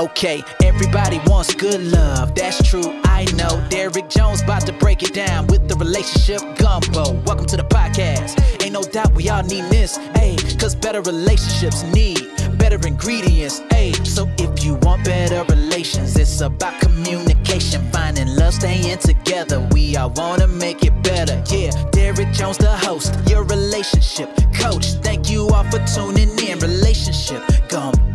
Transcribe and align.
Okay, 0.00 0.42
everybody 0.64 1.20
wants 1.26 1.54
good 1.54 1.78
love, 1.92 2.34
that's 2.34 2.66
true, 2.66 3.02
I 3.04 3.26
know. 3.34 3.62
Derek 3.68 4.08
Jones 4.08 4.40
about 4.40 4.64
to 4.64 4.72
break 4.72 5.02
it 5.02 5.12
down 5.12 5.46
with 5.48 5.68
the 5.68 5.74
relationship 5.74 6.40
gumbo. 6.56 7.12
Welcome 7.26 7.44
to 7.48 7.58
the 7.58 7.64
podcast. 7.64 8.40
Ain't 8.62 8.72
no 8.72 8.82
doubt 8.82 9.12
we 9.12 9.28
all 9.28 9.42
need 9.42 9.64
this, 9.64 9.98
ayy, 10.16 10.58
cause 10.58 10.74
better 10.74 11.02
relationships 11.02 11.82
need 11.82 12.30
better 12.56 12.78
ingredients, 12.86 13.60
ayy. 13.72 13.94
So 14.06 14.26
if 14.38 14.64
you 14.64 14.76
want 14.76 15.04
better 15.04 15.44
relations, 15.52 16.16
it's 16.16 16.40
about 16.40 16.80
communication, 16.80 17.82
finding 17.92 18.28
love, 18.36 18.54
staying 18.54 18.98
together. 19.00 19.60
We 19.72 19.96
all 19.96 20.10
wanna 20.16 20.46
make 20.46 20.82
it 20.82 21.02
better, 21.02 21.42
yeah. 21.54 21.72
Derek 21.90 22.32
Jones, 22.32 22.56
the 22.56 22.74
host, 22.74 23.14
your 23.28 23.44
relationship 23.44 24.30
coach. 24.54 24.94
Thank 25.02 25.28
you 25.28 25.48
all 25.48 25.64
for 25.64 25.84
tuning 25.84 26.30
in. 26.38 26.58
Relationship 26.60 27.42
gumbo, 27.68 28.09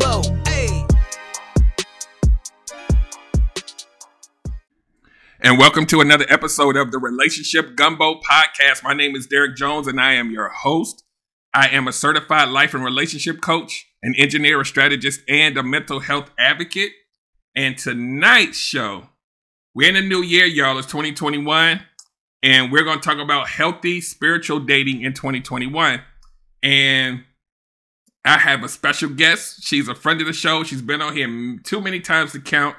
And 5.46 5.60
welcome 5.60 5.86
to 5.86 6.02
another 6.02 6.26
episode 6.28 6.76
of 6.76 6.92
the 6.92 6.98
Relationship 6.98 7.76
Gumbo 7.76 8.20
Podcast. 8.20 8.84
My 8.84 8.96
name 8.96 9.16
is 9.16 9.28
Derek 9.28 9.56
Jones, 9.56 9.86
and 9.86 10.02
I 10.02 10.14
am 10.14 10.32
your 10.32 10.50
host. 10.50 11.04
I 11.54 11.68
am 11.68 11.88
a 11.88 11.94
certified 11.94 12.50
life 12.50 12.74
and 12.74 12.84
relationship 12.84 13.42
coach, 13.42 13.86
an 14.02 14.16
engineer, 14.18 14.60
a 14.60 14.66
strategist, 14.66 15.22
and 15.30 15.56
a 15.56 15.62
mental 15.62 16.00
health 16.00 16.32
advocate. 16.40 16.94
And 17.56 17.78
tonight's 17.78 18.58
show, 18.58 19.10
we're 19.76 19.88
in 19.88 19.96
a 19.96 20.02
new 20.02 20.24
year, 20.24 20.46
y'all. 20.46 20.80
It's 20.80 20.88
2021, 20.88 21.80
and 22.42 22.72
we're 22.72 22.84
going 22.84 23.00
to 23.00 23.08
talk 23.08 23.20
about 23.20 23.48
healthy 23.48 24.02
spiritual 24.02 24.62
dating 24.62 25.04
in 25.04 25.14
2021. 25.14 26.02
And 26.64 27.24
I 28.26 28.40
have 28.40 28.64
a 28.64 28.68
special 28.68 29.10
guest. 29.10 29.64
She's 29.64 29.88
a 29.88 29.94
friend 29.94 30.20
of 30.22 30.26
the 30.26 30.34
show. 30.34 30.64
She's 30.64 30.82
been 30.82 31.04
on 31.04 31.16
here 31.16 31.60
too 31.64 31.82
many 31.82 32.00
times 32.00 32.32
to 32.32 32.40
count. 32.40 32.78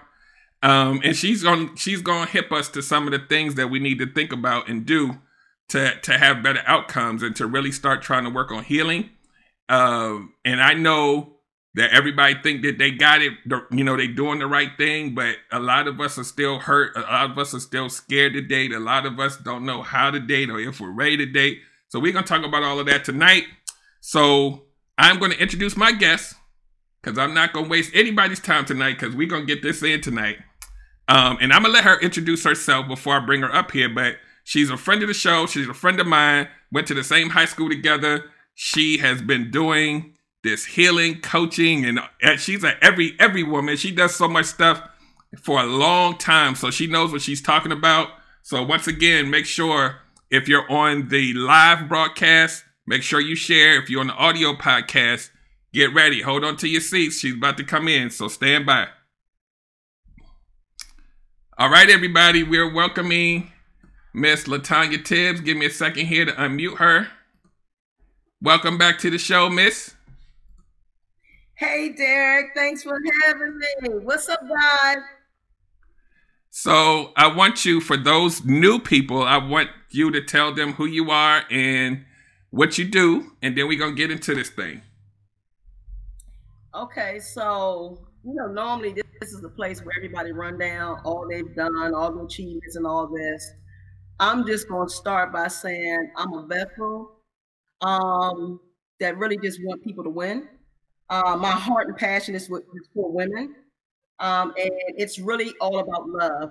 Um, 0.67 1.01
and 1.05 1.15
she's 1.15 1.45
going 1.45 1.77
she's 1.77 2.03
to 2.03 2.27
hip 2.27 2.51
us 2.51 2.69
to 2.71 2.83
some 2.83 3.07
of 3.07 3.13
the 3.13 3.25
things 3.25 3.55
that 3.55 3.69
we 3.69 3.79
need 3.79 4.01
to 4.01 4.13
think 4.13 4.33
about 4.33 4.69
and 4.69 4.85
do 4.85 5.19
to 5.69 5.95
to 6.01 6.19
have 6.19 6.43
better 6.43 6.63
outcomes 6.67 7.23
and 7.23 7.37
to 7.37 7.47
really 7.47 7.71
start 7.71 8.03
trying 8.03 8.25
to 8.25 8.31
work 8.31 8.51
on 8.51 8.65
healing. 8.65 9.11
Um, 9.69 10.35
and 10.45 10.61
I 10.61 10.75
know 10.75 11.37
that 11.77 11.93
everybody 11.93 12.35
think 12.43 12.63
that 12.63 12.79
they 12.79 12.91
got 12.91 13.23
it, 13.23 13.35
you 13.71 13.85
know, 13.85 13.97
they 13.97 14.09
doing 14.09 14.41
the 14.41 14.49
right 14.49 14.71
thing, 14.77 15.15
but 15.15 15.37
a 15.53 15.61
lot 15.61 15.87
of 15.87 16.01
us 16.01 16.19
are 16.19 16.25
still 16.25 16.59
hurt. 16.59 16.97
A 16.97 17.01
lot 17.01 17.31
of 17.31 17.39
us 17.39 17.55
are 17.55 17.61
still 17.61 17.89
scared 17.89 18.33
to 18.33 18.41
date. 18.41 18.73
A 18.73 18.81
lot 18.81 19.07
of 19.07 19.21
us 19.21 19.37
don't 19.37 19.65
know 19.65 19.83
how 19.83 20.11
to 20.11 20.19
date 20.19 20.51
or 20.51 20.59
if 20.59 20.81
we're 20.81 20.91
ready 20.91 21.17
to 21.19 21.27
date. 21.27 21.61
So 21.91 22.01
we're 22.01 22.13
gonna 22.13 22.27
talk 22.27 22.45
about 22.45 22.65
all 22.65 22.81
of 22.81 22.87
that 22.87 23.05
tonight. 23.05 23.45
So 24.01 24.65
I'm 24.99 25.21
gonna 25.21 25.35
introduce 25.35 25.77
my 25.77 25.93
guest 25.93 26.35
because 27.01 27.19
I'm 27.19 27.35
not 27.35 27.53
gonna 27.53 27.69
waste 27.69 27.93
anybody's 27.95 28.41
time 28.41 28.65
tonight 28.65 28.99
because 28.99 29.15
we're 29.15 29.29
gonna 29.29 29.45
get 29.45 29.63
this 29.63 29.85
in 29.85 30.01
tonight. 30.01 30.39
Um, 31.09 31.39
and 31.41 31.53
I'm 31.53 31.63
gonna 31.63 31.75
let 31.75 31.85
her 31.85 32.01
introduce 32.01 32.45
herself 32.45 32.89
before 32.89 33.17
I 33.17 33.25
bring 33.25 33.43
her 33.43 33.55
up 33.55 33.71
here. 33.71 33.89
But 33.89 34.17
she's 34.45 34.71
a 34.71 34.77
friend 34.77 35.03
of 35.03 35.09
the 35.09 35.15
show. 35.15 35.47
She's 35.47 35.69
a 35.69 35.75
friend 35.75 36.01
of 36.01 36.07
mine. 36.07 36.49
Went 36.73 36.87
to 36.89 36.95
the 36.95 37.05
same 37.05 37.31
high 37.31 37.45
school 37.45 37.69
together. 37.69 38.25
She 38.55 38.99
has 38.99 39.23
been 39.23 39.51
doing 39.51 40.15
this 40.43 40.65
healing, 40.65 41.21
coaching, 41.21 41.85
and 41.85 42.01
she's 42.41 42.65
a 42.65 42.83
every 42.83 43.17
every 43.19 43.43
woman. 43.43 43.77
She 43.77 43.91
does 43.91 44.15
so 44.15 44.29
much 44.29 44.47
stuff 44.47 44.81
for 45.43 45.61
a 45.61 45.67
long 45.67 46.17
time, 46.19 46.55
so 46.55 46.71
she 46.71 46.87
knows 46.87 47.13
what 47.13 47.23
she's 47.23 47.43
talking 47.43 47.73
about. 47.73 48.09
So 48.43 48.63
once 48.63 48.87
again, 48.87 49.29
make 49.31 49.45
sure 49.45 49.97
if 50.31 50.49
you're 50.49 50.71
on 50.71 51.09
the 51.09 51.35
live 51.35 51.89
broadcast, 51.89 52.65
make 52.87 53.03
sure 53.03 53.21
you 53.21 53.37
share. 53.37 53.81
If 53.81 53.91
you're 53.91 54.01
on 54.01 54.07
the 54.07 54.15
audio 54.15 54.55
podcast, 54.55 55.31
get 55.73 55.93
ready. 55.93 56.23
Hold 56.23 56.45
on 56.45 56.57
to 56.59 56.69
your 56.69 56.81
seats. 56.81 57.19
She's 57.19 57.35
about 57.35 57.57
to 57.59 57.65
come 57.65 57.89
in, 57.89 58.11
so 58.11 58.29
stand 58.29 58.67
by. 58.67 58.89
All 61.59 61.71
right, 61.71 61.89
everybody, 61.89 62.43
we're 62.43 62.71
welcoming 62.71 63.51
Miss 64.13 64.45
Latanya 64.45 65.03
Tibbs. 65.03 65.41
Give 65.41 65.57
me 65.57 65.65
a 65.65 65.71
second 65.71 66.05
here 66.05 66.27
to 66.27 66.33
unmute 66.33 66.77
her. 66.77 67.09
Welcome 68.43 68.77
back 68.77 68.99
to 68.99 69.09
the 69.09 69.17
show, 69.17 69.49
Miss. 69.49 69.95
Hey, 71.55 71.95
Derek. 71.97 72.49
Thanks 72.55 72.83
for 72.83 73.01
having 73.25 73.59
me. 73.59 73.89
What's 74.03 74.29
up, 74.29 74.43
guys? 74.47 74.99
So, 76.51 77.13
I 77.17 77.35
want 77.35 77.65
you, 77.65 77.81
for 77.81 77.97
those 77.97 78.45
new 78.45 78.79
people, 78.79 79.23
I 79.23 79.39
want 79.39 79.71
you 79.89 80.11
to 80.11 80.21
tell 80.21 80.53
them 80.53 80.75
who 80.75 80.85
you 80.85 81.11
are 81.11 81.45
and 81.51 82.05
what 82.51 82.77
you 82.77 82.85
do, 82.85 83.33
and 83.41 83.57
then 83.57 83.67
we're 83.67 83.79
going 83.79 83.97
to 83.97 83.97
get 83.97 84.11
into 84.11 84.35
this 84.35 84.51
thing. 84.51 84.83
Okay, 86.75 87.19
so 87.19 88.07
you 88.27 88.35
know, 88.35 88.49
normally 88.49 88.93
this, 88.93 89.05
this 89.21 89.33
is 89.33 89.41
the 89.41 89.49
place 89.49 89.81
where 89.83 89.95
everybody 89.97 90.33
run 90.33 90.59
down 90.59 91.01
all 91.05 91.27
they've 91.29 91.55
done, 91.55 91.95
all 91.95 92.13
the 92.13 92.25
achievements 92.25 92.77
and 92.77 92.87
all 92.87 93.07
this. 93.07 93.53
I'm 94.19 94.47
just 94.47 94.69
going 94.69 94.89
to 94.89 94.95
start 94.95 95.33
by 95.33 95.49
saying 95.49 96.11
I'm 96.17 96.33
a 96.33 96.47
vessel 96.47 97.13
um, 97.81 98.61
that 99.01 99.17
really 99.19 99.39
just 99.39 99.61
want 99.63 99.83
people 99.85 100.05
to 100.05 100.11
win. 100.11 100.49
Uh, 101.09 101.37
my 101.37 101.51
heart 101.51 101.89
and 101.89 101.97
passion 101.97 102.35
is, 102.35 102.49
with, 102.49 102.63
is 102.63 102.89
for 102.95 103.13
women, 103.13 103.55
um, 104.19 104.53
and 104.59 104.71
it's 104.97 105.19
really 105.19 105.55
all 105.61 105.79
about 105.79 106.09
love, 106.09 106.51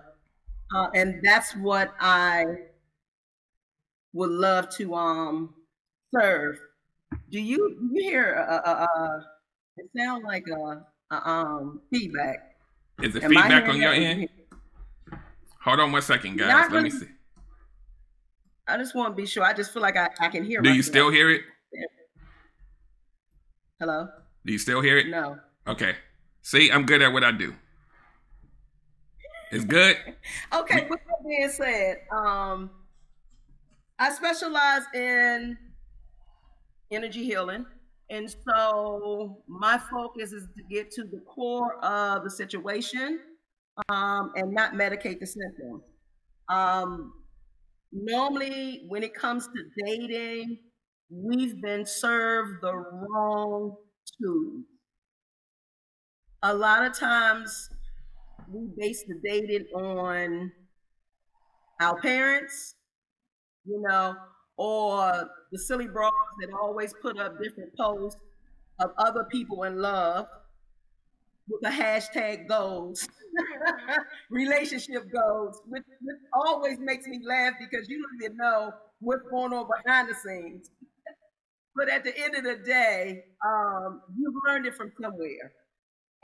uh, 0.74 0.88
and 0.96 1.20
that's 1.24 1.54
what 1.58 1.94
I 2.00 2.46
would 4.14 4.30
love 4.30 4.70
to 4.78 4.96
um, 4.96 5.56
serve. 6.14 6.58
Do 7.32 7.42
you 7.42 7.76
you 7.92 8.02
hear? 8.02 8.48
It 9.78 9.90
sounds 9.98 10.24
like 10.24 10.46
a 10.48 10.86
uh, 11.12 11.20
um, 11.26 11.82
feedback. 11.92 12.45
Is 13.02 13.16
it 13.16 13.24
Am 13.24 13.30
feedback 13.30 13.68
on 13.68 13.80
your 13.80 13.94
end? 13.94 14.30
Hold 15.62 15.80
on 15.80 15.92
one 15.92 16.02
second, 16.02 16.38
guys. 16.38 16.48
Not 16.48 16.72
Let 16.72 16.78
really, 16.78 16.84
me 16.84 16.90
see. 16.92 17.08
I 18.68 18.78
just 18.78 18.96
want 18.96 19.16
to 19.16 19.22
be 19.22 19.28
sure. 19.28 19.44
I 19.44 19.54
just 19.54 19.74
feel 19.74 19.82
like 19.82 19.98
I, 19.98 20.10
I 20.20 20.28
can 20.30 20.44
hear. 20.44 20.62
Do 20.62 20.74
you 20.74 20.82
still 20.82 21.10
hear 21.10 21.30
it? 21.30 21.42
Hello. 23.80 24.08
Do 24.46 24.54
you 24.54 24.60
still 24.60 24.82
hear 24.82 24.98
it? 24.98 25.08
No. 25.08 25.38
Okay. 25.68 25.96
See, 26.42 26.72
I'm 26.72 26.86
good 26.86 27.02
at 27.02 27.12
what 27.12 27.24
I 27.24 27.32
do. 27.32 27.54
It's 29.52 29.66
good. 29.66 29.98
okay. 30.54 30.88
With 30.90 31.00
that 31.08 31.28
being 31.28 31.50
said, 31.50 31.98
um, 32.12 32.70
I 34.00 34.12
specialize 34.12 34.84
in 34.94 35.58
energy 36.92 37.24
healing. 37.24 37.66
And 38.10 38.30
so 38.30 39.42
my 39.48 39.80
focus 39.92 40.32
is 40.32 40.48
to 40.56 40.64
get 40.70 40.92
to 40.92 41.04
the 41.04 41.22
core 41.28 41.84
of 41.84 42.24
the 42.24 42.30
situation 42.30 43.20
um, 43.90 44.32
and 44.36 44.54
not 44.54 44.74
medicate 44.74 45.20
the 45.20 45.26
symptom. 45.26 45.82
Um, 46.50 47.14
normally, 47.92 48.86
when 48.88 49.04
it 49.04 49.16
comes 49.16 49.48
to 49.48 49.86
dating, 49.86 50.60
we've 51.10 51.60
been 51.62 51.86
served 51.86 52.62
the 52.62 52.74
wrong 52.74 53.76
tools. 54.22 54.66
A 56.44 56.54
lot 56.54 56.86
of 56.86 56.94
times, 56.94 57.70
we 58.48 58.68
base 58.78 59.04
the 59.08 59.20
dating 59.24 59.66
on 59.74 60.52
our 61.82 62.00
parents, 62.00 62.76
you 63.66 63.82
know, 63.82 64.16
or 64.58 65.30
the 65.52 65.60
silly 65.60 65.88
bras 65.88 66.12
that 66.40 66.50
always 66.62 66.94
put 67.02 67.18
up 67.20 67.34
different 67.42 67.76
posts 67.78 68.20
of 68.80 68.92
other 68.98 69.26
people 69.32 69.64
in 69.64 69.82
love 69.82 70.28
with 71.48 71.62
the 71.62 71.70
hashtag 71.70 72.48
goals, 72.48 73.08
relationship 74.30 75.04
goals, 75.12 75.62
which, 75.68 75.84
which, 76.02 76.18
always 76.34 76.78
makes 76.80 77.06
me 77.08 77.20
laugh 77.24 77.54
because 77.60 77.88
you 77.88 78.02
don't 78.02 78.24
even 78.24 78.38
know 78.38 78.72
what's 79.00 79.22
going 79.30 79.54
on 79.54 79.68
behind 79.84 80.10
the 80.10 80.16
scenes. 80.16 80.70
but 81.76 81.90
at 81.90 82.04
the 82.04 82.18
end 82.18 82.36
of 82.36 82.44
the 82.44 82.64
day, 82.66 83.24
um, 83.46 84.02
you've 84.18 84.34
learned 84.48 84.66
it 84.66 84.76
from 84.76 84.92
somewhere. 85.00 85.54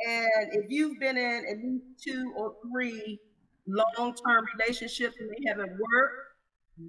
And 0.08 0.54
if 0.54 0.66
you've 0.70 1.00
been 1.00 1.18
in 1.18 1.46
at 1.50 1.58
least 1.58 1.86
two 2.04 2.34
or 2.36 2.56
three 2.64 3.20
long 3.68 4.16
term 4.26 4.46
relationships 4.58 5.16
and 5.20 5.30
they 5.30 5.50
haven't 5.50 5.70
worked, 5.72 6.31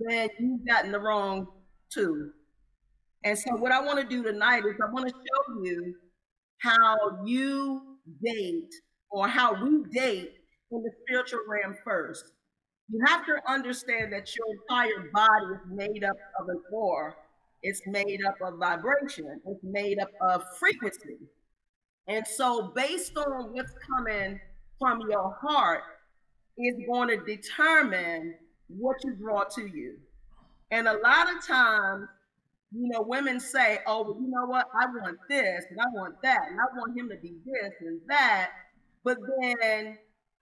then 0.01 0.29
you've 0.39 0.67
gotten 0.67 0.93
the 0.93 1.01
wrong 1.01 1.47
tool. 1.93 2.31
And 3.25 3.39
so, 3.39 3.55
what 3.57 3.73
I 3.73 3.81
want 3.81 4.01
to 4.01 4.07
do 4.07 4.23
tonight 4.23 4.65
is 4.65 4.75
I 4.83 4.91
want 4.93 5.09
to 5.09 5.15
show 5.15 5.63
you 5.63 5.95
how 6.59 7.25
you 7.25 7.99
date 8.25 8.73
or 9.11 9.29
how 9.29 9.53
we 9.63 9.85
date 9.93 10.33
in 10.71 10.83
the 10.83 10.91
spiritual 11.03 11.41
realm 11.49 11.77
first. 11.85 12.25
You 12.89 13.01
have 13.07 13.25
to 13.27 13.37
understand 13.49 14.13
that 14.13 14.29
your 14.37 14.47
entire 14.61 15.11
body 15.15 15.55
is 15.55 15.61
made 15.71 16.05
up 16.05 16.17
of 16.41 16.49
an 16.49 16.61
aura, 16.73 17.15
it's 17.63 17.83
made 17.87 18.21
up 18.27 18.35
of 18.43 18.59
vibration, 18.59 19.41
it's 19.47 19.61
made 19.63 19.99
up 19.99 20.11
of 20.21 20.43
frequency. 20.59 21.19
And 22.09 22.27
so, 22.27 22.73
based 22.75 23.17
on 23.17 23.53
what's 23.53 23.73
coming 23.89 24.41
from 24.81 25.01
your 25.09 25.37
heart, 25.41 25.83
is 26.59 26.75
going 26.87 27.09
to 27.09 27.17
determine 27.25 28.35
what 28.79 28.97
you 29.05 29.15
draw 29.15 29.45
to 29.45 29.67
you. 29.67 29.99
And 30.71 30.89
a 30.89 30.99
lot 30.99 31.35
of 31.35 31.47
times, 31.47 32.09
you 32.73 32.89
know, 32.89 33.03
women 33.03 33.39
say, 33.39 33.81
oh, 33.87 34.03
well, 34.03 34.17
you 34.21 34.29
know 34.29 34.47
what? 34.47 34.67
I 34.79 34.87
want 34.87 35.19
this 35.29 35.65
and 35.71 35.79
I 35.81 35.85
want 35.93 36.15
that 36.23 36.49
and 36.51 36.59
I 36.59 36.65
want 36.77 36.99
him 36.99 37.09
to 37.11 37.17
be 37.17 37.35
this 37.45 37.73
and 37.81 38.01
that. 38.09 38.51
but 39.05 39.19
then 39.41 39.99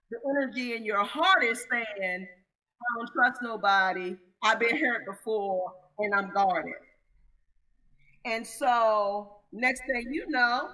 the 0.09 0.17
energy 0.29 0.75
in 0.75 0.85
your 0.85 1.03
heart 1.03 1.43
is 1.43 1.65
saying, 1.71 2.27
I 2.27 2.97
don't 2.97 3.09
trust 3.13 3.41
nobody. 3.41 4.15
I've 4.43 4.59
been 4.59 4.77
hurt 4.77 5.05
before 5.05 5.73
and 5.99 6.13
I'm 6.13 6.31
guarded. 6.31 6.73
And 8.25 8.45
so, 8.45 9.37
next 9.51 9.81
thing 9.87 10.07
you 10.11 10.25
know, 10.29 10.69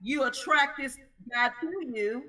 you 0.00 0.24
attract 0.24 0.78
this 0.78 0.96
guy 1.32 1.48
to 1.60 1.92
you. 1.94 2.24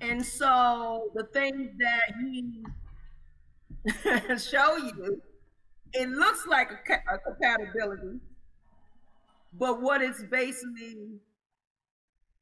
And 0.00 0.24
so, 0.24 1.10
the 1.14 1.24
things 1.24 1.70
that 1.78 2.14
he 2.20 2.64
show 4.38 4.76
you, 4.76 5.22
it 5.92 6.08
looks 6.08 6.46
like 6.46 6.70
a, 6.72 7.14
a 7.14 7.18
compatibility, 7.18 8.18
but 9.52 9.80
what 9.80 10.02
it's 10.02 10.22
basically 10.24 11.20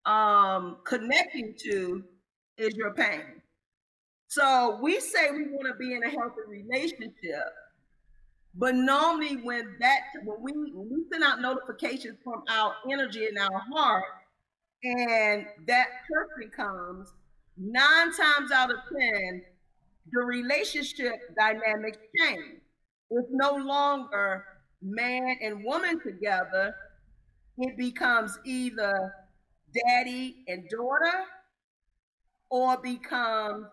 um, 0.06 0.78
connecting 0.84 1.54
to 1.64 2.04
is 2.58 2.74
your 2.76 2.94
pain. 2.94 3.42
So 4.28 4.78
we 4.82 4.98
say 5.00 5.30
we 5.30 5.48
want 5.48 5.68
to 5.68 5.74
be 5.74 5.94
in 5.94 6.02
a 6.04 6.08
healthy 6.08 6.40
relationship, 6.48 7.52
but 8.54 8.74
normally 8.74 9.36
when 9.36 9.76
that 9.80 10.00
when 10.24 10.42
we 10.42 10.72
when 10.72 10.88
we 10.90 11.04
send 11.10 11.22
out 11.22 11.40
notifications 11.40 12.18
from 12.24 12.42
our 12.48 12.74
energy 12.90 13.26
in 13.26 13.36
our 13.36 13.62
heart, 13.72 14.04
and 14.84 15.46
that 15.66 15.86
person 16.10 16.50
comes, 16.50 17.12
nine 17.56 18.12
times 18.12 18.50
out 18.52 18.70
of 18.70 18.78
ten, 18.98 19.42
the 20.10 20.20
relationship 20.20 21.14
dynamics 21.38 21.98
change. 22.18 22.60
It's 23.10 23.28
no 23.30 23.54
longer 23.56 24.44
man 24.80 25.36
and 25.42 25.64
woman 25.64 26.00
together. 26.00 26.74
It 27.58 27.76
becomes 27.76 28.38
either 28.44 29.14
daddy 29.74 30.44
and 30.48 30.68
daughter, 30.68 31.24
or 32.50 32.76
become 32.76 33.68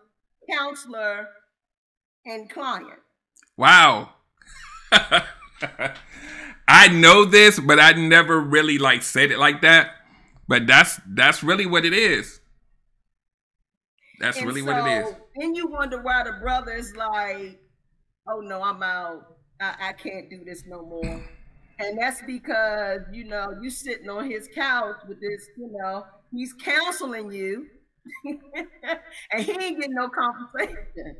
counselor 0.50 1.28
and 2.24 2.48
client. 2.50 2.98
Wow. 3.56 4.10
I 6.66 6.88
know 6.88 7.24
this, 7.24 7.60
but 7.60 7.78
I 7.78 7.92
never 7.92 8.40
really 8.40 8.78
like 8.78 9.02
said 9.02 9.30
it 9.30 9.38
like 9.38 9.60
that. 9.62 9.90
But 10.48 10.66
that's 10.66 11.00
that's 11.06 11.42
really 11.42 11.66
what 11.66 11.84
it 11.84 11.92
is. 11.92 12.39
That's 14.20 14.36
and 14.36 14.46
really 14.46 14.60
so, 14.60 14.66
what 14.66 14.86
it 14.86 15.06
is. 15.06 15.14
Then 15.36 15.54
you 15.54 15.66
wonder 15.66 16.00
why 16.02 16.22
the 16.22 16.32
brother 16.32 16.72
is 16.72 16.94
like, 16.94 17.58
"Oh 18.28 18.40
no, 18.40 18.62
I'm 18.62 18.82
out. 18.82 19.36
I, 19.60 19.88
I 19.88 19.92
can't 19.94 20.28
do 20.28 20.44
this 20.44 20.64
no 20.66 20.82
more." 20.82 21.22
And 21.78 21.98
that's 21.98 22.20
because 22.26 23.00
you 23.10 23.24
know 23.24 23.54
you 23.62 23.70
sitting 23.70 24.10
on 24.10 24.30
his 24.30 24.46
couch 24.54 24.96
with 25.08 25.20
this, 25.20 25.48
you 25.56 25.70
know, 25.72 26.04
he's 26.30 26.52
counseling 26.52 27.32
you, 27.32 27.66
and 29.32 29.42
he 29.42 29.52
ain't 29.52 29.80
getting 29.80 29.94
no 29.94 30.10
compensation. 30.10 31.16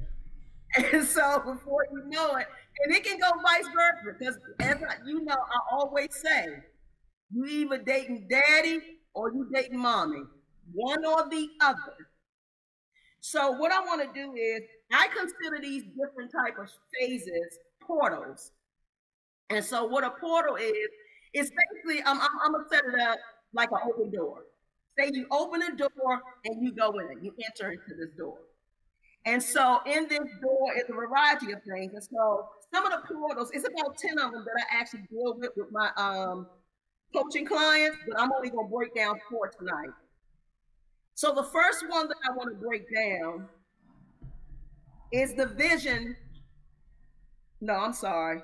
And 0.77 1.05
so 1.05 1.41
before 1.41 1.87
you 1.91 2.05
know 2.07 2.37
it, 2.37 2.47
and 2.85 2.95
it 2.95 3.03
can 3.03 3.19
go 3.19 3.31
vice 3.43 3.67
versa 3.75 4.17
because 4.19 4.39
as 4.61 4.77
I, 4.77 4.97
you 5.07 5.25
know, 5.25 5.35
I 5.35 5.75
always 5.75 6.09
say, 6.13 6.47
you 7.33 7.45
either 7.47 7.79
dating 7.79 8.29
daddy 8.31 8.81
or 9.15 9.33
you 9.33 9.51
dating 9.53 9.79
mommy, 9.79 10.23
one 10.73 11.05
or 11.05 11.29
the 11.29 11.49
other. 11.61 11.97
So 13.21 13.53
what 13.53 13.71
I 13.71 13.81
want 13.81 14.03
to 14.03 14.21
do 14.21 14.33
is 14.35 14.63
I 14.93 15.09
consider 15.09 15.61
these 15.61 15.85
different 15.85 16.33
type 16.33 16.59
of 16.59 16.69
phases 16.99 17.59
portals. 17.83 18.53
And 19.51 19.65
so 19.65 19.85
what 19.85 20.05
a 20.05 20.11
portal 20.11 20.57
is, 20.57 20.89
is 21.35 21.51
basically 21.51 22.03
I'm, 22.05 22.21
I'm, 22.21 22.31
I'm 22.45 22.53
gonna 22.53 22.65
set 22.71 22.83
it 22.85 23.01
up 23.01 23.19
like 23.53 23.71
an 23.73 23.79
open 23.85 24.11
door. 24.11 24.43
Say 24.99 25.11
you 25.13 25.27
open 25.31 25.63
a 25.63 25.77
door 25.77 26.21
and 26.45 26.63
you 26.63 26.73
go 26.73 26.99
in, 26.99 27.25
you 27.25 27.33
enter 27.45 27.73
into 27.73 27.95
this 27.99 28.11
door. 28.17 28.39
And 29.27 29.43
so 29.43 29.81
in 29.87 30.09
this 30.09 30.19
door 30.41 30.75
is 30.77 30.85
a 30.89 30.93
variety 30.93 31.53
of 31.53 31.63
things. 31.63 31.93
And 31.93 32.03
so 32.03 32.49
some 32.73 32.87
of 32.87 32.93
the 32.93 33.15
portals, 33.15 33.51
it's 33.53 33.67
about 33.67 33.99
10 33.99 34.19
of 34.19 34.33
them 34.33 34.45
that 34.45 34.65
I 34.71 34.81
actually 34.81 35.03
deal 35.11 35.35
with 35.37 35.51
with 35.57 35.69
my 35.71 35.91
um, 35.97 36.47
coaching 37.15 37.47
clients, 37.47 37.99
but 38.09 38.19
I'm 38.19 38.33
only 38.33 38.51
to 38.51 38.69
break 38.71 38.95
down 38.95 39.21
four 39.31 39.49
tonight. 39.59 39.91
So 41.21 41.35
the 41.35 41.43
first 41.43 41.85
one 41.87 42.09
that 42.09 42.17
I 42.27 42.35
want 42.35 42.49
to 42.49 42.67
break 42.67 42.87
down 42.95 43.47
is 45.13 45.35
the 45.35 45.49
vision. 45.49 46.17
No, 47.61 47.75
I'm 47.75 47.93
sorry. 47.93 48.41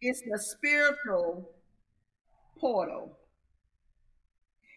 It's 0.00 0.22
the 0.22 0.38
spiritual 0.38 1.50
portal. 2.58 3.18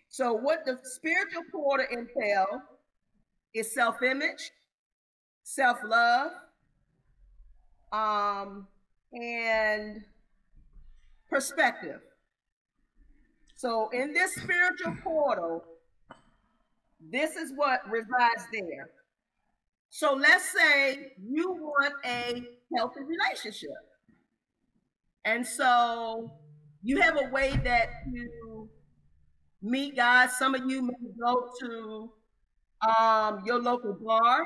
So 0.09 0.33
what 0.33 0.65
the 0.65 0.77
spiritual 0.83 1.44
portal 1.49 1.85
entails 1.89 2.63
is 3.53 3.73
self-image, 3.73 4.51
self-love, 5.44 6.31
um, 7.94 8.67
and 9.13 10.03
perspective. 11.29 12.01
So 13.55 13.88
in 13.94 14.11
this 14.11 14.35
spiritual 14.35 14.97
portal, 15.01 15.63
this 17.12 17.36
is 17.36 17.54
what 17.56 17.81
resides 17.89 18.45
there. 18.51 18.89
So 19.89 20.13
let's 20.13 20.51
say 20.51 21.13
you 21.21 21.54
want 21.54 21.94
a 22.06 22.44
healthy 22.75 23.01
relationship. 23.04 23.69
And 25.25 25.45
so 25.45 26.31
you 26.83 27.01
have 27.01 27.18
a 27.18 27.30
way 27.31 27.59
that 27.63 27.88
you 28.12 28.69
meet 29.62 29.95
guys. 29.95 30.38
Some 30.38 30.56
of 30.56 30.69
you 30.69 30.81
may 30.81 30.94
go 31.19 31.50
to 31.59 32.12
um, 32.88 33.44
your 33.45 33.62
local 33.62 33.98
bar. 34.01 34.45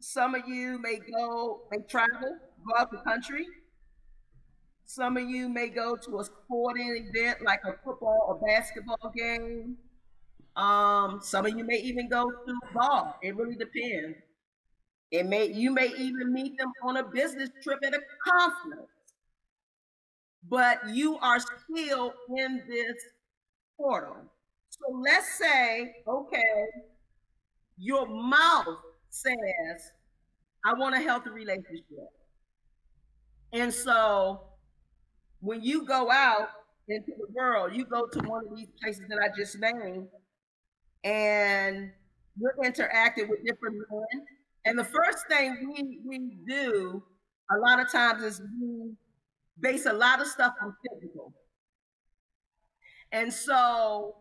Some 0.00 0.34
of 0.34 0.42
you 0.48 0.78
may 0.80 0.98
go, 1.16 1.62
may 1.70 1.78
travel, 1.88 2.36
go 2.66 2.74
out 2.78 2.90
the 2.90 2.98
country. 2.98 3.46
Some 4.84 5.16
of 5.16 5.22
you 5.28 5.48
may 5.48 5.68
go 5.68 5.96
to 5.96 6.18
a 6.18 6.24
sporting 6.24 7.06
event 7.14 7.38
like 7.44 7.60
a 7.64 7.72
football 7.84 8.26
or 8.28 8.46
basketball 8.46 9.12
game. 9.16 9.76
Um, 10.56 11.20
some 11.22 11.46
of 11.46 11.56
you 11.56 11.64
may 11.64 11.78
even 11.78 12.08
go 12.08 12.30
to 12.30 12.54
bar. 12.74 13.16
It 13.22 13.36
really 13.36 13.56
depends. 13.56 14.18
It 15.12 15.26
may 15.26 15.46
you 15.46 15.70
may 15.72 15.88
even 15.96 16.32
meet 16.32 16.58
them 16.58 16.72
on 16.82 16.96
a 16.96 17.04
business 17.04 17.50
trip 17.62 17.80
at 17.84 17.94
a 17.94 18.00
conference. 18.28 18.90
But 20.48 20.88
you 20.90 21.18
are 21.18 21.38
still 21.40 22.14
in 22.36 22.62
this 22.68 22.96
portal. 23.76 24.30
So 24.70 24.92
let's 25.02 25.38
say, 25.38 25.96
okay, 26.06 26.66
your 27.76 28.06
mouth 28.06 28.78
says, 29.10 29.92
I 30.64 30.74
want 30.74 30.94
a 30.94 31.00
healthy 31.00 31.30
relationship. 31.30 32.10
And 33.52 33.72
so 33.72 34.40
when 35.40 35.62
you 35.62 35.86
go 35.86 36.10
out 36.10 36.48
into 36.88 37.12
the 37.18 37.26
world, 37.34 37.74
you 37.74 37.84
go 37.84 38.06
to 38.06 38.18
one 38.28 38.46
of 38.48 38.56
these 38.56 38.68
places 38.82 39.04
that 39.08 39.18
I 39.18 39.28
just 39.36 39.58
named, 39.58 40.08
and 41.04 41.90
we're 42.38 42.64
interacting 42.64 43.28
with 43.28 43.44
different 43.44 43.76
men. 43.90 44.26
And 44.64 44.78
the 44.78 44.84
first 44.84 45.26
thing 45.28 45.72
we, 45.74 46.00
we 46.06 46.36
do 46.46 47.02
a 47.50 47.58
lot 47.58 47.80
of 47.80 47.90
times 47.90 48.22
is 48.22 48.40
we 48.60 48.92
base 49.60 49.86
a 49.86 49.92
lot 49.92 50.20
of 50.20 50.26
stuff 50.26 50.54
on 50.62 50.74
physical. 50.88 51.32
And 53.10 53.32
so 53.32 54.16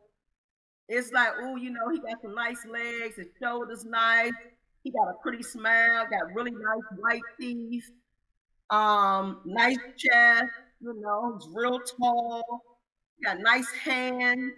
it's 0.90 1.12
like, 1.12 1.30
oh, 1.42 1.56
you 1.56 1.70
know, 1.72 1.90
he 1.92 2.00
got 2.00 2.22
some 2.22 2.36
nice 2.36 2.66
legs, 2.66 3.16
his 3.16 3.28
shoulders 3.42 3.86
nice, 3.86 4.34
he 4.84 4.92
got 4.92 5.08
a 5.10 5.14
pretty 5.22 5.44
smile, 5.44 6.06
got 6.10 6.34
really 6.36 6.52
nice 6.52 7.00
white 7.00 7.22
teeth, 7.40 7.90
um, 8.70 9.42
nice 9.46 9.78
chest, 9.98 10.52
you 10.82 11.00
know, 11.02 11.38
he's 11.40 11.48
real 11.54 11.80
tall, 11.80 12.44
got 13.24 13.40
nice 13.40 13.72
hands. 13.72 14.54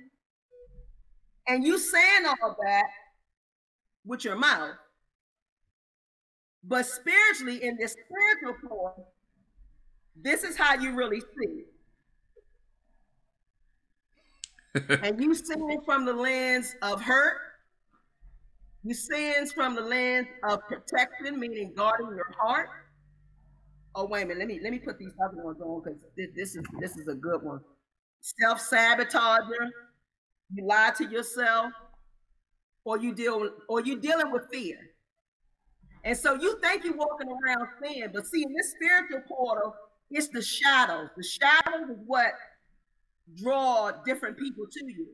And 1.48 1.64
you 1.64 1.78
saying 1.78 2.26
all 2.26 2.56
that 2.64 2.86
with 4.06 4.24
your 4.24 4.36
mouth. 4.36 4.76
But 6.64 6.86
spiritually, 6.86 7.64
in 7.64 7.78
this 7.78 7.94
spiritual 7.94 8.70
form, 8.70 8.94
this 10.16 10.44
is 10.44 10.56
how 10.56 10.76
you 10.76 10.94
really 10.94 11.20
see 11.20 11.64
it. 14.76 15.00
and 15.04 15.22
you 15.22 15.36
seeing 15.36 15.70
it 15.72 15.80
from 15.86 16.06
the 16.06 16.14
lens 16.14 16.76
of 16.82 17.02
hurt, 17.02 17.38
you 18.84 18.94
seeing 18.94 19.46
from 19.48 19.76
the 19.76 19.82
lens 19.82 20.28
of 20.44 20.62
protection, 20.68 21.40
meaning 21.40 21.74
guarding 21.76 22.08
your 22.08 22.32
heart. 22.40 22.70
Oh, 23.96 24.08
wait 24.08 24.24
a 24.24 24.26
minute. 24.26 24.40
Let 24.40 24.48
me 24.48 24.60
let 24.64 24.72
me 24.72 24.80
put 24.80 24.98
these 24.98 25.14
other 25.24 25.44
ones 25.44 25.62
on 25.62 25.84
because 25.84 26.00
this, 26.18 26.30
this 26.36 26.56
is 26.56 26.64
this 26.80 26.98
is 26.98 27.08
a 27.08 27.14
good 27.14 27.44
one. 27.44 27.60
Self-sabotager, 28.22 29.70
you 30.52 30.66
lie 30.66 30.92
to 30.98 31.06
yourself, 31.06 31.72
or 32.86 32.98
you 33.00 33.14
deal 33.14 33.50
or 33.70 33.82
you 33.82 34.00
dealing 34.00 34.32
with 34.32 34.44
fear. 34.52 34.78
And 36.04 36.18
so 36.18 36.34
you 36.36 36.60
think 36.62 36.84
you're 36.84 36.98
walking 36.98 37.28
around 37.30 37.68
sin, 37.82 38.12
but 38.14 38.26
see, 38.28 38.44
in 38.44 38.54
this 38.54 38.72
spiritual 38.72 39.22
portal, 39.28 39.74
it's 40.12 40.28
the 40.28 40.42
shadows. 40.42 41.10
The 41.16 41.24
shadows 41.24 41.90
is 41.90 41.98
what 42.06 42.34
draw 43.42 43.92
different 44.06 44.38
people 44.38 44.66
to 44.70 44.86
you. 44.86 45.08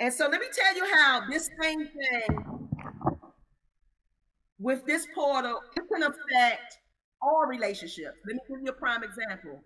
And 0.00 0.12
so 0.12 0.28
let 0.28 0.40
me 0.40 0.48
tell 0.52 0.76
you 0.76 0.94
how 0.94 1.22
this 1.30 1.48
same 1.60 1.86
thing 1.86 2.68
with 4.58 4.84
this 4.84 5.06
portal 5.14 5.60
it 5.76 5.82
can 5.92 6.02
affect 6.02 6.78
all 7.20 7.46
relationships. 7.46 8.16
Let 8.26 8.34
me 8.34 8.40
give 8.48 8.58
you 8.64 8.70
a 8.70 8.74
prime 8.74 9.04
example. 9.04 9.62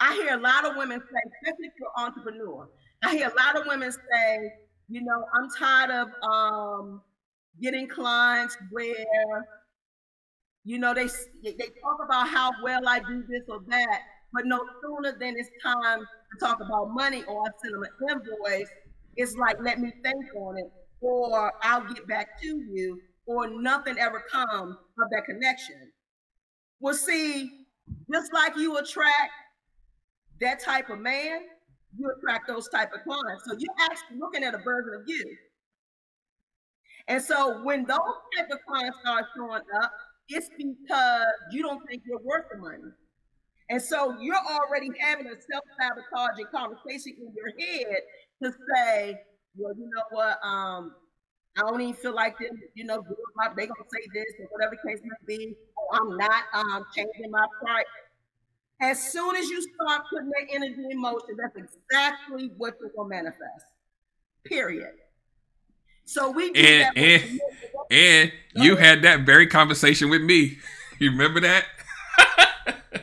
I 0.00 0.14
hear 0.14 0.38
a 0.38 0.40
lot 0.40 0.64
of 0.64 0.76
women 0.76 1.00
say, 1.00 1.20
especially 1.42 1.66
if 1.66 1.72
you're 1.78 1.90
entrepreneur, 1.98 2.68
I 3.04 3.16
hear 3.16 3.28
a 3.28 3.34
lot 3.34 3.60
of 3.60 3.66
women 3.66 3.92
say, 3.92 4.52
you 4.88 5.02
know, 5.02 5.24
I'm 5.34 5.48
tired 5.58 5.90
of 5.90 6.08
um, 6.28 7.02
getting 7.60 7.88
clients 7.88 8.56
where, 8.70 9.44
you 10.64 10.78
know, 10.78 10.94
they 10.94 11.08
they 11.42 11.52
talk 11.52 11.98
about 12.04 12.28
how 12.28 12.50
well 12.62 12.86
I 12.88 13.00
do 13.00 13.22
this 13.28 13.42
or 13.48 13.60
that, 13.68 14.00
but 14.32 14.46
no 14.46 14.58
sooner 14.82 15.16
than 15.18 15.34
it's 15.36 15.50
time 15.62 16.00
to 16.00 16.38
talk 16.46 16.60
about 16.60 16.90
money 16.94 17.22
or 17.24 17.42
I 17.42 17.50
send 17.62 17.74
them 17.74 17.82
an 17.82 18.10
invoice, 18.10 18.68
it's 19.16 19.34
like 19.36 19.56
let 19.60 19.80
me 19.80 19.92
think 20.02 20.24
on 20.36 20.58
it, 20.58 20.70
or 21.00 21.52
I'll 21.62 21.86
get 21.92 22.06
back 22.06 22.40
to 22.42 22.46
you, 22.46 23.00
or 23.26 23.48
nothing 23.48 23.98
ever 23.98 24.22
comes 24.30 24.76
of 24.76 25.10
that 25.10 25.24
connection. 25.26 25.92
Well, 26.80 26.94
see, 26.94 27.50
just 28.12 28.32
like 28.32 28.56
you 28.56 28.76
attract 28.78 29.32
that 30.40 30.60
type 30.60 30.90
of 30.90 30.98
man, 30.98 31.40
you 31.96 32.12
attract 32.16 32.48
those 32.48 32.68
type 32.68 32.92
of 32.92 33.02
clients. 33.04 33.44
So 33.46 33.56
you're 33.58 33.74
actually 33.90 34.18
looking 34.18 34.44
at 34.44 34.54
a 34.54 34.58
version 34.58 34.94
of 35.00 35.02
you. 35.06 35.36
And 37.08 37.22
so 37.22 37.62
when 37.62 37.84
those 37.84 37.98
type 38.36 38.48
of 38.50 38.58
clients 38.66 38.98
start 39.00 39.26
showing 39.36 39.62
up, 39.82 39.92
it's 40.28 40.48
because 40.56 41.26
you 41.50 41.62
don't 41.62 41.86
think 41.86 42.02
you're 42.06 42.22
worth 42.22 42.46
the 42.50 42.58
money. 42.58 42.92
And 43.70 43.80
so 43.80 44.16
you're 44.20 44.36
already 44.36 44.90
having 45.00 45.26
a 45.26 45.30
self-sabotaging 45.30 46.46
conversation 46.54 47.16
in 47.18 47.32
your 47.34 47.52
head 47.58 47.96
to 48.42 48.52
say, 48.74 49.20
well, 49.56 49.74
you 49.76 49.84
know 49.84 50.02
what, 50.10 50.38
um, 50.42 50.94
I 51.56 51.60
don't 51.60 51.80
even 51.80 51.94
feel 51.94 52.14
like 52.14 52.38
them, 52.38 52.60
you 52.74 52.84
know, 52.84 53.02
they're 53.06 53.66
gonna 53.66 53.88
say 53.92 54.06
this 54.12 54.24
or 54.40 54.46
whatever 54.50 54.76
the 54.82 54.90
case 54.90 55.00
may 55.04 55.36
be. 55.36 55.54
Or 55.76 56.00
I'm 56.00 56.16
not 56.16 56.42
um, 56.52 56.84
changing 56.94 57.30
my 57.30 57.46
price. 57.62 57.84
As 58.80 59.12
soon 59.12 59.36
as 59.36 59.48
you 59.48 59.62
start 59.62 60.02
putting 60.10 60.28
that 60.28 60.46
energy 60.52 60.82
in 60.90 61.00
motion, 61.00 61.36
that's 61.36 61.56
exactly 61.56 62.50
what 62.56 62.74
you're 62.80 62.90
gonna 62.96 63.08
manifest. 63.08 63.64
Period. 64.44 64.92
So 66.04 66.30
we 66.30 66.48
and 66.48 66.56
that 66.56 66.96
and, 66.96 67.40
and 67.90 68.32
you 68.56 68.76
had 68.76 69.02
that 69.02 69.20
very 69.20 69.46
conversation 69.46 70.10
with 70.10 70.22
me. 70.22 70.58
You 71.00 71.10
remember 71.10 71.40
that? 71.40 71.64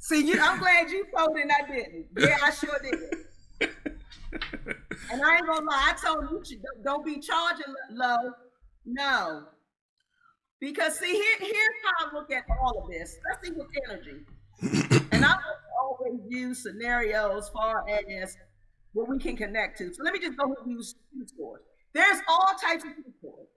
See, 0.00 0.22
you, 0.22 0.38
I'm 0.38 0.58
glad 0.58 0.90
you 0.90 1.06
told 1.16 1.34
it 1.38 1.40
and 1.40 1.50
I 1.50 1.66
didn't. 1.66 2.06
Yeah, 2.18 2.36
I 2.44 2.50
sure 2.50 2.78
did. 2.82 3.70
and 5.10 5.22
I 5.24 5.36
ain't 5.36 5.46
gonna 5.46 5.64
lie, 5.64 5.92
I 5.92 5.94
told 5.94 6.46
you 6.50 6.60
don't 6.84 7.06
be 7.06 7.20
charging 7.20 7.74
low. 7.90 8.32
No. 8.84 9.44
Because 10.60 10.98
see, 10.98 11.12
here, 11.12 11.36
here's 11.38 11.76
how 11.84 12.08
I 12.08 12.14
look 12.14 12.30
at 12.32 12.44
all 12.62 12.82
of 12.82 12.90
this, 12.90 13.16
especially 13.16 13.56
with 13.56 13.68
energy. 13.88 14.24
and 15.12 15.24
I 15.24 15.34
always 15.80 16.20
use 16.28 16.62
scenarios 16.62 17.50
far 17.50 17.84
as 18.22 18.36
what 18.92 19.08
we 19.08 19.18
can 19.18 19.36
connect 19.36 19.78
to. 19.78 19.92
So 19.92 20.02
let 20.02 20.14
me 20.14 20.20
just 20.20 20.36
go 20.38 20.44
and 20.46 20.70
use 20.72 20.94
food 21.12 21.28
stores. 21.28 21.62
There's 21.92 22.18
all 22.28 22.52
types 22.60 22.84
of 22.84 22.94
food 22.94 23.12
stores. 23.18 23.48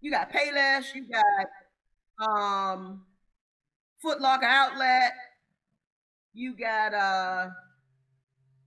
You 0.00 0.10
got 0.10 0.30
Payless, 0.32 0.94
you 0.94 1.06
got 1.08 2.28
um 2.28 3.04
Foot 4.02 4.20
Locker 4.20 4.46
Outlet, 4.46 5.12
you 6.34 6.56
got 6.56 6.94
uh 6.94 7.48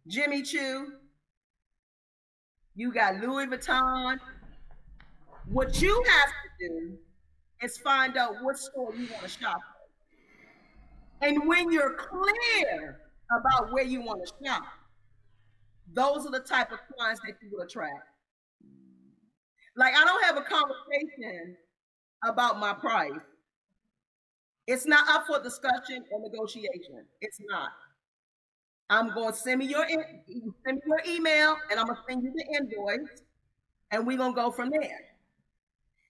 Jimmy 0.07 0.41
Choo, 0.41 0.93
you 2.75 2.91
got 2.91 3.17
Louis 3.21 3.47
Vuitton. 3.47 4.17
What 5.51 5.81
you 5.81 6.03
have 6.07 6.29
to 6.29 6.67
do 6.67 6.97
is 7.63 7.77
find 7.79 8.17
out 8.17 8.35
what 8.41 8.57
store 8.57 8.93
you 8.95 9.07
want 9.11 9.23
to 9.23 9.29
shop. 9.29 9.59
And 11.21 11.47
when 11.47 11.71
you're 11.71 11.95
clear 11.95 12.99
about 13.39 13.73
where 13.73 13.83
you 13.83 14.01
want 14.01 14.25
to 14.25 14.45
shop, 14.45 14.63
those 15.91 16.25
are 16.25 16.31
the 16.31 16.39
type 16.39 16.71
of 16.71 16.79
clients 16.95 17.21
that 17.25 17.33
you 17.41 17.49
will 17.51 17.63
attract. 17.63 17.93
Like 19.75 19.95
I 19.95 20.03
don't 20.03 20.23
have 20.23 20.37
a 20.37 20.41
conversation 20.41 21.57
about 22.23 22.59
my 22.59 22.73
price. 22.73 23.11
It's 24.67 24.85
not 24.85 25.09
up 25.09 25.25
for 25.25 25.41
discussion 25.41 26.05
or 26.11 26.21
negotiation. 26.29 27.05
It's 27.21 27.39
not. 27.49 27.71
I'm 28.91 29.13
going 29.13 29.31
to 29.31 29.37
send 29.37 29.59
me 29.59 29.65
your 29.65 29.87
send 29.87 30.75
me 30.75 30.81
your 30.85 31.01
email, 31.07 31.55
and 31.71 31.79
I'm 31.79 31.87
gonna 31.87 31.99
send 32.07 32.23
you 32.23 32.31
the 32.35 32.57
invoice, 32.57 33.23
and 33.91 34.05
we're 34.05 34.17
gonna 34.17 34.35
go 34.35 34.51
from 34.51 34.69
there. 34.69 35.08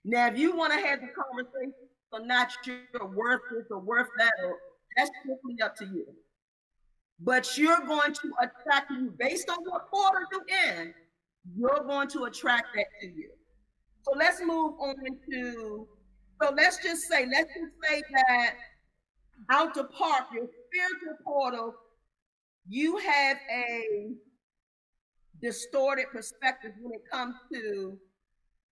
Now, 0.05 0.27
if 0.27 0.37
you 0.37 0.55
want 0.55 0.73
to 0.73 0.79
have 0.79 1.01
the 1.01 1.07
conversation 1.07 1.73
or 2.11 2.25
not 2.25 2.51
you're 2.65 2.81
worth 3.15 3.41
this 3.51 3.65
or 3.69 3.79
worth 3.79 4.07
that, 4.17 4.33
that's 4.97 5.11
strictly 5.21 5.61
up 5.61 5.75
to 5.77 5.85
you 5.85 6.05
but 7.21 7.57
you're 7.57 7.79
going 7.85 8.13
to 8.13 8.31
attract 8.41 8.91
you 8.91 9.13
based 9.17 9.49
on 9.49 9.57
what 9.63 9.87
quarter 9.89 10.25
you're 10.31 10.77
in. 10.77 10.93
You're 11.57 11.83
going 11.85 12.07
to 12.09 12.25
attract 12.25 12.67
that 12.75 12.85
to 13.01 13.07
you. 13.07 13.29
So 14.03 14.11
let's 14.15 14.39
move 14.41 14.73
on 14.79 14.95
to. 15.31 15.87
So 16.41 16.53
let's 16.55 16.81
just 16.81 17.07
say, 17.07 17.25
let's 17.29 17.49
just 17.53 17.73
say 17.83 18.01
that 18.13 18.55
out 19.49 19.73
to 19.73 19.83
park 19.85 20.25
your 20.33 20.47
spiritual 20.67 21.17
portal, 21.25 21.73
you 22.67 22.97
have 22.97 23.37
a 23.51 24.11
distorted 25.41 26.05
perspective 26.11 26.71
when 26.81 26.93
it 26.93 27.01
comes 27.11 27.35
to 27.53 27.97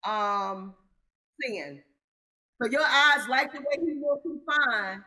um 0.03 0.75
sin. 1.41 1.81
So 2.61 2.69
your 2.69 2.83
eyes 2.83 3.27
like 3.29 3.51
the 3.51 3.59
way 3.59 3.77
he 3.79 4.01
looks, 4.01 4.23
he's 4.23 4.41
fine, 4.45 5.03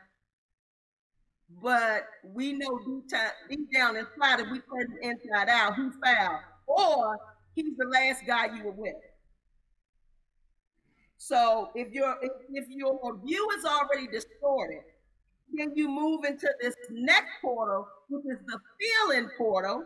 but 1.63 2.07
we 2.25 2.53
know 2.53 2.79
deep, 2.87 3.11
time, 3.11 3.31
deep 3.49 3.69
down 3.75 3.97
inside, 3.97 4.41
if 4.41 4.47
we 4.51 4.61
turn 4.61 4.97
the 5.01 5.09
inside 5.09 5.49
out, 5.49 5.75
he 5.75 5.89
foul, 6.03 6.41
or 6.67 7.19
he's 7.55 7.77
the 7.77 7.87
last 7.87 8.25
guy 8.27 8.57
you 8.57 8.65
were 8.65 8.71
with. 8.73 8.95
So 11.19 11.71
if 11.75 11.93
your 11.93 12.17
if, 12.23 12.33
if 12.51 12.65
your 12.69 13.19
view 13.25 13.49
is 13.59 13.65
already 13.65 14.07
distorted, 14.07 14.83
then 15.53 15.73
you 15.75 15.89
move 15.89 16.25
into 16.25 16.49
this 16.63 16.75
next 16.91 17.31
portal, 17.43 17.87
which 18.09 18.25
is 18.25 18.39
the 18.47 18.59
feeling 18.81 19.29
portal. 19.37 19.85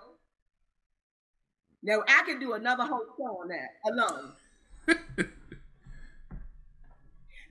Now 1.83 2.03
I 2.07 2.23
can 2.25 2.39
do 2.39 2.53
another 2.53 2.85
whole 2.85 3.05
show 3.19 3.41
on 3.43 3.49
that 3.49 3.71
alone. 3.91 5.33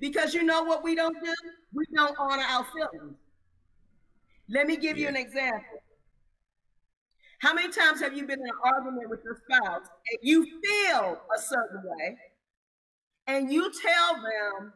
because 0.04 0.34
you 0.34 0.44
know 0.44 0.64
what 0.64 0.84
we 0.84 0.96
don't 0.96 1.16
do? 1.24 1.34
We 1.72 1.86
don't 1.96 2.14
honor 2.20 2.44
our 2.44 2.66
feelings. 2.66 3.16
Let 4.50 4.68
me 4.68 4.76
give 4.76 4.98
yeah. 4.98 5.04
you 5.04 5.08
an 5.08 5.16
example. 5.16 5.80
How 7.40 7.54
many 7.54 7.72
times 7.72 8.02
have 8.02 8.14
you 8.14 8.28
been 8.28 8.42
in 8.42 8.46
an 8.46 8.60
argument 8.66 9.10
with 9.10 9.22
your 9.24 9.38
spouse 9.46 9.88
and 10.12 10.20
you 10.22 10.44
feel 10.44 11.22
a 11.34 11.40
certain 11.40 11.84
way, 11.86 12.18
and 13.28 13.50
you 13.50 13.72
tell 13.82 14.16
them, 14.16 14.74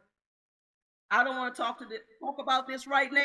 "I 1.11 1.25
don't 1.25 1.35
want 1.35 1.53
to 1.53 1.61
talk 1.61 1.77
to 1.79 1.85
this, 1.85 1.99
talk 2.21 2.39
about 2.39 2.65
this 2.65 2.87
right 2.87 3.11
now 3.11 3.21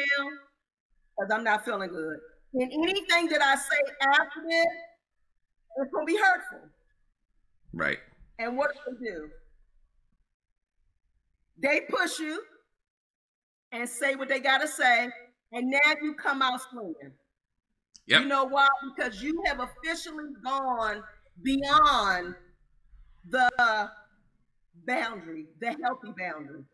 because 1.17 1.31
I'm 1.31 1.45
not 1.45 1.65
feeling 1.65 1.91
good." 1.91 2.19
And 2.55 2.73
anything 2.73 3.29
that 3.29 3.43
I 3.43 3.55
say 3.55 3.81
after 4.01 4.43
this, 4.49 4.67
it's 5.77 5.93
gonna 5.93 6.05
be 6.05 6.17
hurtful. 6.17 6.69
Right. 7.73 8.01
And 8.41 8.57
what 8.57 8.73
do 8.75 8.97
they 8.99 9.07
do? 9.07 9.31
They 11.63 11.83
push 11.89 12.19
you 12.19 12.43
and 13.71 13.89
say 13.89 14.17
what 14.17 14.29
they 14.29 14.41
gotta 14.41 14.69
say, 14.69 15.09
and 15.53 15.71
now 15.71 15.95
you 16.03 16.15
come 16.15 16.43
out 16.43 16.61
swinging. 16.71 17.13
Yep. 18.07 18.23
You 18.23 18.27
know 18.27 18.45
why? 18.45 18.67
Because 18.95 19.23
you 19.23 19.43
have 19.47 19.61
officially 19.61 20.25
gone 20.45 21.03
beyond 21.43 22.35
the 23.29 23.91
boundary, 24.87 25.47
the 25.61 25.77
healthy 25.83 26.13
boundary. 26.19 26.65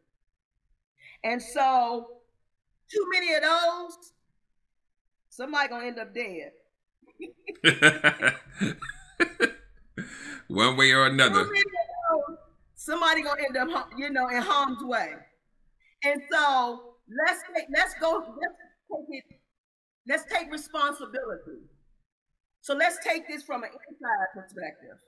And 1.24 1.42
so, 1.42 2.08
too 2.90 3.06
many 3.12 3.34
of 3.34 3.42
those, 3.42 4.12
somebody 5.28 5.68
gonna 5.68 5.86
end 5.86 5.98
up 5.98 6.14
dead. 6.14 6.52
One 10.48 10.76
way 10.76 10.92
or 10.92 11.06
another. 11.06 11.44
Those, 11.44 11.62
gonna 13.24 13.42
end 13.42 13.56
up, 13.56 13.90
you 13.96 14.10
know, 14.10 14.28
in 14.28 14.42
harm's 14.42 14.82
way. 14.82 15.12
And 16.04 16.22
so 16.30 16.94
let's 17.26 17.42
take, 17.54 17.66
let's 17.74 17.94
go. 18.00 18.18
Let's 18.40 18.54
take 18.90 19.24
it, 19.24 19.24
let's 20.08 20.24
take 20.32 20.50
responsibility. 20.50 21.62
So 22.60 22.74
let's 22.74 22.98
take 23.04 23.26
this 23.28 23.42
from 23.42 23.62
an 23.62 23.70
inside 23.70 24.26
perspective. 24.34 24.98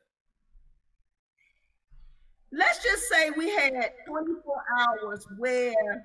Let's 2.53 2.83
just 2.83 3.09
say 3.09 3.31
we 3.31 3.51
had 3.51 3.93
24 4.09 4.65
hours 4.79 5.27
where 5.39 6.05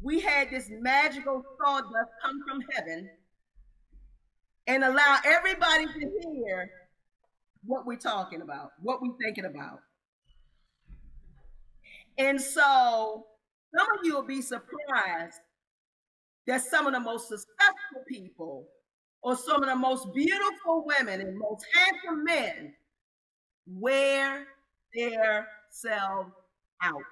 we 0.00 0.20
had 0.20 0.50
this 0.50 0.68
magical 0.70 1.42
sawdust 1.58 2.10
come 2.22 2.40
from 2.46 2.62
heaven 2.72 3.10
and 4.68 4.84
allow 4.84 5.18
everybody 5.24 5.86
to 5.86 6.20
hear 6.22 6.70
what 7.64 7.86
we're 7.86 7.96
talking 7.96 8.42
about, 8.42 8.70
what 8.80 9.02
we're 9.02 9.16
thinking 9.20 9.46
about. 9.46 9.80
And 12.18 12.40
so 12.40 13.26
some 13.74 13.86
of 13.96 14.04
you 14.04 14.14
will 14.14 14.26
be 14.26 14.42
surprised 14.42 15.40
that 16.46 16.62
some 16.62 16.86
of 16.86 16.92
the 16.92 17.00
most 17.00 17.28
successful 17.28 18.02
people 18.08 18.66
or 19.22 19.36
some 19.36 19.62
of 19.62 19.68
the 19.68 19.76
most 19.76 20.12
beautiful 20.14 20.84
women 20.84 21.20
and 21.20 21.38
most 21.38 21.64
handsome 21.74 22.24
men 22.24 22.74
wear 23.66 24.46
their 24.94 25.46
selves 25.70 26.32
out. 26.82 27.02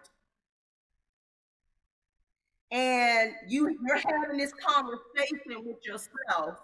And 2.72 3.32
you, 3.48 3.76
you're 3.86 3.98
having 3.98 4.38
this 4.38 4.52
conversation 4.54 5.64
with 5.64 5.84
yourself. 5.84 6.56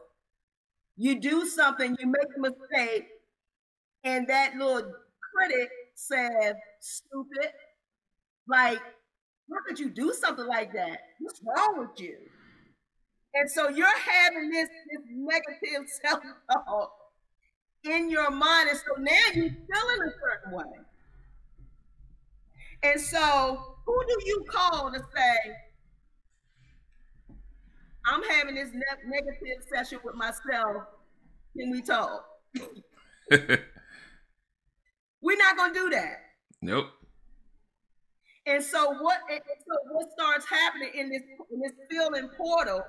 You 0.96 1.20
do 1.20 1.46
something, 1.46 1.96
you 1.98 2.06
make 2.06 2.26
a 2.36 2.40
mistake, 2.40 3.08
and 4.04 4.26
that 4.28 4.56
little 4.56 4.92
critic 5.32 5.70
says, 5.94 6.54
stupid. 6.80 7.50
Like, 8.48 8.78
how 8.78 9.58
could 9.66 9.78
you 9.78 9.90
do 9.90 10.12
something 10.12 10.46
like 10.46 10.72
that? 10.72 11.00
What's 11.20 11.40
wrong 11.44 11.78
with 11.78 12.00
you? 12.00 12.16
And 13.34 13.50
so 13.50 13.68
you're 13.68 13.86
having 13.86 14.50
this, 14.50 14.68
this 14.68 15.02
negative 15.10 15.88
self-talk 16.04 16.92
in 17.84 18.10
your 18.10 18.30
mind. 18.30 18.68
And 18.68 18.78
so 18.78 19.00
now 19.00 19.12
you 19.34 19.48
feel 19.50 19.88
in 19.94 20.02
a 20.02 20.12
certain 20.20 20.52
way. 20.52 20.64
And 22.84 23.00
so 23.00 23.76
who 23.86 24.04
do 24.06 24.16
you 24.26 24.44
call 24.50 24.90
to 24.92 24.98
say, 24.98 25.54
I'm 28.04 28.22
having 28.24 28.54
this 28.54 28.70
ne- 28.72 29.06
negative 29.06 29.64
session 29.72 29.98
with 30.04 30.14
myself. 30.16 30.84
Can 31.56 31.70
we 31.70 31.82
talk? 31.82 32.24
We're 35.22 35.36
not 35.36 35.56
gonna 35.56 35.72
do 35.72 35.90
that. 35.90 36.16
Nope. 36.60 36.86
And 38.46 38.62
so 38.62 38.92
what? 39.00 39.18
And 39.30 39.40
so 39.66 39.76
what 39.92 40.06
starts 40.18 40.46
happening 40.48 40.90
in 40.94 41.10
this 41.10 41.22
in 41.52 41.60
this 41.60 41.72
feeling 41.90 42.28
portal? 42.36 42.82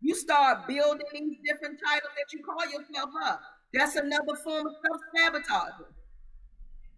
You 0.00 0.14
start 0.14 0.68
building 0.68 1.06
these 1.12 1.38
different 1.44 1.80
titles 1.84 2.12
that 2.16 2.32
you 2.32 2.44
call 2.44 2.64
yourself 2.66 3.10
up. 3.24 3.40
That's 3.72 3.96
another 3.96 4.36
form 4.44 4.66
of 4.66 4.72
self 4.84 5.00
sabotaging. 5.16 5.92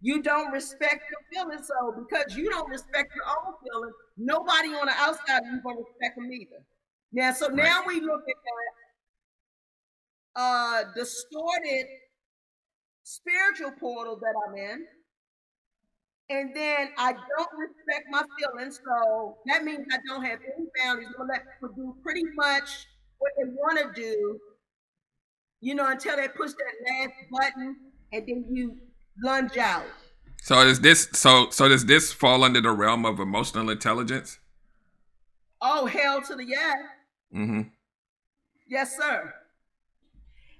You 0.01 0.21
don't 0.21 0.51
respect 0.51 1.03
your 1.09 1.45
feelings, 1.45 1.67
so 1.67 1.93
because 1.97 2.35
you 2.37 2.49
don't 2.49 2.69
respect 2.69 3.11
your 3.15 3.25
own 3.25 3.53
feelings, 3.63 3.93
nobody 4.17 4.69
on 4.69 4.85
the 4.85 4.93
outside 4.95 5.41
you 5.45 5.59
gonna 5.61 5.79
respect 5.79 6.15
them 6.15 6.31
either. 6.31 6.63
Now, 7.11 7.33
so 7.33 7.47
now 7.47 7.83
we 7.87 7.99
look 7.99 8.21
at 8.21 8.35
that 10.35 10.41
uh 10.41 10.83
distorted 10.95 11.85
spiritual 13.03 13.71
portal 13.79 14.17
that 14.21 14.33
I'm 14.47 14.55
in. 14.55 14.85
And 16.29 16.55
then 16.55 16.89
I 16.97 17.13
don't 17.13 17.49
respect 17.57 18.05
my 18.11 18.23
feelings. 18.37 18.79
So 18.85 19.37
that 19.47 19.63
means 19.63 19.87
I 19.91 19.97
don't 20.07 20.23
have 20.23 20.39
any 20.55 20.67
boundaries. 20.77 21.07
I'm 21.07 21.27
gonna 21.27 21.33
let 21.33 21.41
people 21.53 21.75
do 21.75 21.95
pretty 22.03 22.23
much 22.35 22.87
what 23.17 23.31
they 23.37 23.49
want 23.49 23.79
to 23.79 24.01
do, 24.01 24.39
you 25.59 25.73
know, 25.73 25.89
until 25.89 26.15
they 26.15 26.27
push 26.27 26.51
that 26.51 26.91
last 26.91 27.13
button 27.31 27.75
and 28.13 28.27
then 28.27 28.45
you 28.51 28.77
lunge 29.23 29.57
out. 29.57 29.85
So 30.41 30.61
is 30.61 30.79
this 30.79 31.09
so 31.13 31.49
so 31.49 31.67
does 31.67 31.85
this 31.85 32.13
fall 32.13 32.43
under 32.43 32.61
the 32.61 32.71
realm 32.71 33.05
of 33.05 33.19
emotional 33.19 33.69
intelligence? 33.69 34.39
Oh 35.61 35.85
hell 35.85 36.21
to 36.21 36.35
the 36.35 36.45
yes. 36.45 36.77
Mm-hmm. 37.35 37.61
Yes, 38.67 38.95
sir. 38.95 39.33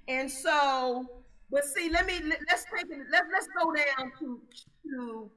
And 0.07 0.29
so, 0.29 1.05
but 1.51 1.63
see, 1.63 1.89
let 1.89 2.07
me 2.07 2.19
let's 2.49 2.65
take 2.75 2.89
it. 2.89 2.97
Let, 3.11 3.23
let's 3.31 3.47
go 3.57 3.71
down 3.73 4.11
to 4.19 4.41
to 4.89 5.31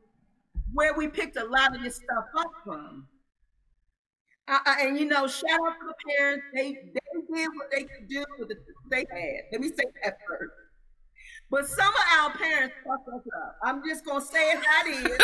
where 0.73 0.95
we 0.95 1.09
picked 1.09 1.37
a 1.37 1.45
lot 1.45 1.75
of 1.75 1.83
this 1.83 1.97
stuff 1.97 2.25
up 2.39 2.51
from. 2.65 3.07
Uh, 4.49 4.59
uh, 4.67 4.75
and 4.81 4.99
you 4.99 5.07
know, 5.07 5.27
shout 5.27 5.61
out 5.67 5.75
to 5.81 5.87
the 5.87 5.95
parents. 6.17 6.45
They 6.55 6.73
they 6.73 7.35
did 7.35 7.49
what 7.55 7.71
they 7.71 7.85
could 7.85 8.09
do 8.09 8.25
with 8.39 8.49
the 8.49 8.57
they 8.91 9.07
had. 9.11 9.45
Let 9.53 9.61
me 9.61 9.69
say 9.69 9.85
that 10.03 10.19
first. 10.29 10.53
But 11.51 11.69
some 11.69 11.89
of 11.89 12.19
our 12.19 12.31
parents 12.37 12.75
fucked 12.85 13.09
us 13.09 13.23
up. 13.45 13.57
I'm 13.63 13.83
just 13.87 14.05
gonna 14.05 14.25
say 14.25 14.53
it 14.53 14.59
how 14.65 14.83
it 14.87 15.21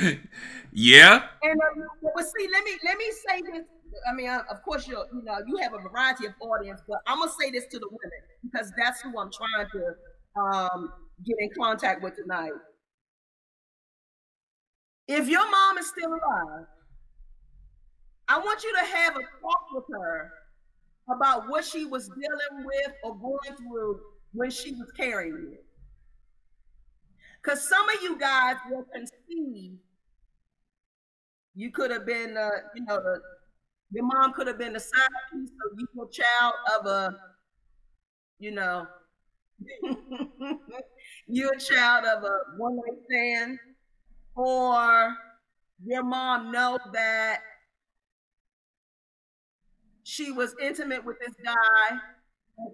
is. 0.00 0.18
yeah. 0.72 1.24
And 1.42 1.60
um, 1.60 1.86
but 2.14 2.24
see, 2.24 2.48
let 2.52 2.64
me 2.64 2.72
let 2.84 2.96
me 2.96 3.04
say 3.26 3.42
this. 3.42 3.64
I 4.08 4.14
mean, 4.14 4.28
uh, 4.28 4.42
of 4.50 4.62
course, 4.62 4.86
you 4.86 4.96
you 5.12 5.22
know 5.24 5.38
you 5.46 5.56
have 5.58 5.74
a 5.74 5.78
variety 5.78 6.26
of 6.26 6.34
audience, 6.40 6.80
but 6.88 7.00
I'm 7.06 7.18
gonna 7.18 7.32
say 7.38 7.50
this 7.50 7.66
to 7.66 7.78
the 7.78 7.88
women 7.88 8.20
because 8.42 8.72
that's 8.78 9.00
who 9.00 9.18
I'm 9.18 9.30
trying 9.30 9.66
to 9.72 10.40
um, 10.40 10.92
get 11.26 11.36
in 11.40 11.50
contact 11.58 12.02
with 12.02 12.14
tonight. 12.16 12.52
If 15.08 15.26
your 15.26 15.50
mom 15.50 15.78
is 15.78 15.88
still 15.88 16.10
alive, 16.10 16.66
I 18.28 18.38
want 18.38 18.62
you 18.62 18.72
to 18.74 18.84
have 18.84 19.16
a 19.16 19.20
talk 19.40 19.66
with 19.72 19.84
her 19.90 20.30
about 21.10 21.48
what 21.48 21.64
she 21.64 21.86
was 21.86 22.08
dealing 22.08 22.66
with 22.66 22.92
or 23.02 23.16
going 23.16 23.56
through 23.56 24.00
when 24.34 24.50
she 24.50 24.72
was 24.72 24.92
carrying 24.94 25.52
it. 25.54 25.64
Because 27.42 27.66
some 27.66 27.88
of 27.88 28.02
you 28.02 28.18
guys 28.18 28.56
were 28.70 28.84
conceived. 28.84 29.78
You 31.54 31.70
could 31.70 31.90
have 31.90 32.04
been, 32.04 32.36
uh, 32.36 32.50
you 32.74 32.84
know, 32.84 32.96
the, 32.96 33.20
your 33.90 34.04
mom 34.04 34.34
could 34.34 34.46
have 34.46 34.58
been 34.58 34.74
the 34.74 34.80
side 34.80 35.08
piece, 35.32 35.48
of 35.50 35.78
you 35.78 36.08
child 36.12 36.54
of 36.78 36.86
a, 36.86 37.16
you 38.38 38.50
know, 38.50 38.86
you're 41.26 41.54
a 41.54 41.58
child 41.58 42.04
of 42.04 42.22
a 42.22 42.38
one 42.58 42.76
night 42.76 42.98
stand 43.10 43.58
or 44.38 45.14
your 45.84 46.02
mom 46.04 46.52
know 46.52 46.78
that 46.92 47.40
she 50.04 50.32
was 50.32 50.54
intimate 50.62 51.04
with 51.04 51.16
this 51.20 51.34
guy 51.44 51.98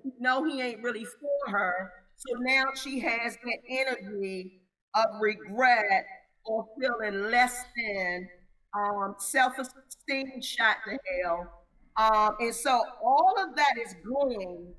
she 0.03 0.11
know 0.19 0.45
he 0.45 0.61
ain't 0.61 0.83
really 0.83 1.05
for 1.05 1.51
her. 1.51 1.93
So 2.17 2.39
now 2.41 2.65
she 2.75 3.01
has 3.01 3.37
that 3.37 3.59
energy 3.69 4.61
of 4.95 5.05
regret 5.21 6.07
or 6.45 6.67
feeling 6.81 7.31
less 7.31 7.65
than 7.77 8.29
um, 8.75 9.15
self-esteem 9.19 10.41
shot 10.41 10.77
to 10.87 10.99
hell. 11.23 11.65
Um, 11.97 12.37
and 12.41 12.55
so 12.55 12.83
all 13.03 13.35
of 13.39 13.57
that 13.57 13.75
is 13.85 13.95
going 14.07 14.75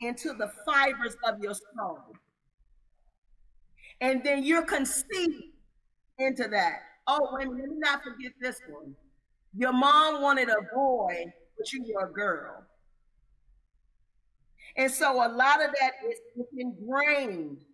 into 0.00 0.32
the 0.34 0.50
fibers 0.66 1.16
of 1.24 1.40
your 1.40 1.54
soul. 1.54 1.98
And 4.00 4.24
then 4.24 4.42
you're 4.44 4.64
conceived 4.64 5.44
into 6.26 6.48
that. 6.48 6.80
Oh, 7.06 7.30
wait, 7.32 7.48
let 7.48 7.56
me 7.68 7.76
not 7.78 8.02
forget 8.02 8.32
this 8.40 8.60
one. 8.68 8.94
Your 9.54 9.72
mom 9.72 10.22
wanted 10.22 10.48
a 10.48 10.62
boy, 10.74 11.24
but 11.58 11.72
you 11.72 11.84
were 11.94 12.06
a 12.08 12.12
girl. 12.12 12.64
And 14.76 14.90
so 14.90 15.14
a 15.16 15.28
lot 15.28 15.62
of 15.64 15.70
that 15.80 15.92
is 16.08 16.18
ingrained 16.56 17.64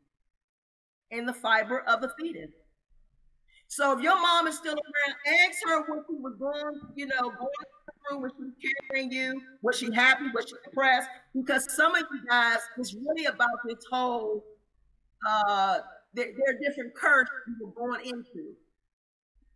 in 1.11 1.27
the 1.27 1.35
fiber 1.35 1.81
of 1.81 2.01
the 2.01 2.11
fetus. 2.19 2.51
So 3.69 3.97
if 3.97 4.03
your 4.03 4.21
mom 4.21 4.47
is 4.47 4.57
still 4.57 4.73
around, 4.75 5.17
ask 5.47 5.59
her 5.67 5.81
what 5.83 6.05
she 6.09 6.17
was 6.17 6.35
going, 6.39 6.81
you 6.97 7.07
know, 7.07 7.21
going 7.21 7.49
through, 8.09 8.21
what 8.23 8.33
she 8.37 8.43
was 8.45 8.53
carrying 8.91 9.13
you, 9.13 9.41
was 9.63 9.77
she 9.79 9.93
happy, 9.93 10.25
was 10.35 10.47
she 10.49 10.55
depressed? 10.65 11.09
Because 11.35 11.71
some 11.75 11.95
of 11.95 12.05
you 12.11 12.27
guys, 12.29 12.59
it's 12.79 12.95
really 12.95 13.27
about 13.27 13.59
this 13.67 13.85
whole 13.91 14.45
uh 15.29 15.79
there, 16.15 16.27
there 16.27 16.55
are 16.55 16.59
different 16.59 16.95
curses 16.95 17.31
you 17.47 17.67
were 17.67 17.73
born 17.73 18.01
into. 18.01 18.55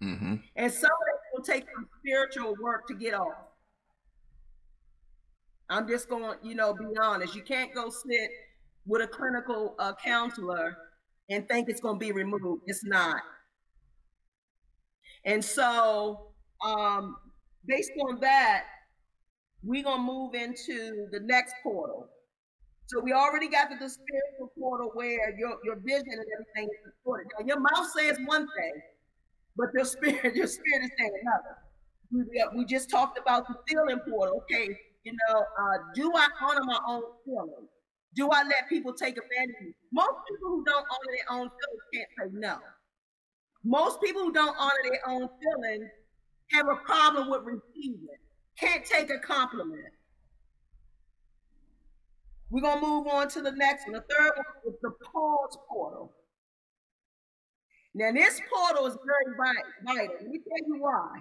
Mm-hmm. 0.03 0.35
And 0.57 0.73
some 0.73 0.91
of 0.91 1.07
it 1.09 1.37
will 1.37 1.45
take 1.45 1.65
some 1.75 1.87
spiritual 2.01 2.55
work 2.61 2.87
to 2.89 2.95
get 2.95 3.15
off. 3.15 3.49
I'm 5.71 5.89
just 5.89 6.09
going, 6.09 6.39
you 6.43 6.55
know, 6.55 6.75
be 6.75 6.85
honest. 7.01 7.35
You 7.35 7.43
can't 7.43 7.73
go 7.75 7.89
sit 7.89 8.31
with 8.87 9.03
a 9.03 9.07
clinical 9.07 9.75
uh, 9.79 9.95
counselor 10.05 10.77
and 11.31 11.49
think 11.49 11.69
it's 11.69 11.81
going 11.81 11.97
to 11.97 12.05
be 12.05 12.13
removed. 12.13 12.63
It's 12.67 12.85
not. 12.85 13.23
And 15.25 15.43
so, 15.43 16.33
um, 16.67 17.17
based 17.67 17.93
on 18.09 18.21
that, 18.21 18.65
we're 19.63 19.85
going 19.85 19.99
to 19.99 20.03
move 20.03 20.35
into 20.35 21.07
the 21.13 21.21
next 21.21 21.55
portal. 21.63 22.09
So 22.87 23.01
we 23.01 23.13
already 23.13 23.49
got 23.49 23.71
to 23.71 23.77
the 23.77 23.89
spiritual 23.89 24.53
portal 24.59 24.91
where 24.95 25.37
your, 25.39 25.57
your 25.65 25.77
vision 25.77 26.13
and 26.13 26.27
everything 26.35 26.69
is 26.75 26.93
supported. 26.93 27.29
Now 27.39 27.47
your 27.47 27.61
mouth 27.61 27.91
says 27.97 28.19
one 28.27 28.47
thing, 28.47 28.83
but 29.57 29.69
your 29.75 29.85
spirit, 29.95 30.35
your 30.35 30.47
spirit 30.47 30.85
is 30.85 30.91
saying 30.99 31.13
another. 31.23 31.57
We, 32.13 32.59
we 32.59 32.65
just 32.67 32.91
talked 32.91 33.19
about 33.19 33.49
the 33.49 33.55
feeling 33.69 33.99
portal. 34.09 34.43
Okay, 34.43 34.77
you 35.05 35.13
know, 35.13 35.39
uh, 35.39 35.79
do 35.95 36.13
I 36.15 36.29
honor 36.43 36.65
my 36.65 36.79
own 36.87 37.03
feelings? 37.25 37.69
Do 38.15 38.29
I 38.31 38.43
let 38.43 38.69
people 38.69 38.93
take 38.93 39.17
advantage 39.17 39.57
of 39.61 39.67
me? 39.67 39.75
Most 39.93 40.17
people 40.29 40.49
who 40.51 40.65
don't 40.65 40.85
honor 40.85 41.13
their 41.17 41.39
own 41.39 41.49
feelings 41.49 41.83
can't 41.95 42.33
say 42.33 42.39
no. 42.39 42.59
Most 43.65 44.03
people 44.03 44.23
who 44.23 44.33
don't 44.33 44.55
honor 44.59 44.83
their 44.85 45.09
own 45.09 45.29
feelings 45.41 45.89
have 46.51 46.69
a 46.69 46.77
problem 46.85 47.31
with 47.31 47.41
receiving, 47.45 48.07
can't 48.59 48.85
take 48.85 49.09
a 49.09 49.19
compliment 49.19 49.95
We're 52.53 52.61
gonna 52.61 52.87
move 52.87 53.07
on 53.07 53.29
to 53.31 53.41
the 53.41 53.53
next 53.53 53.87
one. 53.87 53.95
The 53.95 54.05
third 54.15 54.33
one 54.37 54.75
is 54.75 54.79
the 54.83 54.91
pause 55.11 55.57
portal. 55.71 56.13
Now, 57.95 58.13
this 58.13 58.43
portal 58.53 58.87
is 58.87 58.99
very 59.07 59.37
vital. 59.39 60.13
Let 60.21 60.29
me 60.29 60.39
tell 60.39 60.69
you 60.69 60.83
why. 60.83 61.21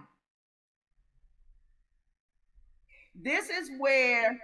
This 3.15 3.49
is 3.49 3.69
where 3.79 4.37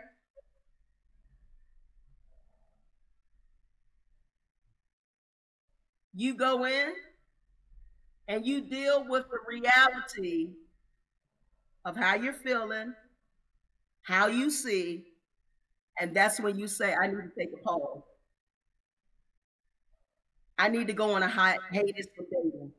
you 6.14 6.36
go 6.36 6.66
in 6.66 6.94
and 8.30 8.46
you 8.46 8.62
deal 8.62 9.06
with 9.10 9.26
the 9.30 9.40
reality 9.46 10.52
of 11.84 11.98
how 11.98 12.16
you're 12.16 12.32
feeling, 12.32 12.94
how 14.04 14.28
you 14.28 14.50
see, 14.50 15.04
and 16.00 16.16
that's 16.16 16.40
when 16.40 16.58
you 16.58 16.68
say, 16.68 16.94
I 16.94 17.08
need 17.08 17.16
to 17.16 17.32
take 17.38 17.50
a 17.54 17.64
pause. 17.64 18.04
I 20.58 20.70
need 20.70 20.88
to 20.88 20.94
go 20.94 21.14
on 21.14 21.24
a 21.24 21.28
hiatus 21.28 22.08
for 22.16 22.26
dating. 22.32 22.72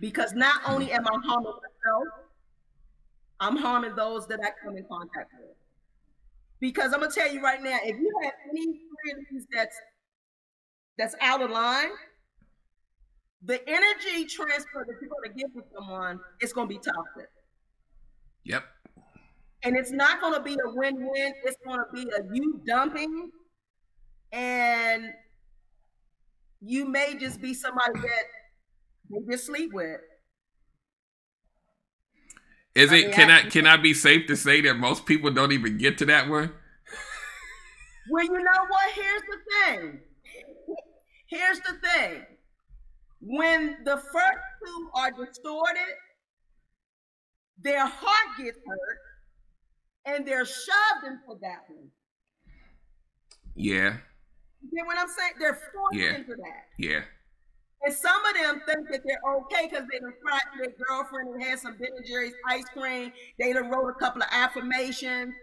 Because 0.00 0.32
not 0.32 0.62
hmm. 0.62 0.72
only 0.72 0.92
am 0.92 1.06
I 1.06 1.26
harming 1.26 1.52
myself, 1.52 2.08
I'm 3.40 3.56
harming 3.56 3.94
those 3.94 4.26
that 4.28 4.40
I 4.42 4.50
come 4.64 4.76
in 4.76 4.84
contact 4.90 5.32
with. 5.38 5.56
Because 6.60 6.92
I'm 6.92 7.00
gonna 7.00 7.12
tell 7.12 7.32
you 7.32 7.40
right 7.40 7.62
now, 7.62 7.78
if 7.84 7.96
you 7.98 8.12
have 8.24 8.32
any 8.50 8.64
friends 8.66 9.46
that's 9.52 9.76
that's 10.98 11.14
out 11.20 11.40
of 11.40 11.50
line, 11.50 11.90
the 13.44 13.60
energy 13.68 14.24
transfer 14.24 14.84
that 14.86 14.96
you're 15.00 15.10
gonna 15.10 15.34
give 15.36 15.52
to 15.54 15.62
someone 15.72 16.18
is 16.40 16.52
gonna 16.52 16.66
be 16.66 16.78
toxic. 16.78 17.28
Yep. 18.44 18.64
And 19.64 19.76
it's 19.76 19.90
not 19.90 20.20
gonna 20.20 20.42
be 20.42 20.54
a 20.54 20.74
win-win. 20.74 21.34
It's 21.44 21.56
gonna 21.66 21.84
be 21.92 22.02
a 22.02 22.22
you 22.32 22.62
dumping, 22.66 23.30
and 24.32 25.12
you 26.60 26.86
may 26.86 27.16
just 27.18 27.40
be 27.40 27.54
somebody 27.54 27.98
that 28.00 28.24
they 29.10 29.32
just 29.32 29.46
sleep 29.46 29.72
with. 29.72 30.00
Is 32.74 32.92
it? 32.92 33.12
Can 33.12 33.30
I 33.30 33.42
can 33.48 33.66
I 33.66 33.76
be 33.76 33.94
safe 33.94 34.26
to 34.28 34.36
say 34.36 34.60
that 34.60 34.74
most 34.74 35.06
people 35.06 35.32
don't 35.32 35.50
even 35.52 35.78
get 35.78 35.98
to 35.98 36.06
that 36.06 36.28
one? 36.28 36.52
Well, 38.10 38.24
you 38.24 38.42
know 38.42 38.64
what? 38.70 38.92
Here's 38.94 39.20
the 39.20 39.38
thing. 39.52 40.00
Here's 41.26 41.58
the 41.60 41.74
thing. 41.86 42.24
When 43.20 43.84
the 43.84 43.98
first 43.98 44.38
two 44.64 44.90
are 44.94 45.10
distorted, 45.10 45.94
their 47.58 47.86
heart 47.86 48.38
gets 48.38 48.56
hurt, 48.66 48.98
and 50.08 50.26
they're 50.26 50.44
shoved 50.44 51.04
into 51.06 51.38
that 51.40 51.64
one. 51.68 51.88
Yeah. 53.54 53.96
You 54.62 54.70
get 54.74 54.86
what 54.86 54.98
I'm 54.98 55.08
saying? 55.08 55.32
They're 55.38 55.58
forced 55.72 55.96
yeah. 55.96 56.16
into 56.16 56.34
that. 56.36 56.66
Yeah. 56.78 57.02
And 57.84 57.94
some 57.94 58.24
of 58.24 58.34
them 58.34 58.60
think 58.66 58.88
that 58.90 59.02
they're 59.04 59.34
okay 59.36 59.68
because 59.68 59.86
they 59.90 59.98
done 59.98 60.12
cried 60.22 60.40
to 60.56 60.58
their 60.62 60.74
girlfriend 60.88 61.34
and 61.34 61.42
had 61.42 61.58
some 61.58 61.76
Ben 61.78 61.90
and 61.96 62.06
Jerry's 62.06 62.34
ice 62.48 62.64
cream. 62.76 63.12
They 63.38 63.52
done 63.52 63.70
wrote 63.70 63.88
a 63.88 63.94
couple 63.94 64.22
of 64.22 64.28
affirmations. 64.32 65.34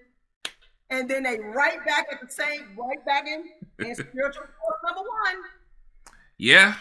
And 0.89 1.09
then 1.09 1.23
they 1.23 1.39
right 1.39 1.83
back 1.85 2.07
at 2.11 2.21
the 2.21 2.29
same, 2.29 2.77
right 2.77 3.03
back 3.05 3.25
in, 3.27 3.45
in 3.79 3.95
spiritual 3.95 4.43
force 4.43 4.79
number 4.85 5.01
one. 5.01 5.43
Yeah. 6.37 6.75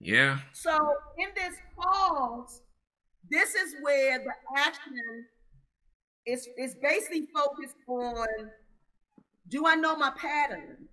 Yeah. 0.00 0.38
So 0.52 0.76
in 1.18 1.28
this 1.34 1.56
pause, 1.78 2.62
this 3.30 3.54
is 3.54 3.76
where 3.80 4.18
the 4.18 4.32
action 4.58 5.26
is, 6.26 6.48
is 6.58 6.74
basically 6.82 7.28
focused 7.34 7.76
on 7.88 8.26
do 9.48 9.64
I 9.66 9.76
know 9.76 9.96
my 9.96 10.10
pattern? 10.10 10.88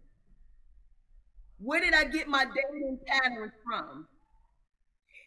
Where 1.60 1.82
did 1.82 1.94
I 1.94 2.04
get 2.06 2.28
my 2.28 2.46
dating 2.46 3.00
patterns 3.08 3.54
from? 3.66 4.08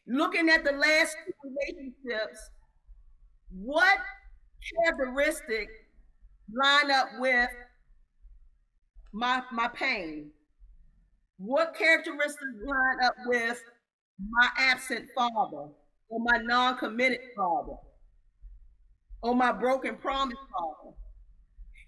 Looking 0.07 0.49
at 0.49 0.65
the 0.65 0.73
last 0.73 1.17
two 1.27 1.33
relationships, 1.51 2.51
what 3.51 3.99
characteristic 4.85 5.69
line 6.53 6.91
up 6.91 7.09
with 7.19 7.51
my 9.13 9.43
my 9.53 9.69
pain? 9.69 10.31
What 11.39 11.75
characteristics 11.75 12.41
line 12.65 13.05
up 13.05 13.15
with 13.27 13.61
my 14.31 14.49
absent 14.59 15.09
father 15.15 15.69
or 16.09 16.21
my 16.21 16.39
non-committed 16.39 17.21
father 17.37 17.77
or 19.27 19.35
my 19.35 19.53
broken 19.53 19.97
promise 19.97 20.39
father? 20.53 20.95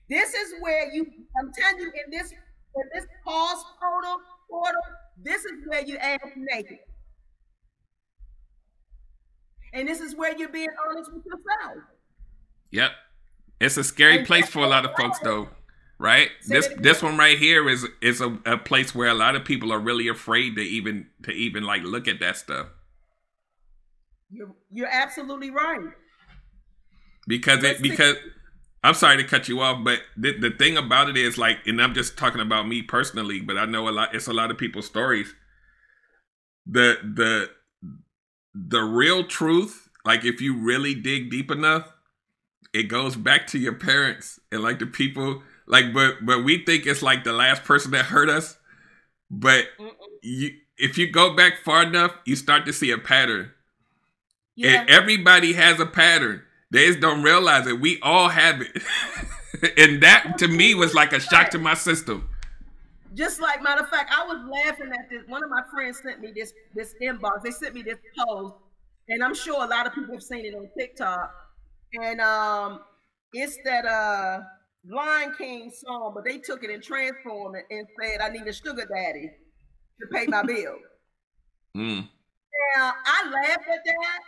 This 0.08 0.34
is 0.34 0.54
where 0.60 0.92
you, 0.92 1.06
I'm 1.38 1.52
telling 1.52 1.80
you, 1.80 1.92
in 2.04 2.10
this 2.10 2.32
in 2.32 2.82
this 2.94 3.06
pause 3.24 3.64
portal, 3.80 4.20
portal, 4.48 4.80
this 5.22 5.44
is 5.44 5.52
where 5.66 5.84
you 5.84 5.96
ask 5.98 6.24
naked. 6.36 6.78
And 9.72 9.86
this 9.88 10.00
is 10.00 10.16
where 10.16 10.36
you're 10.36 10.48
being 10.48 10.68
honest 10.88 11.12
with 11.12 11.24
yourself. 11.24 11.84
Yep. 12.70 12.90
It's 13.60 13.76
a 13.76 13.84
scary 13.84 14.24
place 14.24 14.48
for 14.48 14.60
a 14.60 14.68
lot 14.68 14.84
of 14.84 14.92
folks 14.96 15.18
though. 15.20 15.48
Right? 15.98 16.28
This 16.46 16.68
this 16.78 17.02
one 17.02 17.16
right 17.18 17.36
here 17.36 17.68
is 17.68 17.84
is 18.00 18.20
a, 18.20 18.38
a 18.46 18.56
place 18.56 18.94
where 18.94 19.08
a 19.08 19.14
lot 19.14 19.34
of 19.34 19.44
people 19.44 19.72
are 19.72 19.80
really 19.80 20.06
afraid 20.08 20.54
to 20.54 20.62
even 20.62 21.08
to 21.24 21.32
even 21.32 21.64
like 21.64 21.82
look 21.82 22.06
at 22.06 22.20
that 22.20 22.36
stuff. 22.36 22.68
You're 24.30 24.54
you're 24.70 24.88
absolutely 24.90 25.50
right. 25.50 25.80
Because 27.28 27.62
it 27.62 27.82
because 27.82 28.16
I'm 28.82 28.94
sorry 28.94 29.18
to 29.18 29.24
cut 29.24 29.48
you 29.48 29.60
off, 29.60 29.84
but 29.84 30.00
the, 30.16 30.38
the 30.38 30.50
thing 30.50 30.78
about 30.78 31.10
it 31.10 31.16
is 31.16 31.36
like, 31.36 31.58
and 31.66 31.80
I'm 31.80 31.94
just 31.94 32.16
talking 32.16 32.40
about 32.40 32.66
me 32.66 32.80
personally, 32.80 33.40
but 33.40 33.58
I 33.58 33.66
know 33.66 33.88
a 33.88 33.90
lot. 33.90 34.14
It's 34.14 34.28
a 34.28 34.32
lot 34.32 34.50
of 34.50 34.56
people's 34.56 34.86
stories. 34.86 35.34
The 36.66 36.96
the 37.02 37.50
the 38.54 38.80
real 38.80 39.24
truth, 39.24 39.88
like 40.06 40.24
if 40.24 40.40
you 40.40 40.56
really 40.56 40.94
dig 40.94 41.30
deep 41.30 41.50
enough, 41.50 41.92
it 42.72 42.84
goes 42.84 43.14
back 43.14 43.46
to 43.48 43.58
your 43.58 43.74
parents 43.74 44.40
and 44.50 44.62
like 44.62 44.78
the 44.78 44.86
people, 44.86 45.42
like 45.66 45.92
but 45.92 46.24
but 46.24 46.44
we 46.44 46.64
think 46.64 46.86
it's 46.86 47.02
like 47.02 47.24
the 47.24 47.32
last 47.34 47.64
person 47.64 47.90
that 47.90 48.06
hurt 48.06 48.30
us, 48.30 48.56
but 49.30 49.66
you 50.22 50.50
if 50.78 50.96
you 50.96 51.10
go 51.10 51.36
back 51.36 51.58
far 51.62 51.82
enough, 51.82 52.12
you 52.24 52.36
start 52.36 52.64
to 52.64 52.72
see 52.72 52.90
a 52.90 52.98
pattern. 52.98 53.50
Yeah. 54.54 54.80
And 54.80 54.90
everybody 54.90 55.52
has 55.52 55.78
a 55.78 55.86
pattern 55.86 56.42
they 56.70 56.86
just 56.86 57.00
don't 57.00 57.22
realize 57.22 57.66
it. 57.66 57.80
We 57.80 57.98
all 58.02 58.28
have 58.28 58.60
it. 58.60 58.82
and 59.78 60.02
that 60.02 60.38
to 60.38 60.48
me 60.48 60.74
was 60.74 60.94
like 60.94 61.12
a 61.12 61.20
shock 61.20 61.50
to 61.50 61.58
my 61.58 61.74
system. 61.74 62.28
Just 63.14 63.40
like 63.40 63.62
matter 63.62 63.82
of 63.82 63.88
fact, 63.88 64.12
I 64.14 64.26
was 64.26 64.38
laughing 64.64 64.92
at 64.92 65.08
this. 65.08 65.22
One 65.28 65.42
of 65.42 65.50
my 65.50 65.62
friends 65.72 66.00
sent 66.02 66.20
me 66.20 66.32
this 66.34 66.52
this 66.74 66.94
inbox. 67.02 67.42
They 67.42 67.50
sent 67.50 67.74
me 67.74 67.82
this 67.82 67.98
post, 68.18 68.54
and 69.08 69.24
I'm 69.24 69.34
sure 69.34 69.64
a 69.64 69.66
lot 69.66 69.86
of 69.86 69.94
people 69.94 70.14
have 70.14 70.22
seen 70.22 70.44
it 70.44 70.54
on 70.54 70.68
TikTok. 70.78 71.34
And 71.94 72.20
um, 72.20 72.80
it's 73.32 73.56
that 73.64 73.86
uh 73.86 74.40
Lion 74.86 75.34
King 75.38 75.70
song, 75.70 76.12
but 76.14 76.24
they 76.24 76.38
took 76.38 76.62
it 76.62 76.70
and 76.70 76.82
transformed 76.82 77.56
it 77.56 77.64
and 77.74 77.86
said, 78.00 78.20
"I 78.20 78.28
need 78.28 78.46
a 78.46 78.52
sugar 78.52 78.86
daddy 78.86 79.30
to 80.00 80.06
pay 80.12 80.26
my 80.26 80.42
bill." 80.42 80.76
Mm. 81.76 82.08
Now 82.76 82.92
I 83.06 83.30
laughed 83.30 83.68
at 83.72 83.84
that 83.84 84.20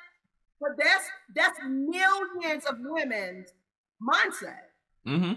but 0.60 0.70
that's 0.78 1.04
that's 1.34 1.58
millions 1.66 2.66
of 2.66 2.76
women's 2.80 3.52
mindset. 4.00 4.70
Mm-hmm. 5.06 5.32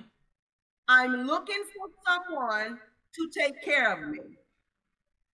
I'm 0.88 1.26
looking 1.26 1.64
for 1.76 1.88
someone 2.06 2.80
to 3.16 3.30
take 3.40 3.64
care 3.64 3.94
of 3.94 4.10
me. 4.10 4.20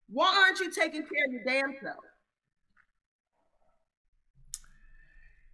Why 0.10 0.44
aren't 0.46 0.60
you 0.60 0.72
taking 0.72 1.02
care 1.02 1.26
of 1.26 1.32
your 1.32 1.44
damn 1.44 1.76
self? 1.82 2.04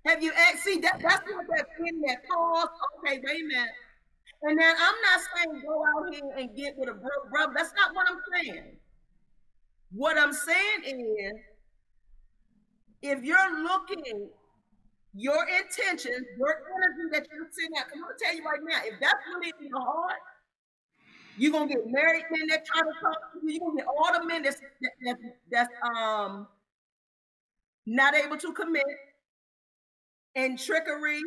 Have 0.05 0.21
you 0.21 0.31
see 0.61 0.79
that 0.81 0.99
that's 1.01 1.23
what 1.33 1.47
that 1.47 1.65
in 1.79 2.01
that 2.01 2.17
pause? 2.29 2.67
Okay, 2.99 3.19
wait 3.23 3.41
a 3.41 3.47
minute. 3.47 3.69
And 4.43 4.59
then 4.59 4.75
I'm 4.77 4.95
not 5.01 5.21
saying 5.35 5.63
go 5.65 5.83
out 5.83 6.13
here 6.13 6.35
and 6.37 6.55
get 6.55 6.77
with 6.77 6.89
a 6.89 6.93
broke 6.93 7.31
brother. 7.31 7.53
That's 7.55 7.73
not 7.75 7.95
what 7.95 8.05
I'm 8.09 8.19
saying. 8.33 8.77
What 9.91 10.17
I'm 10.17 10.33
saying 10.33 10.83
is 10.83 11.33
if 13.01 13.23
you're 13.23 13.63
looking, 13.63 14.29
your 15.13 15.45
intention, 15.47 16.25
your 16.37 16.61
energy 16.75 17.09
that 17.11 17.27
you're 17.33 17.47
sending 17.51 17.77
out, 17.79 17.85
I'm 17.93 18.01
gonna 18.01 18.13
tell 18.21 18.35
you 18.35 18.43
right 18.43 18.59
now, 18.63 18.79
if 18.83 18.99
that's 18.99 19.23
really 19.33 19.53
in 19.61 19.67
your 19.67 19.81
heart, 19.81 20.19
you're 21.37 21.51
gonna 21.51 21.67
get 21.67 21.85
married 21.87 22.25
men 22.31 22.47
that 22.49 22.65
try 22.65 22.81
to 22.81 22.93
talk 23.01 23.33
to 23.33 23.39
you, 23.43 23.53
you're 23.53 23.59
gonna 23.59 23.77
get 23.77 23.87
all 23.87 24.19
the 24.19 24.25
men 24.25 24.43
that's 24.43 24.59
that, 25.05 25.17
that's 25.51 25.69
um 25.95 26.47
not 27.85 28.15
able 28.15 28.37
to 28.37 28.51
commit 28.53 28.83
and 30.35 30.59
trickery, 30.59 31.21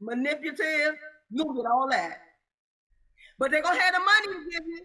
manipulative, 0.00 0.96
you'll 1.30 1.54
get 1.54 1.66
all 1.66 1.88
that. 1.90 2.20
But 3.38 3.50
they're 3.50 3.62
gonna 3.62 3.80
have 3.80 3.94
the 3.94 4.00
money 4.00 4.44
to 4.44 4.50
give 4.50 4.66
you. 4.66 4.80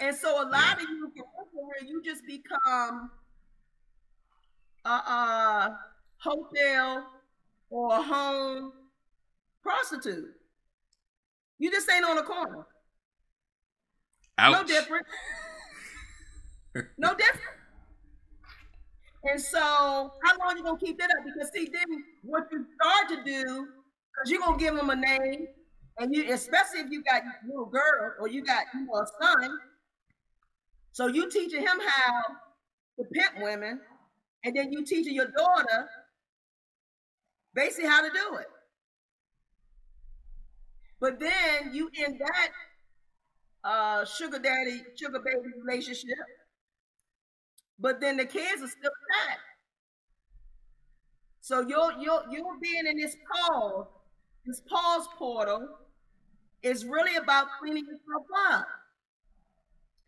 And 0.00 0.16
so 0.16 0.42
a 0.42 0.46
lot 0.48 0.76
of 0.76 0.82
you 0.82 1.12
get 1.14 1.24
where 1.52 1.84
you 1.86 2.02
just 2.02 2.24
become 2.26 3.10
a, 4.84 4.88
a 4.88 5.78
hotel 6.18 7.06
or 7.70 7.94
a 7.94 8.02
home 8.02 8.72
prostitute. 9.62 10.30
You 11.58 11.70
just 11.70 11.90
ain't 11.90 12.04
on 12.04 12.16
the 12.16 12.22
corner. 12.22 12.66
Ouch. 14.38 14.52
No 14.52 14.64
different. 14.64 15.06
no 16.96 17.14
different. 17.18 17.40
And 19.24 19.40
so, 19.40 19.60
how 19.60 20.38
long 20.38 20.56
you 20.56 20.62
gonna 20.62 20.78
keep 20.78 20.98
that 20.98 21.10
up? 21.10 21.24
Because 21.24 21.50
see, 21.52 21.68
then 21.70 22.04
what 22.22 22.44
you 22.50 22.64
start 22.80 23.08
to 23.10 23.16
do, 23.30 23.42
because 23.44 24.30
you're 24.30 24.40
gonna 24.40 24.56
give 24.56 24.74
them 24.74 24.88
a 24.88 24.96
name, 24.96 25.48
and 25.98 26.14
you, 26.14 26.32
especially 26.32 26.80
if 26.80 26.90
you 26.90 27.02
got 27.02 27.22
little 27.46 27.66
girl 27.66 28.14
or 28.18 28.28
you 28.28 28.42
got 28.42 28.64
you 28.72 28.86
know, 28.86 28.94
a 28.94 29.06
son, 29.22 29.58
so 30.92 31.06
you 31.06 31.30
teaching 31.30 31.60
him 31.60 31.78
how 31.86 32.22
to 32.98 33.04
pimp 33.12 33.44
women, 33.44 33.80
and 34.44 34.56
then 34.56 34.72
you 34.72 34.84
teaching 34.84 35.14
your 35.14 35.28
daughter 35.36 35.88
basically 37.54 37.88
how 37.88 38.02
to 38.02 38.10
do 38.10 38.36
it. 38.36 38.46
But 41.00 41.18
then 41.18 41.72
you 41.74 41.90
in 41.94 42.18
that 42.18 42.50
uh, 43.64 44.04
sugar 44.04 44.38
daddy, 44.38 44.82
sugar 44.96 45.20
baby 45.20 45.48
relationship, 45.64 46.18
but 47.78 48.00
then 48.00 48.16
the 48.16 48.24
kids 48.26 48.62
are 48.62 48.68
still 48.68 48.92
attached. 49.10 49.40
So 51.40 51.60
you're 51.66 51.92
you're 52.00 52.22
you're 52.30 52.58
being 52.60 52.86
in 52.86 52.96
this 52.98 53.16
pause, 53.32 53.86
this 54.46 54.60
pause 54.68 55.06
portal 55.18 55.66
is 56.62 56.84
really 56.84 57.16
about 57.16 57.46
cleaning 57.58 57.84
yourself 57.84 58.26
up. 58.50 58.66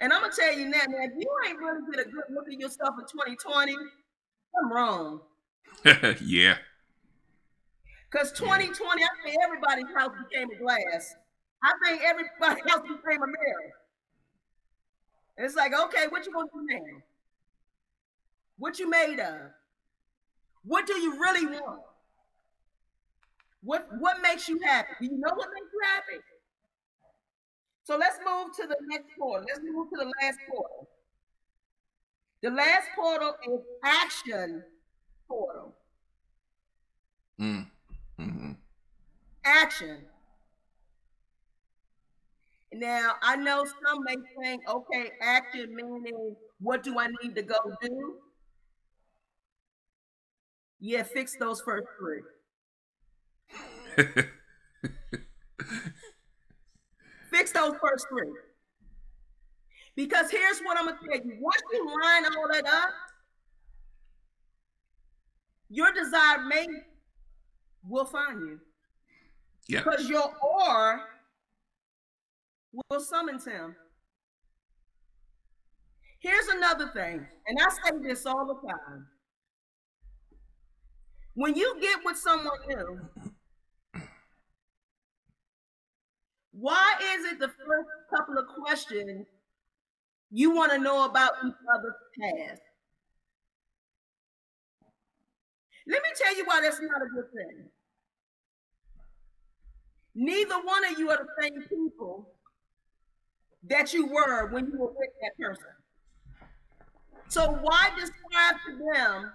And 0.00 0.12
I'm 0.12 0.20
gonna 0.20 0.32
tell 0.32 0.52
you 0.58 0.66
now, 0.66 0.84
man, 0.88 1.10
if 1.10 1.12
you 1.18 1.28
ain't 1.46 1.58
really 1.58 1.80
get 1.90 2.06
a 2.06 2.10
good 2.10 2.24
look 2.30 2.46
at 2.48 2.58
yourself 2.58 2.94
in 2.98 3.06
2020, 3.06 3.76
I'm 4.58 4.72
wrong. 4.72 5.20
yeah. 6.20 6.56
Because 8.10 8.32
2020, 8.32 9.02
I 9.02 9.08
think 9.24 9.36
everybody's 9.42 9.94
house 9.96 10.12
became 10.28 10.50
a 10.50 10.58
glass. 10.58 11.14
I 11.62 11.72
think 11.84 12.02
everybody's 12.02 12.64
house 12.70 12.82
became 12.82 13.22
a 13.22 13.26
mirror. 13.26 13.72
And 15.36 15.46
it's 15.46 15.56
like, 15.56 15.72
okay, 15.72 16.06
what 16.08 16.26
you 16.26 16.32
gonna 16.32 16.48
do 16.52 16.66
now? 16.66 17.02
What 18.58 18.78
you 18.78 18.88
made 18.88 19.18
of? 19.18 19.50
What 20.64 20.86
do 20.86 20.94
you 20.98 21.18
really 21.18 21.46
want? 21.46 21.80
What 23.62 23.88
what 23.98 24.20
makes 24.22 24.48
you 24.48 24.60
happy? 24.62 24.92
Do 25.00 25.06
you 25.06 25.18
know 25.18 25.34
what 25.34 25.48
makes 25.54 25.72
you 25.72 25.80
happy? 25.84 26.22
So 27.84 27.96
let's 27.96 28.18
move 28.24 28.54
to 28.56 28.66
the 28.66 28.76
next 28.86 29.06
portal. 29.18 29.46
Let's 29.48 29.60
move 29.64 29.88
to 29.90 29.96
the 29.96 30.12
last 30.20 30.38
portal. 30.48 30.88
The 32.42 32.50
last 32.50 32.88
portal 32.96 33.34
is 33.48 33.60
action 33.84 34.64
portal. 35.28 35.74
Mm. 37.40 37.66
Mm-hmm. 38.18 38.52
Action. 39.44 39.98
Now, 42.72 43.12
I 43.22 43.36
know 43.36 43.64
some 43.64 44.02
may 44.04 44.16
think, 44.40 44.68
okay, 44.68 45.12
action 45.20 45.74
meaning 45.76 46.34
what 46.58 46.82
do 46.82 46.98
I 46.98 47.08
need 47.22 47.34
to 47.36 47.42
go 47.42 47.58
do? 47.80 48.16
Yeah, 50.80 51.04
fix 51.04 51.36
those 51.38 51.60
first 51.60 51.86
three. 51.98 52.22
fix 57.30 57.52
those 57.52 57.74
first 57.80 58.06
three. 58.08 58.32
Because 59.94 60.30
here's 60.30 60.60
what 60.60 60.78
I'm 60.78 60.86
gonna 60.86 60.98
tell 60.98 61.26
you. 61.26 61.36
Once 61.40 61.62
you 61.72 61.86
line 61.86 62.24
all 62.24 62.48
that 62.52 62.66
up, 62.66 62.90
your 65.68 65.92
desired 65.92 66.46
mate 66.46 66.68
will 67.88 68.04
find 68.04 68.40
you. 68.40 68.60
Yeah. 69.68 69.82
Because 69.82 70.08
your 70.08 70.32
or 70.42 71.02
will 72.72 73.00
summon 73.00 73.38
him. 73.38 73.76
Here's 76.20 76.46
another 76.48 76.88
thing, 76.88 77.26
and 77.46 77.58
I 77.60 77.68
say 77.70 77.98
this 78.00 78.26
all 78.26 78.46
the 78.46 78.68
time. 78.68 79.08
When 81.34 81.56
you 81.56 81.76
get 81.80 82.00
with 82.04 82.16
someone 82.16 82.58
new, 82.68 83.00
why 86.52 86.94
is 87.14 87.24
it 87.32 87.40
the 87.40 87.48
first 87.48 87.88
couple 88.14 88.38
of 88.38 88.46
questions 88.62 89.26
you 90.32 90.50
want 90.50 90.72
to 90.72 90.78
know 90.78 91.04
about 91.04 91.32
each 91.46 91.54
other's 91.74 91.94
past? 92.18 92.62
Let 95.86 96.02
me 96.02 96.08
tell 96.16 96.36
you 96.36 96.44
why 96.46 96.60
that's 96.62 96.80
not 96.80 97.02
a 97.02 97.06
good 97.14 97.30
thing. 97.34 97.68
Neither 100.14 100.54
one 100.54 100.84
of 100.90 100.98
you 100.98 101.10
are 101.10 101.18
the 101.18 101.42
same 101.42 101.62
people 101.68 102.28
that 103.64 103.92
you 103.92 104.06
were 104.06 104.48
when 104.48 104.66
you 104.66 104.78
were 104.78 104.88
with 104.88 105.10
that 105.22 105.36
person. 105.38 105.64
So 107.28 107.52
why 107.62 107.90
describe 107.96 108.56
to 108.66 108.78
them 108.94 109.32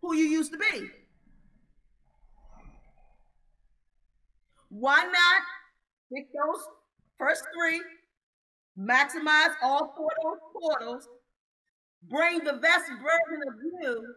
who 0.00 0.14
you 0.14 0.24
used 0.24 0.52
to 0.52 0.58
be? 0.58 0.90
Why 4.68 5.02
not 5.04 5.42
pick 6.14 6.28
those 6.32 6.64
first 7.18 7.44
three, 7.54 7.80
maximize 8.78 9.54
all 9.62 9.94
four 9.96 10.10
of 10.10 10.22
those 10.22 10.38
portals, 10.60 11.08
bring 12.08 12.38
the 12.38 12.54
best 12.54 12.88
version 12.88 13.42
of 13.48 13.54
you, 13.82 14.14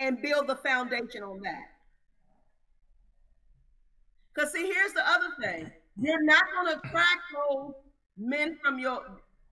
and 0.00 0.20
build 0.22 0.46
the 0.46 0.56
foundation 0.56 1.22
on 1.22 1.40
that? 1.42 1.62
Because 4.34 4.52
see, 4.52 4.66
here's 4.66 4.92
the 4.92 5.08
other 5.08 5.28
thing. 5.40 5.70
You're 5.98 6.22
not 6.24 6.44
gonna 6.54 6.78
crack 6.90 7.18
those 7.34 7.72
men 8.18 8.58
from 8.62 8.78
your 8.78 9.02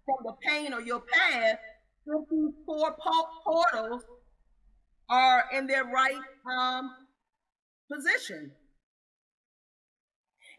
from 0.05 0.17
the 0.25 0.35
pain 0.47 0.75
or 0.75 0.81
your 0.81 1.01
past 1.01 1.59
if 2.07 2.29
these 2.31 2.53
four 2.67 2.95
portals 3.45 4.03
are 5.09 5.45
in 5.53 5.67
their 5.67 5.85
right 5.85 6.21
um, 6.51 6.91
position. 7.91 8.53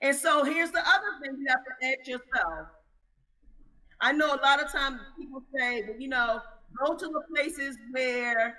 And 0.02 0.16
so 0.16 0.44
here's 0.44 0.72
the 0.72 0.80
other 0.80 1.20
thing 1.22 1.38
you 1.40 1.46
have 1.50 1.60
to 1.64 1.88
ask 1.88 2.08
yourself. 2.08 2.68
I 4.02 4.12
know 4.12 4.28
a 4.28 4.42
lot 4.42 4.64
of 4.64 4.72
times 4.72 5.00
people 5.18 5.42
say, 5.58 5.84
well, 5.88 6.00
you 6.00 6.10
know, 6.10 6.40
go 6.86 6.96
to 6.96 7.06
the 7.06 7.22
places 7.34 7.78
where, 7.92 8.58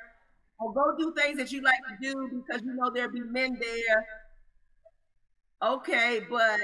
or 0.59 0.73
go 0.73 0.97
do 0.99 1.15
things 1.15 1.39
that 1.39 1.53
you 1.53 1.63
like 1.63 1.79
to 1.89 2.13
do 2.13 2.29
because 2.29 2.63
you 2.63 2.75
know 2.75 2.91
there'll 2.95 3.13
be 3.13 3.21
men 3.21 3.59
there. 3.61 4.07
Okay, 5.63 6.21
but 6.29 6.61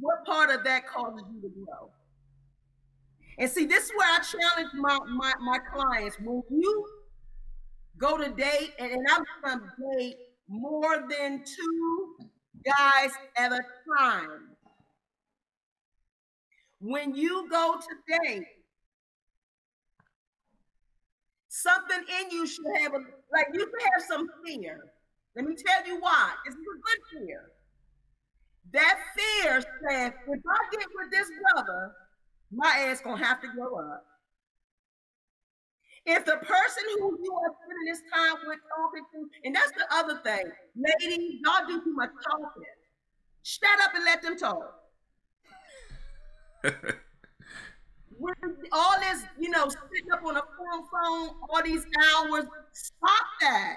what 0.00 0.24
part 0.24 0.50
of 0.50 0.64
that 0.64 0.86
causes 0.86 1.22
you 1.32 1.40
to 1.42 1.48
grow? 1.48 1.90
And 3.38 3.50
see, 3.50 3.64
this 3.64 3.84
is 3.84 3.92
where 3.96 4.08
I 4.08 4.18
challenge 4.20 4.70
my, 4.74 4.98
my, 5.08 5.32
my 5.40 5.58
clients. 5.58 6.16
When 6.20 6.42
you 6.50 6.86
go 7.98 8.18
to 8.18 8.30
date, 8.30 8.72
and, 8.78 8.92
and 8.92 9.06
I'm 9.10 9.24
going 9.42 9.60
to 9.60 9.98
date 9.98 10.16
more 10.48 11.06
than 11.08 11.42
two 11.44 12.16
guys 12.64 13.10
at 13.36 13.52
a 13.52 13.60
time. 13.98 14.51
When 16.82 17.14
you 17.14 17.48
go 17.48 17.76
today, 17.78 18.44
something 21.48 22.04
in 22.20 22.30
you 22.32 22.44
should 22.44 22.66
have 22.80 22.92
a 22.92 22.98
like 23.32 23.46
you 23.52 23.60
should 23.60 23.88
have 23.94 24.02
some 24.08 24.28
fear. 24.44 24.80
Let 25.36 25.44
me 25.44 25.54
tell 25.54 25.86
you 25.86 26.00
why. 26.00 26.32
It's 26.44 26.56
a 26.56 26.58
good 26.58 26.98
fear. 27.12 27.52
That 28.72 28.98
fear 29.16 29.60
says, 29.60 30.12
if 30.26 30.40
I 30.50 30.76
get 30.76 30.86
with 30.96 31.10
this 31.12 31.28
brother, 31.52 31.92
my 32.50 32.88
ass 32.88 33.00
gonna 33.00 33.24
have 33.24 33.40
to 33.42 33.48
grow 33.56 33.78
up. 33.78 34.04
If 36.04 36.24
the 36.24 36.36
person 36.38 36.82
who 36.98 37.16
you 37.22 37.32
are 37.32 37.54
spending 37.62 37.86
this 37.86 38.02
time 38.12 38.34
with 38.44 38.58
talking 38.76 39.04
to, 39.12 39.30
and 39.44 39.54
that's 39.54 39.70
the 39.70 39.86
other 39.94 40.20
thing, 40.24 40.50
ladies, 40.74 41.40
y'all 41.44 41.64
do 41.68 41.80
too 41.84 41.94
much 41.94 42.10
talking. 42.24 42.64
Shut 43.44 43.80
up 43.84 43.94
and 43.94 44.04
let 44.04 44.20
them 44.20 44.36
talk. 44.36 44.81
All 48.72 48.98
this, 49.00 49.24
you 49.38 49.50
know, 49.50 49.68
sitting 49.68 50.12
up 50.12 50.24
on 50.24 50.36
a 50.36 50.40
phone 50.40 50.86
phone 50.90 51.36
all 51.50 51.62
these 51.62 51.84
hours, 52.14 52.44
stop 52.72 53.26
that. 53.40 53.76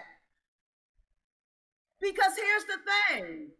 Because 1.99 2.35
here's 2.37 2.63
the 2.65 2.77
thing. 2.87 3.51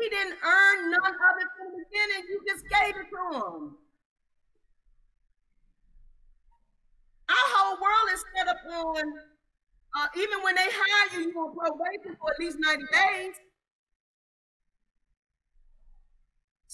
He 0.00 0.08
didn't 0.10 0.38
earn 0.44 0.90
none 0.90 1.14
of 1.14 1.36
it 1.40 1.48
from 1.56 1.72
the 1.72 1.84
beginning. 1.90 2.24
You 2.28 2.40
just 2.46 2.64
gave 2.68 2.96
it 2.96 3.08
to 3.10 3.36
him. 3.38 3.78
Our 7.28 7.46
whole 7.54 7.80
world 7.80 8.08
is 8.12 8.24
set 8.34 8.48
up 8.48 8.58
on, 8.66 9.12
uh, 9.98 10.08
even 10.16 10.42
when 10.42 10.54
they 10.56 10.66
hire 10.68 11.20
you, 11.20 11.30
you're 11.32 11.44
on 11.44 11.54
probation 11.56 12.16
for 12.20 12.32
at 12.32 12.38
least 12.40 12.58
90 12.60 12.84
days. 12.92 13.34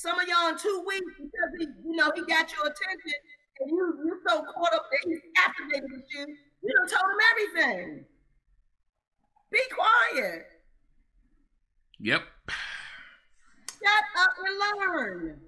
Some 0.04 0.20
of 0.20 0.28
y'all 0.28 0.50
in 0.50 0.58
two 0.58 0.84
weeks 0.86 1.12
because 1.16 1.50
he, 1.58 1.64
you 1.88 1.96
know, 1.96 2.12
he 2.14 2.20
got 2.26 2.52
your 2.52 2.66
attention 2.66 3.14
and 3.60 3.70
you 3.70 3.98
you 4.04 4.20
so 4.28 4.42
caught 4.42 4.74
up 4.74 4.84
that 4.90 5.00
he's 5.06 5.20
captivated 5.34 5.90
with 5.90 6.04
you. 6.10 6.26
You 6.62 6.74
done 6.76 6.88
told 6.88 7.10
him 7.10 7.18
everything. 7.32 8.04
Be 9.50 9.60
quiet. 9.74 10.44
Yep. 12.00 12.20
shut 13.82 14.04
up 14.20 14.30
and 14.46 14.92
learn. 14.92 15.40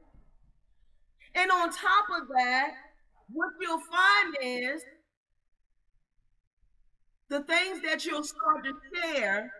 And 1.35 1.51
on 1.51 1.69
top 1.71 2.07
of 2.19 2.29
that, 2.29 2.71
what 3.35 3.51
you'll 3.61 3.79
find 3.81 4.37
is 4.41 4.83
the 7.29 7.43
things 7.43 7.83
that 7.83 8.07
you'll 8.07 8.25
start 8.25 8.65
to 8.65 8.73
share 8.95 9.53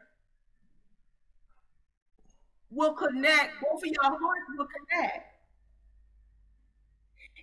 will 2.71 2.95
connect, 2.95 3.55
both 3.63 3.83
of 3.83 3.89
your 3.89 4.05
hearts 4.05 4.47
will 4.57 4.67
connect. 4.67 5.27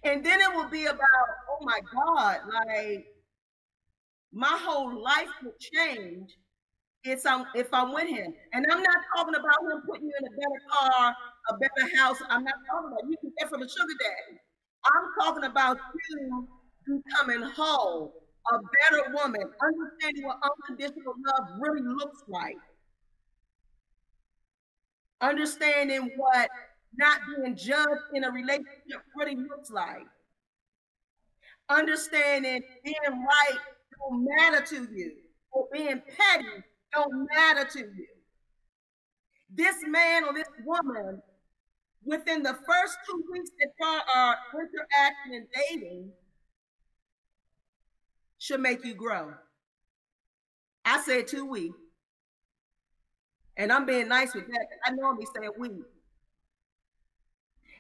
And 0.04 0.24
then 0.26 0.40
it 0.42 0.54
will 0.54 0.70
be 0.70 0.86
about, 0.86 1.28
oh 1.50 1.58
my 1.62 1.80
God, 1.94 2.42
like 2.48 3.06
my 4.32 4.58
whole 4.62 5.02
life 5.02 5.30
will 5.44 5.54
change 5.60 6.30
if 7.04 7.26
I'm 7.28 7.46
if 7.56 7.68
I'm 7.74 7.94
with 7.94 8.08
him. 8.10 8.34
And 8.54 8.66
I'm 8.72 8.82
not 8.82 8.98
talking 9.16 9.36
about 9.36 9.60
him 9.72 9.82
putting 9.88 10.06
you 10.08 10.14
in 10.20 10.28
a 10.28 10.36
better 10.36 10.62
car, 10.72 11.16
a 11.50 11.54
better 11.58 11.98
house. 11.98 12.18
I'm 12.30 12.44
not 12.44 12.56
talking 12.70 12.90
about 12.92 13.10
you 13.10 13.18
can 13.22 13.32
get 13.40 13.50
from 13.50 13.62
a 13.62 13.70
sugar 13.70 13.96
daddy. 14.00 14.40
I'm 14.86 15.06
talking 15.26 15.44
about 15.46 15.78
you 16.10 16.48
becoming 16.86 17.42
whole, 17.56 18.14
a 18.52 18.58
better 18.82 19.12
woman, 19.14 19.42
understanding 19.42 20.26
what 20.26 20.40
unconditional 20.44 21.16
love 21.26 21.48
really 21.60 21.82
looks 21.84 22.24
like. 22.28 22.58
Understanding 25.22 26.12
what 26.18 26.50
not 26.98 27.20
being 27.36 27.56
judged 27.56 28.02
in 28.14 28.24
a 28.24 28.32
relationship 28.32 29.02
really 29.16 29.36
looks 29.36 29.72
like. 29.72 30.06
Understanding 31.70 32.62
being 32.84 32.96
right 33.06 33.60
don't 34.00 34.28
matter 34.38 34.66
to 34.66 34.88
you, 34.94 35.14
or 35.52 35.68
being 35.72 36.02
petty 36.18 36.46
don't 36.94 37.28
matter 37.34 37.68
to 37.72 37.80
you. 37.80 38.08
This 39.50 39.76
man 39.88 40.26
or 40.26 40.34
this 40.34 40.48
woman, 40.66 41.22
within 42.04 42.44
the 42.44 42.54
first 42.54 42.98
two 43.08 43.24
weeks 43.32 43.50
that 43.60 43.70
y'all 43.80 44.02
are 44.16 44.38
interacting 44.54 45.36
and 45.36 45.48
dating, 45.70 46.12
should 48.40 48.60
make 48.60 48.84
you 48.84 48.94
grow. 48.94 49.34
I 50.84 51.02
said 51.02 51.28
two 51.28 51.46
weeks. 51.46 51.78
And 53.58 53.72
I'm 53.72 53.86
being 53.86 54.08
nice 54.08 54.34
with 54.34 54.48
that. 54.48 54.68
I 54.86 54.92
normally 54.92 55.26
say 55.26 55.48
week. 55.58 55.84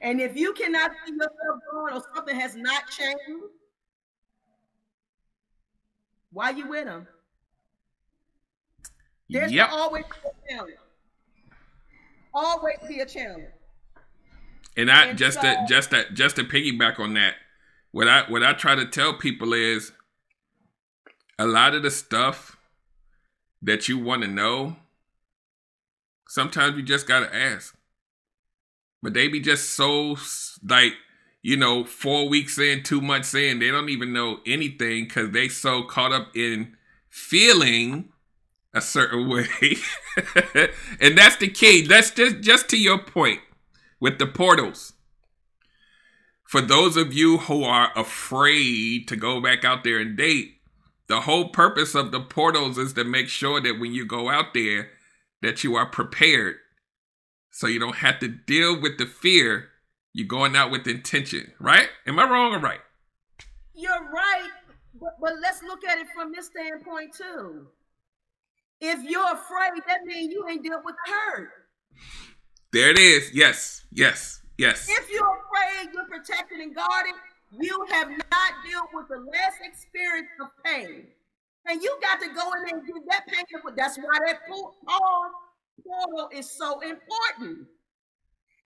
And 0.02 0.20
if 0.20 0.36
you 0.36 0.54
cannot 0.54 0.92
see 1.06 1.14
yourself 1.14 1.60
growing 1.72 1.94
or 1.96 2.04
something 2.14 2.36
has 2.36 2.56
not 2.56 2.90
changed, 2.90 3.46
why 6.32 6.50
you 6.50 6.68
with 6.68 6.86
them? 6.86 7.08
There's 9.30 9.52
yep. 9.52 9.70
always 9.72 10.04
a 10.06 10.52
challenge. 10.52 10.74
Always 12.34 12.78
be 12.88 13.00
a 13.00 13.06
challenge. 13.06 13.48
And 14.76 14.92
I 14.92 15.08
and 15.08 15.18
just 15.18 15.42
so, 15.42 15.42
to 15.42 15.66
just 15.68 15.92
to 15.92 16.06
just 16.14 16.36
to 16.36 16.44
piggyback 16.44 17.00
on 17.00 17.14
that, 17.14 17.36
what 17.92 18.08
I 18.08 18.24
what 18.28 18.44
I 18.44 18.54
try 18.54 18.76
to 18.76 18.86
tell 18.86 19.14
people 19.14 19.54
is 19.54 19.92
a 21.40 21.48
lot 21.48 21.76
of 21.76 21.84
the 21.84 21.92
stuff 21.92 22.58
that 23.62 23.88
you 23.88 23.98
want 23.98 24.24
to 24.24 24.28
know, 24.28 24.76
sometimes 26.34 26.76
you 26.76 26.82
just 26.82 27.08
gotta 27.08 27.34
ask. 27.34 27.76
But 29.04 29.14
they 29.14 29.28
be 29.28 29.40
just 29.40 29.70
so 29.72 30.18
like, 30.68 30.94
you 31.44 31.56
know, 31.56 31.84
four 31.84 32.28
weeks 32.28 32.58
in, 32.58 32.82
two 32.82 33.02
months 33.02 33.36
in, 33.36 33.60
they 33.60 33.70
don't 33.70 33.90
even 33.90 34.14
know 34.14 34.40
anything 34.44 35.04
because 35.04 35.30
they 35.30 35.48
so 35.48 35.84
caught 35.84 36.12
up 36.12 36.36
in 36.36 36.76
feeling 37.08 38.10
a 38.74 38.82
certain 38.82 39.30
way. 39.34 39.46
and 41.00 41.16
that's 41.16 41.36
the 41.38 41.50
key. 41.50 41.86
That's 41.86 42.10
just 42.10 42.42
just 42.42 42.68
to 42.70 42.78
your 42.78 42.98
point 42.98 43.42
with 44.00 44.18
the 44.18 44.26
portals. 44.26 44.94
For 46.48 46.62
those 46.62 46.98
of 46.98 47.14
you 47.14 47.38
who 47.38 47.64
are 47.64 47.92
afraid 47.96 49.08
to 49.08 49.16
go 49.16 49.40
back 49.40 49.64
out 49.64 49.84
there 49.84 50.00
and 50.00 50.18
date, 50.18 50.56
the 51.06 51.22
whole 51.22 51.50
purpose 51.50 51.94
of 51.94 52.12
the 52.12 52.22
portals 52.22 52.80
is 52.80 52.94
to 52.94 53.04
make 53.04 53.30
sure 53.30 53.62
that 53.62 53.80
when 53.80 53.94
you 53.94 54.06
go 54.06 54.30
out 54.30 54.56
there 54.56 54.90
that 55.44 55.64
you 55.64 55.76
are 55.76 55.86
prepared. 55.86 56.56
So 57.52 57.68
you 57.68 57.80
don't 57.80 57.98
have 57.98 58.20
to 58.20 58.28
deal 58.28 58.82
with 58.82 58.98
the 58.98 59.06
fear. 59.06 59.70
You're 60.14 60.28
going 60.28 60.56
out 60.56 60.72
with 60.72 60.88
intention, 60.88 61.54
right? 61.60 61.90
Am 62.08 62.18
I 62.18 62.24
wrong 62.24 62.54
or 62.54 62.60
right? 62.60 62.80
You're 63.76 64.10
right. 64.12 64.50
But, 65.00 65.18
but 65.22 65.34
let's 65.42 65.62
look 65.62 65.84
at 65.86 66.00
it 66.00 66.08
from 66.16 66.32
this 66.32 66.48
standpoint 66.48 67.14
too. 67.16 67.68
If 68.80 69.04
you're 69.04 69.34
afraid, 69.34 69.82
that 69.88 70.04
means 70.06 70.32
you 70.32 70.48
ain't 70.50 70.66
dealt 70.66 70.84
with 70.84 70.96
the 71.06 71.12
hurt. 71.12 71.50
There 72.72 72.90
it 72.90 72.98
is. 72.98 73.32
Yes, 73.34 73.84
yes, 73.92 74.42
yes. 74.58 74.88
If 74.90 75.12
you're 75.12 75.22
afraid, 75.22 75.94
you're 75.94 76.06
protected 76.06 76.60
and 76.60 76.76
guarded, 76.76 77.14
you 77.60 77.86
have 77.92 78.10
not 78.10 78.52
dealt 78.70 78.90
with 78.94 79.08
the 79.10 79.20
less 79.32 79.54
experience 79.64 80.30
of 80.42 80.48
pain. 80.66 81.08
And 81.66 81.82
you 81.82 81.98
got 82.02 82.20
to 82.20 82.28
go 82.28 82.52
in 82.54 82.66
there 82.66 82.78
and 82.78 82.86
get 82.86 82.96
that 83.10 83.28
pain. 83.28 83.46
That's 83.76 83.98
why 83.98 84.20
that 84.28 84.40
portal 84.48 86.30
is 86.32 86.50
so 86.50 86.82
important. 86.82 87.68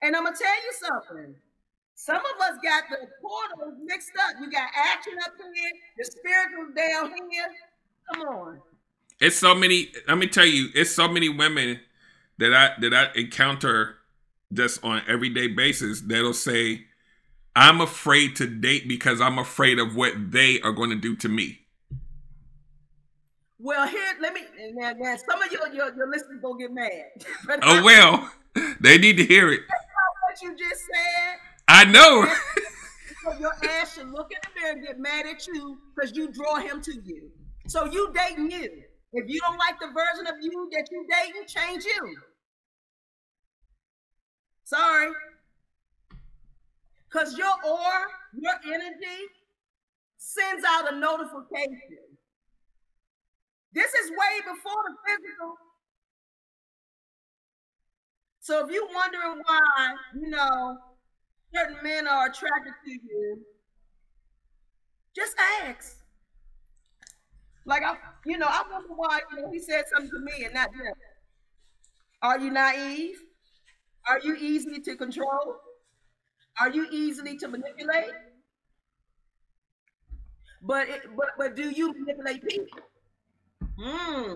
And 0.02 0.16
I'm 0.16 0.24
gonna 0.24 0.36
tell 0.36 0.54
you 0.54 0.72
something. 0.72 1.34
Some 1.94 2.16
of 2.16 2.40
us 2.40 2.58
got 2.62 2.84
the 2.88 3.08
portals 3.20 3.74
mixed 3.84 4.12
up. 4.20 4.36
You 4.40 4.50
got 4.50 4.68
action 4.74 5.14
up 5.24 5.32
here, 5.36 5.72
the 5.96 6.04
spiritual 6.04 6.72
down 6.76 7.12
here. 7.30 7.50
Come 8.12 8.22
on. 8.22 8.60
It's 9.20 9.36
so 9.36 9.54
many. 9.54 9.92
Let 10.06 10.18
me 10.18 10.28
tell 10.28 10.46
you, 10.46 10.68
it's 10.74 10.92
so 10.94 11.08
many 11.08 11.28
women 11.28 11.80
that 12.38 12.54
I 12.54 12.80
that 12.80 12.94
I 12.94 13.10
encounter 13.18 13.96
just 14.52 14.82
on 14.84 15.02
everyday 15.08 15.48
basis 15.48 16.00
that'll 16.00 16.34
say, 16.34 16.86
"I'm 17.56 17.80
afraid 17.80 18.36
to 18.36 18.46
date 18.46 18.86
because 18.86 19.20
I'm 19.20 19.38
afraid 19.38 19.80
of 19.80 19.96
what 19.96 20.30
they 20.30 20.60
are 20.60 20.72
going 20.72 20.90
to 20.90 20.96
do 20.96 21.16
to 21.16 21.28
me." 21.28 21.66
Well, 23.60 23.88
here, 23.88 24.14
let 24.20 24.34
me. 24.34 24.42
Now, 24.74 24.92
now 24.96 25.16
some 25.16 25.42
of 25.42 25.50
your 25.50 25.68
your, 25.68 25.94
your 25.96 26.08
listeners 26.10 26.38
gonna 26.40 26.58
get 26.58 26.72
mad. 26.72 27.60
oh 27.62 27.82
well, 27.82 28.30
they 28.80 28.98
need 28.98 29.16
to 29.16 29.24
hear 29.24 29.52
it. 29.52 29.60
what 29.68 30.42
you 30.42 30.56
just 30.56 30.80
said. 30.82 31.36
I 31.66 31.84
know. 31.84 32.32
your 33.40 33.52
ass 33.68 33.94
should 33.94 34.10
look 34.10 34.30
in 34.30 34.38
the 34.42 34.60
mirror 34.60 34.72
and 34.72 34.86
get 34.86 34.98
mad 34.98 35.26
at 35.26 35.46
you 35.46 35.78
because 35.94 36.16
you 36.16 36.30
draw 36.32 36.56
him 36.56 36.80
to 36.82 36.92
you. 37.04 37.30
So 37.66 37.84
you 37.84 38.12
dating 38.14 38.50
you. 38.50 38.82
If 39.12 39.28
you 39.28 39.40
don't 39.40 39.58
like 39.58 39.78
the 39.80 39.88
version 39.88 40.26
of 40.26 40.34
you 40.40 40.68
that 40.72 40.88
you 40.90 41.06
dating, 41.10 41.46
change 41.46 41.84
you. 41.84 42.16
Sorry. 44.64 45.10
Because 47.10 47.36
your 47.36 47.52
aura, 47.66 48.04
your 48.34 48.52
energy 48.66 49.24
sends 50.18 50.64
out 50.66 50.92
a 50.92 50.96
notification. 50.96 52.07
This 53.72 53.94
is 53.94 54.10
way 54.10 54.40
before 54.44 54.82
the 54.88 54.96
physical. 55.06 55.56
So 58.40 58.64
if 58.66 58.72
you're 58.72 58.88
wondering 58.92 59.42
why, 59.44 59.94
you 60.14 60.28
know, 60.28 60.78
certain 61.54 61.78
men 61.82 62.06
are 62.08 62.26
attracted 62.26 62.74
to 62.84 62.90
you, 62.92 63.44
just 65.14 65.34
ask. 65.64 65.98
Like 67.64 67.82
I, 67.82 67.96
you 68.26 68.38
know, 68.38 68.46
I 68.48 68.62
wonder 68.70 68.88
why 68.94 69.20
you 69.32 69.42
know, 69.42 69.50
he 69.52 69.58
said 69.60 69.84
something 69.92 70.10
to 70.10 70.18
me 70.20 70.44
and 70.44 70.54
not 70.54 70.70
them. 70.72 70.92
Are 72.22 72.38
you 72.38 72.50
naive? 72.50 73.16
Are 74.08 74.20
you 74.20 74.36
easily 74.36 74.80
to 74.82 74.96
control? 74.96 75.56
Are 76.60 76.70
you 76.70 76.86
easily 76.90 77.38
to 77.38 77.48
manipulate? 77.48 78.12
But 80.62 80.88
it, 80.88 81.02
but 81.16 81.30
but 81.36 81.56
do 81.56 81.70
you 81.70 81.92
manipulate 81.92 82.44
people? 82.46 82.78
Hmm. 83.80 84.32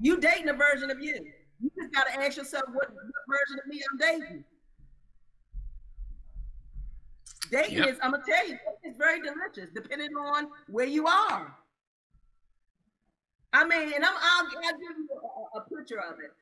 You 0.00 0.20
dating 0.20 0.48
a 0.48 0.52
version 0.52 0.90
of 0.90 1.00
you. 1.00 1.26
You 1.60 1.70
just 1.78 1.92
gotta 1.92 2.12
ask 2.20 2.36
yourself 2.36 2.64
what, 2.72 2.90
what 2.92 3.04
version 3.28 3.60
of 3.64 3.66
me 3.68 3.82
I'm 3.90 3.98
dating. 3.98 4.44
Dating 7.50 7.78
yep. 7.78 7.88
is, 7.88 7.98
I'm 8.02 8.10
gonna 8.10 8.22
tell 8.28 8.48
you, 8.48 8.58
it's 8.82 8.98
very 8.98 9.20
delicious, 9.20 9.70
depending 9.74 10.10
on 10.16 10.48
where 10.68 10.86
you 10.86 11.06
are. 11.06 11.56
I 13.52 13.64
mean, 13.64 13.92
and 13.94 14.04
I'm 14.04 14.14
I'll, 14.14 14.46
I'll 14.46 14.78
give 14.78 14.96
you 14.98 15.08
a, 15.54 15.58
a, 15.58 15.60
picture 15.62 16.00
of 16.00 16.18
it. 16.18 16.32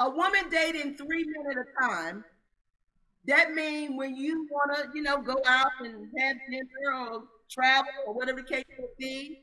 A 0.00 0.10
woman 0.10 0.48
dating 0.50 0.94
three 0.94 1.24
men 1.24 1.52
at 1.52 1.58
a 1.58 1.86
time. 1.86 2.24
That 3.26 3.52
means 3.52 3.92
when 3.96 4.16
you 4.16 4.48
wanna, 4.50 4.90
you 4.94 5.02
know, 5.02 5.22
go 5.22 5.40
out 5.46 5.70
and 5.80 6.08
have 6.18 6.36
dinner 6.50 7.08
or 7.08 7.22
travel 7.52 7.90
or 8.06 8.14
whatever 8.14 8.40
the 8.42 8.48
case 8.48 8.64
may 8.78 8.86
be, 8.98 9.42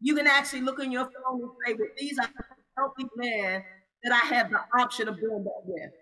you 0.00 0.14
can 0.16 0.26
actually 0.26 0.62
look 0.62 0.78
on 0.80 0.90
your 0.92 1.04
phone 1.04 1.42
and 1.42 1.50
say, 1.66 1.74
"With 1.74 1.96
these 1.96 2.18
are 2.18 2.28
healthy 2.76 3.06
men 3.16 3.64
that 4.04 4.12
I 4.12 4.26
have 4.34 4.50
the 4.50 4.60
option 4.78 5.08
of 5.08 5.20
doing 5.20 5.44
that 5.44 5.62
with." 5.64 5.92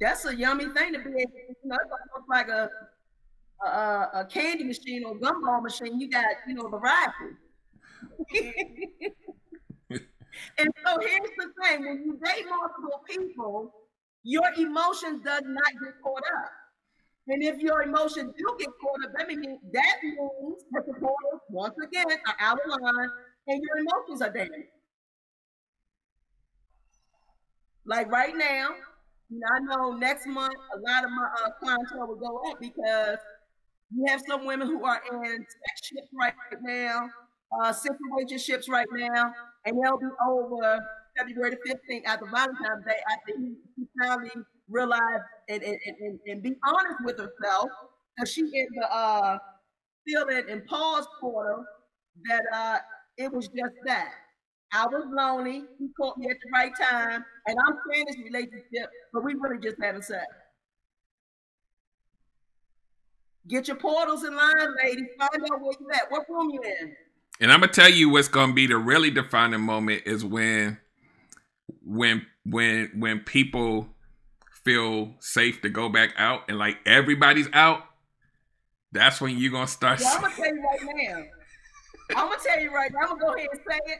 that's 0.00 0.24
a 0.24 0.34
yummy 0.34 0.66
thing 0.68 0.92
to 0.92 0.98
be 0.98 1.10
able 1.10 1.32
to, 1.32 1.38
you 1.48 1.54
know, 1.64 1.76
it's 2.16 2.28
like 2.28 2.48
a, 2.48 2.68
a, 3.64 3.68
a 4.20 4.28
candy 4.30 4.64
machine 4.64 5.04
or 5.04 5.16
gumball 5.18 5.62
machine. 5.62 6.00
You 6.00 6.10
got, 6.10 6.26
you 6.48 6.54
know, 6.54 6.68
variety. 6.68 7.36
And 10.58 10.68
so 10.84 10.98
here's 11.00 11.30
the 11.38 11.52
thing: 11.62 11.80
when 11.86 12.02
you 12.04 12.20
date 12.24 12.46
multiple 12.48 13.02
people, 13.08 13.72
your 14.22 14.52
emotions 14.56 15.22
does 15.24 15.42
not 15.44 15.72
get 15.82 15.94
caught 16.02 16.22
up. 16.42 16.50
And 17.26 17.42
if 17.42 17.58
your 17.58 17.82
emotions 17.82 18.34
do 18.36 18.56
get 18.58 18.68
caught 18.80 19.04
up, 19.04 19.12
that 19.16 19.28
means 19.28 19.58
that 19.72 19.96
means 20.02 20.62
the 20.72 20.92
portals 20.92 21.40
once 21.48 21.74
again 21.82 22.04
are 22.10 22.36
out 22.38 22.58
of 22.58 22.82
line 22.82 23.08
and 23.48 23.62
your 23.62 23.78
emotions 23.78 24.20
are 24.20 24.30
damaged. 24.30 24.68
Like 27.86 28.10
right 28.10 28.34
now, 28.36 28.68
I 29.32 29.58
know 29.60 29.92
next 29.96 30.26
month 30.26 30.54
a 30.74 30.78
lot 30.80 31.04
of 31.04 31.10
my 31.10 31.28
uh, 31.44 31.50
clientele 31.60 32.08
will 32.08 32.16
go 32.16 32.40
up 32.50 32.60
because 32.60 33.18
we 33.96 34.08
have 34.10 34.20
some 34.28 34.44
women 34.46 34.68
who 34.68 34.84
are 34.84 35.00
in 35.12 35.46
ships 35.82 36.08
right 36.18 36.34
now, 36.62 37.08
uh, 37.60 37.72
situationships 37.72 38.68
right 38.68 38.86
now, 38.92 39.32
and 39.64 39.76
they'll 39.82 39.98
be 39.98 40.06
over 40.28 40.84
February 41.16 41.50
the 41.50 41.70
15th 41.70 42.04
after 42.06 42.26
Valentine's 42.26 42.84
Day 42.84 42.96
after 43.10 43.32
he 43.38 43.86
finally 44.00 44.30
realized 44.68 45.22
and, 45.48 45.62
and, 45.62 45.78
and, 46.00 46.18
and, 46.26 46.42
be 46.42 46.54
honest 46.66 46.96
with 47.04 47.18
herself 47.18 47.68
because 48.16 48.32
she 48.32 48.40
in 48.40 48.66
the 48.74 48.94
uh, 48.94 49.38
feeling 50.06 50.48
in 50.48 50.62
pause 50.62 51.06
portal 51.20 51.64
that 52.28 52.42
uh, 52.54 52.78
it 53.18 53.32
was 53.32 53.48
just 53.48 53.74
that. 53.84 54.12
I 54.72 54.86
was 54.86 55.04
lonely. 55.08 55.64
He 55.78 55.88
caught 55.96 56.18
me 56.18 56.26
at 56.28 56.36
the 56.42 56.50
right 56.52 56.72
time, 56.76 57.24
and 57.46 57.56
I'm 57.66 57.76
saying 57.92 58.06
this 58.06 58.16
relationship, 58.18 58.90
but 59.12 59.22
we 59.22 59.34
really 59.34 59.58
just 59.62 59.76
having 59.80 60.02
sex. 60.02 60.24
Get 63.46 63.68
your 63.68 63.76
portals 63.76 64.24
in 64.24 64.34
line, 64.34 64.74
ladies. 64.82 65.06
Find 65.18 65.42
out 65.42 65.60
where 65.60 65.74
you 65.78 65.86
at. 65.92 66.10
What 66.10 66.24
room 66.28 66.50
you 66.50 66.60
in? 66.62 66.96
And 67.40 67.52
I'm 67.52 67.60
gonna 67.60 67.72
tell 67.72 67.90
you 67.90 68.08
what's 68.08 68.28
gonna 68.28 68.54
be 68.54 68.66
the 68.66 68.76
really 68.76 69.10
defining 69.10 69.60
moment 69.60 70.02
is 70.06 70.24
when, 70.24 70.78
when, 71.84 72.26
when, 72.44 72.90
when 72.96 73.20
people 73.20 73.93
feel 74.64 75.14
safe 75.20 75.60
to 75.62 75.68
go 75.68 75.88
back 75.88 76.14
out 76.16 76.42
and 76.48 76.58
like 76.58 76.78
everybody's 76.86 77.48
out. 77.52 77.82
That's 78.92 79.20
when 79.20 79.38
you're 79.38 79.52
gonna 79.52 79.66
start. 79.66 80.00
Well, 80.00 80.14
I'm 80.16 80.22
gonna 80.22 80.34
tell 80.34 80.54
you 80.54 80.62
right 80.62 80.80
now. 80.82 81.22
I'm 82.16 82.28
gonna 82.28 82.40
tell 82.44 82.60
you 82.60 82.74
right 82.74 82.92
now. 82.92 83.00
I'm 83.02 83.08
gonna 83.08 83.20
go 83.20 83.34
ahead 83.34 83.48
and 83.52 83.60
say 83.68 83.78
it. 83.86 83.98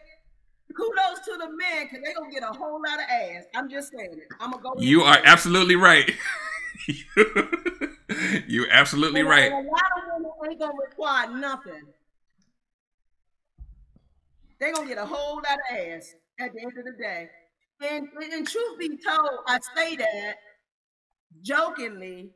Kudos 0.75 1.25
to 1.27 1.33
the 1.39 1.49
men 1.57 1.85
because 1.85 2.03
they 2.05 2.15
gonna 2.15 2.33
get 2.33 2.43
a 2.43 2.47
whole 2.47 2.81
lot 2.83 2.99
of 2.99 3.07
ass. 3.11 3.45
I'm 3.55 3.69
just 3.69 3.93
saying 3.97 4.13
it. 4.13 4.29
I'm 4.41 4.51
gonna 4.53 4.63
go. 4.63 4.75
You 4.79 5.03
are 5.03 5.21
absolutely 5.25 5.77
right. 5.77 6.11
You're 8.47 8.71
absolutely 8.71 9.21
and 9.21 9.29
right. 9.29 9.53
A 9.53 9.57
lot 9.57 9.65
of 9.65 10.15
women 10.15 10.51
ain't 10.51 10.61
gonna 10.61 10.73
require 10.81 11.31
nothing. 11.31 11.83
They 14.61 14.73
gonna 14.73 14.89
get 14.89 14.99
a 14.99 15.07
whole 15.07 15.37
lot 15.37 15.59
of 15.71 15.77
ass 15.77 16.15
at 16.41 16.53
the 16.53 16.61
end 16.61 16.73
of 16.79 16.85
the 16.85 16.95
day. 16.99 17.29
And, 17.81 18.09
and 18.33 18.47
truth 18.49 18.79
be 18.79 18.97
told, 18.97 19.41
I 19.47 19.59
say 19.77 19.97
that 19.97 20.37
jokingly, 21.43 22.31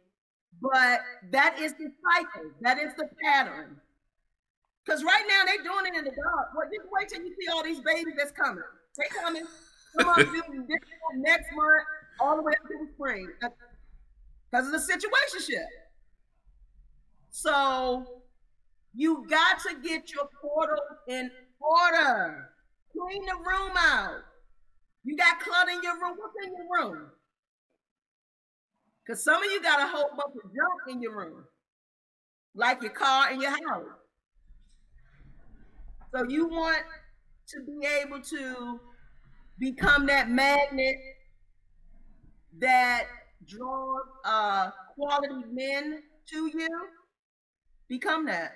but 0.60 1.00
that 1.30 1.58
is 1.58 1.72
the 1.74 1.90
cycle. 2.12 2.50
That 2.60 2.78
is 2.78 2.94
the 2.96 3.08
pattern. 3.22 3.80
Because 4.84 5.04
right 5.04 5.24
now 5.28 5.44
they're 5.44 5.62
doing 5.62 5.92
it 5.92 5.98
in 5.98 6.04
the 6.04 6.10
dark. 6.10 6.48
Well, 6.56 6.66
just 6.72 6.88
wait 6.90 7.08
till 7.08 7.22
you 7.22 7.34
see 7.38 7.48
all 7.52 7.62
these 7.62 7.80
babies 7.80 8.14
that's 8.16 8.32
coming. 8.32 8.62
They 8.96 9.04
coming. 9.22 9.44
Some 9.96 10.08
of 10.08 10.16
them 10.16 10.66
next 11.16 11.46
month, 11.54 11.84
all 12.20 12.36
the 12.36 12.42
way 12.42 12.52
up 12.52 12.68
to 12.68 12.86
the 12.86 12.92
spring, 12.94 13.28
uh, 13.42 13.48
because 14.50 14.66
of 14.66 14.72
the 14.72 14.80
situation. 14.80 15.66
So 17.30 18.22
you 18.94 19.26
got 19.28 19.60
to 19.60 19.76
get 19.82 20.10
your 20.12 20.28
portal 20.40 20.82
in 21.06 21.30
order. 21.60 22.48
Clean 22.92 23.24
the 23.26 23.34
room 23.34 23.76
out. 23.76 24.22
You 25.04 25.16
got 25.16 25.40
clutter 25.40 25.70
in 25.70 25.82
your 25.82 25.94
room. 26.00 26.16
What's 26.16 26.34
in 26.44 26.52
your 26.52 26.66
room? 26.70 27.10
Because 29.08 29.24
some 29.24 29.42
of 29.42 29.50
you 29.50 29.62
got 29.62 29.80
a 29.80 29.86
whole 29.86 30.10
bunch 30.10 30.34
of 30.44 30.50
junk 30.54 30.94
in 30.94 31.00
your 31.00 31.16
room, 31.16 31.44
like 32.54 32.82
your 32.82 32.90
car 32.90 33.28
and 33.30 33.40
your 33.40 33.52
house. 33.52 33.86
So 36.14 36.24
you 36.28 36.46
want 36.46 36.82
to 37.48 37.60
be 37.62 37.86
able 37.86 38.20
to 38.20 38.80
become 39.58 40.04
that 40.06 40.30
magnet 40.30 40.96
that 42.58 43.04
draws 43.46 44.02
uh, 44.26 44.70
quality 44.94 45.42
men 45.52 46.02
to 46.28 46.50
you. 46.54 46.68
Become 47.88 48.26
that. 48.26 48.52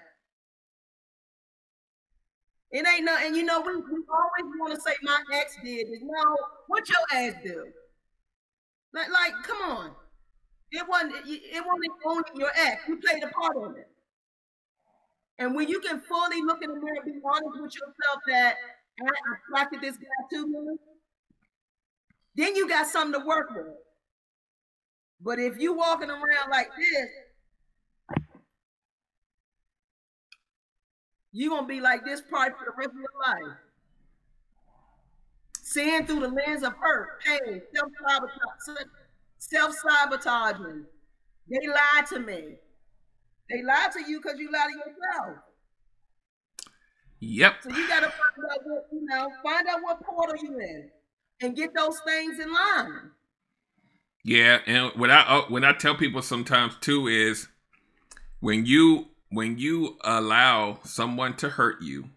It 2.72 2.86
ain't 2.86 3.06
nothing. 3.06 3.28
And 3.28 3.36
you 3.36 3.44
know, 3.44 3.60
we, 3.62 3.74
we 3.74 3.82
always 3.82 4.54
want 4.60 4.74
to 4.74 4.80
say 4.82 4.92
my 5.02 5.18
ex 5.32 5.56
did. 5.64 5.86
No, 6.02 6.36
what 6.68 6.86
your 6.90 6.98
ass 7.14 7.34
do? 7.42 7.64
Like, 8.92 9.08
like, 9.08 9.32
come 9.44 9.62
on. 9.70 9.92
It 10.72 10.88
wasn't 10.88 11.12
it 11.26 11.64
wasn't 11.64 11.92
only 12.04 12.24
your 12.34 12.50
ex. 12.56 12.82
You 12.88 12.96
played 12.98 13.22
a 13.22 13.28
part 13.28 13.56
in 13.56 13.76
it. 13.76 13.88
And 15.38 15.54
when 15.54 15.68
you 15.68 15.80
can 15.80 16.00
fully 16.00 16.42
look 16.42 16.62
in 16.62 16.70
the 16.70 16.76
mirror 16.80 16.96
and 17.04 17.14
be 17.14 17.20
honest 17.24 17.60
with 17.60 17.74
yourself 17.74 18.20
that 18.28 18.56
I 19.00 19.10
attracted 19.48 19.80
this 19.80 19.96
guy 19.96 20.28
to 20.32 20.46
me, 20.46 20.76
then 22.34 22.54
you 22.56 22.68
got 22.68 22.86
something 22.86 23.20
to 23.20 23.26
work 23.26 23.50
with. 23.54 23.66
But 25.22 25.38
if 25.38 25.58
you 25.58 25.72
walking 25.72 26.10
around 26.10 26.50
like 26.50 26.68
this, 26.76 27.08
you're 31.32 31.50
gonna 31.50 31.66
be 31.66 31.80
like 31.80 32.04
this 32.04 32.22
probably 32.28 32.54
for 32.58 32.64
the 32.66 32.72
rest 32.76 32.90
of 32.90 32.96
your 32.96 33.08
life. 33.26 33.56
Seeing 35.62 36.06
through 36.06 36.20
the 36.20 36.28
lens 36.28 36.62
of 36.62 36.74
hurt, 36.74 37.20
pain, 37.22 37.62
self-sabotage, 37.74 38.86
self-sabotaging. 39.50 40.84
They 41.48 41.66
lied 41.66 42.06
to 42.08 42.20
me. 42.20 42.56
They 43.50 43.62
lied 43.62 43.92
to 43.92 44.02
you 44.08 44.20
because 44.20 44.38
you 44.38 44.50
lied 44.52 44.68
to 44.72 44.78
yourself. 44.78 45.38
Yep. 47.20 47.54
So 47.62 47.70
you 47.70 47.88
gotta 47.88 48.10
find 48.10 48.50
out 48.50 48.58
what 48.64 48.86
you 48.92 49.06
know, 49.06 49.28
find 49.42 49.68
out 49.68 49.82
what 49.82 50.02
portal 50.02 50.34
you're 50.42 50.60
in 50.60 50.90
and 51.40 51.56
get 51.56 51.74
those 51.74 52.00
things 52.06 52.38
in 52.40 52.52
line. 52.52 53.10
Yeah, 54.24 54.58
and 54.66 54.92
what 54.96 55.10
I 55.10 55.20
uh, 55.20 55.42
what 55.48 55.64
I 55.64 55.72
tell 55.72 55.96
people 55.96 56.22
sometimes 56.22 56.76
too 56.80 57.08
is 57.08 57.48
when 58.40 58.66
you 58.66 59.08
when 59.30 59.58
you 59.58 59.98
allow 60.02 60.78
someone 60.84 61.36
to 61.36 61.50
hurt 61.50 61.82
you 61.82 62.10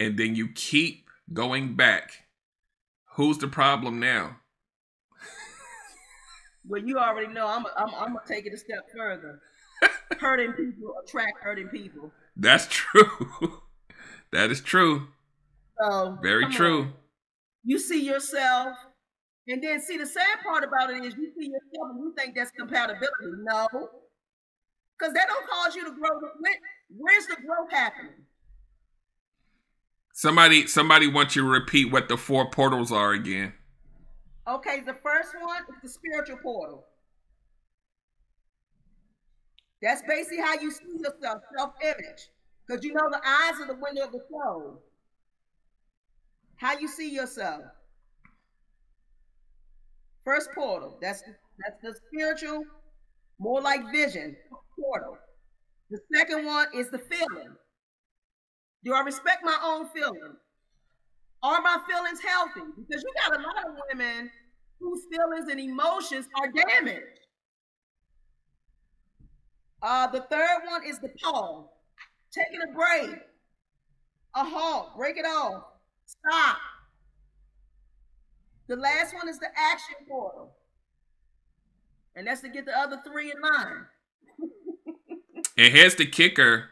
and 0.00 0.18
then 0.18 0.34
you 0.34 0.48
keep 0.54 1.08
going 1.32 1.74
back, 1.74 2.24
who's 3.14 3.38
the 3.38 3.48
problem 3.48 4.00
now? 4.00 4.36
Well, 6.68 6.82
you 6.82 6.98
already 6.98 7.32
know 7.32 7.46
I'm 7.46 7.64
I'm, 7.76 7.94
I'm 7.94 8.14
gonna 8.14 8.20
take 8.26 8.46
it 8.46 8.52
a 8.52 8.58
step 8.58 8.86
further. 8.96 9.40
hurting 10.20 10.52
people 10.52 10.94
attract 11.04 11.40
hurting 11.40 11.68
people. 11.68 12.12
That's 12.36 12.66
true. 12.68 13.62
that 14.32 14.50
is 14.50 14.60
true. 14.60 15.08
So 15.80 16.18
very 16.22 16.48
true. 16.50 16.80
On. 16.82 16.92
You 17.64 17.78
see 17.78 18.04
yourself, 18.04 18.76
and 19.46 19.62
then 19.62 19.80
see 19.80 19.96
the 19.96 20.06
sad 20.06 20.38
part 20.42 20.64
about 20.64 20.90
it 20.90 21.04
is 21.04 21.14
you 21.14 21.32
see 21.38 21.46
yourself 21.46 21.90
and 21.90 22.00
you 22.00 22.14
think 22.16 22.34
that's 22.34 22.50
compatibility. 22.50 23.08
No, 23.42 23.68
because 24.98 25.14
that 25.14 25.28
don't 25.28 25.46
cause 25.48 25.74
you 25.74 25.84
to 25.84 25.90
grow. 25.90 26.10
Where's 26.90 27.26
the 27.26 27.36
growth 27.36 27.70
happening? 27.70 28.12
Somebody, 30.12 30.66
somebody 30.66 31.06
wants 31.06 31.36
you 31.36 31.42
to 31.42 31.48
repeat 31.48 31.92
what 31.92 32.08
the 32.08 32.16
four 32.16 32.50
portals 32.50 32.90
are 32.90 33.12
again. 33.12 33.52
Okay, 34.48 34.80
the 34.80 34.94
first 34.94 35.34
one 35.40 35.62
is 35.68 35.82
the 35.82 35.88
spiritual 35.88 36.38
portal. 36.38 36.84
That's 39.82 40.02
basically 40.02 40.38
how 40.38 40.54
you 40.54 40.70
see 40.70 40.98
yourself, 40.98 41.42
self-image. 41.56 42.30
Because 42.66 42.84
you 42.84 42.92
know 42.92 43.08
the 43.10 43.20
eyes 43.24 43.60
are 43.60 43.66
the 43.66 43.74
window 43.80 44.04
of 44.04 44.12
the 44.12 44.20
soul. 44.30 44.82
How 46.56 46.78
you 46.78 46.88
see 46.88 47.10
yourself. 47.10 47.62
First 50.24 50.50
portal. 50.54 50.98
That's 51.00 51.22
that's 51.22 51.80
the 51.82 51.94
spiritual, 52.06 52.64
more 53.38 53.60
like 53.60 53.80
vision 53.92 54.36
portal. 54.78 55.18
The 55.90 55.98
second 56.14 56.44
one 56.46 56.66
is 56.74 56.90
the 56.90 56.98
feeling. 56.98 57.56
Do 58.84 58.94
I 58.94 59.00
respect 59.00 59.44
my 59.44 59.58
own 59.64 59.88
feelings? 59.88 60.38
Are 61.42 61.62
my 61.62 61.78
feelings 61.88 62.20
healthy? 62.20 62.62
Because 62.76 63.02
you 63.02 63.12
got 63.28 63.38
a 63.38 63.42
lot 63.42 63.66
of 63.66 63.74
women 63.88 64.30
whose 64.80 65.02
feelings 65.10 65.48
and 65.50 65.60
emotions 65.60 66.26
are 66.36 66.50
damaged. 66.50 67.20
Uh, 69.82 70.08
the 70.08 70.22
third 70.22 70.58
one 70.68 70.84
is 70.84 70.98
the 70.98 71.10
pause, 71.22 71.66
taking 72.32 72.60
a 72.68 72.72
break, 72.72 73.20
a 74.34 74.44
halt, 74.44 74.96
break 74.96 75.16
it 75.16 75.24
off, 75.24 75.62
stop. 76.04 76.58
The 78.66 78.76
last 78.76 79.14
one 79.14 79.28
is 79.28 79.38
the 79.38 79.48
action 79.56 79.94
portal, 80.08 80.52
and 82.16 82.26
that's 82.26 82.40
to 82.40 82.48
get 82.48 82.66
the 82.66 82.76
other 82.76 83.00
three 83.06 83.30
in 83.30 83.40
line. 83.40 83.86
and 85.56 85.72
here's 85.72 85.94
the 85.94 86.06
kicker. 86.06 86.70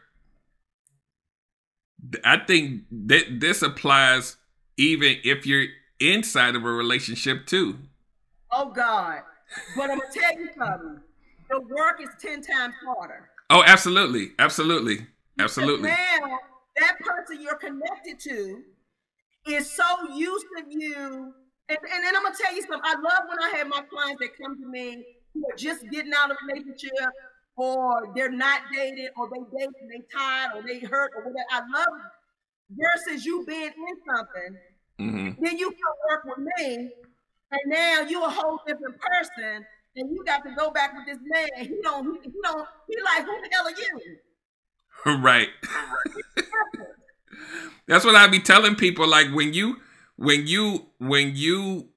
I 2.25 2.37
think 2.37 2.83
that 2.91 3.39
this 3.39 3.61
applies 3.61 4.37
even 4.77 5.17
if 5.23 5.45
you're 5.45 5.65
inside 5.99 6.55
of 6.55 6.63
a 6.63 6.71
relationship 6.71 7.45
too. 7.45 7.77
Oh 8.51 8.71
God. 8.71 9.21
But 9.75 9.89
I'm 9.89 9.99
gonna 9.99 10.11
tell 10.13 10.39
you 10.39 10.49
something. 10.57 11.01
The 11.49 11.61
work 11.61 12.01
is 12.01 12.09
ten 12.19 12.41
times 12.41 12.75
harder. 12.85 13.29
Oh, 13.49 13.63
absolutely. 13.65 14.31
Absolutely. 14.39 15.07
Absolutely. 15.39 15.89
Because 15.89 16.19
now 16.19 16.39
that 16.77 16.97
person 16.99 17.41
you're 17.41 17.55
connected 17.55 18.19
to 18.19 18.63
is 19.47 19.71
so 19.71 19.83
used 20.13 20.45
to 20.57 20.63
you. 20.69 21.33
And, 21.69 21.77
and 21.93 22.03
then 22.03 22.15
I'm 22.15 22.23
gonna 22.23 22.35
tell 22.39 22.53
you 22.53 22.61
something. 22.61 22.81
I 22.83 22.95
love 22.95 23.23
when 23.27 23.39
I 23.39 23.57
have 23.57 23.67
my 23.67 23.81
clients 23.89 24.21
that 24.21 24.37
come 24.41 24.61
to 24.61 24.67
me 24.67 25.03
who 25.33 25.45
are 25.51 25.55
just 25.55 25.89
getting 25.89 26.11
out 26.17 26.31
of 26.31 26.37
a 26.41 26.53
relationship 26.53 26.91
or 27.55 28.11
they're 28.15 28.31
not 28.31 28.61
dated 28.73 29.11
or 29.17 29.29
they 29.29 29.57
date 29.57 29.69
and 29.81 29.89
they 29.89 30.03
tired 30.13 30.51
or 30.55 30.61
they 30.61 30.79
hurt 30.79 31.11
or 31.15 31.23
whatever. 31.23 31.45
I 31.51 31.59
love 31.73 31.87
versus 32.69 33.25
you 33.25 33.43
being 33.45 33.63
in 33.63 34.15
something. 34.15 34.57
Mm-hmm. 34.99 35.43
Then 35.43 35.57
you 35.57 35.69
come 35.69 35.95
work 36.09 36.23
with 36.25 36.47
me, 36.57 36.91
and 37.51 37.61
now 37.67 38.01
you're 38.01 38.25
a 38.25 38.29
whole 38.29 38.59
different 38.65 38.97
person, 38.99 39.65
and 39.95 40.11
you 40.11 40.23
got 40.25 40.43
to 40.43 40.51
go 40.57 40.71
back 40.71 40.93
with 40.93 41.05
this 41.05 41.19
man. 41.21 41.67
He 41.67 41.79
don't. 41.81 42.21
He, 42.23 42.31
don't. 42.43 42.67
He 42.87 42.95
like 43.03 43.25
who 43.25 43.41
the 43.41 43.49
hell 43.51 43.67
are 43.67 43.71
you? 43.71 44.17
Right. 45.05 45.49
That's 47.87 48.03
what 48.03 48.15
I 48.15 48.27
be 48.27 48.39
telling 48.39 48.75
people. 48.75 49.07
Like 49.07 49.31
when 49.31 49.53
you, 49.53 49.77
when 50.17 50.47
you, 50.47 50.87
when 50.97 51.33
you, 51.35 51.89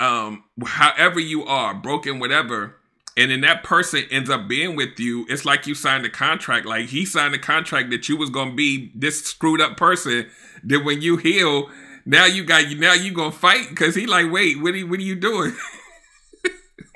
um, 0.00 0.44
however 0.64 1.20
you 1.20 1.44
are, 1.44 1.74
broken, 1.74 2.18
whatever 2.18 2.76
and 3.16 3.30
then 3.30 3.42
that 3.42 3.62
person 3.62 4.04
ends 4.10 4.28
up 4.28 4.48
being 4.48 4.74
with 4.76 4.98
you. 4.98 5.24
It's 5.28 5.44
like 5.44 5.66
you 5.66 5.74
signed 5.74 6.04
a 6.04 6.10
contract. 6.10 6.66
Like 6.66 6.86
he 6.86 7.04
signed 7.04 7.34
a 7.34 7.38
contract 7.38 7.90
that 7.90 8.08
you 8.08 8.16
was 8.16 8.30
gonna 8.30 8.54
be 8.54 8.90
this 8.94 9.24
screwed 9.24 9.60
up 9.60 9.76
person. 9.76 10.28
Then 10.62 10.84
when 10.84 11.00
you 11.00 11.16
heal 11.16 11.70
now 12.04 12.26
you 12.26 12.44
got 12.44 12.68
you 12.68 12.78
now 12.78 12.92
you 12.92 13.12
gonna 13.12 13.30
fight? 13.30 13.68
Because 13.68 13.94
he 13.94 14.06
like 14.06 14.30
wait 14.30 14.60
what 14.60 14.74
are, 14.74 14.78
you, 14.78 14.86
what 14.86 14.98
are 14.98 15.02
you 15.02 15.16
doing? 15.16 15.56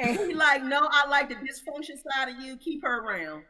And 0.01 0.17
he 0.17 0.33
like 0.33 0.63
no 0.63 0.89
i 0.93 1.09
like 1.09 1.29
the 1.29 1.35
dysfunction 1.35 1.97
side 2.01 2.29
of 2.29 2.41
you. 2.41 2.57
Keep 2.57 2.85
her 2.85 3.01
around. 3.01 3.43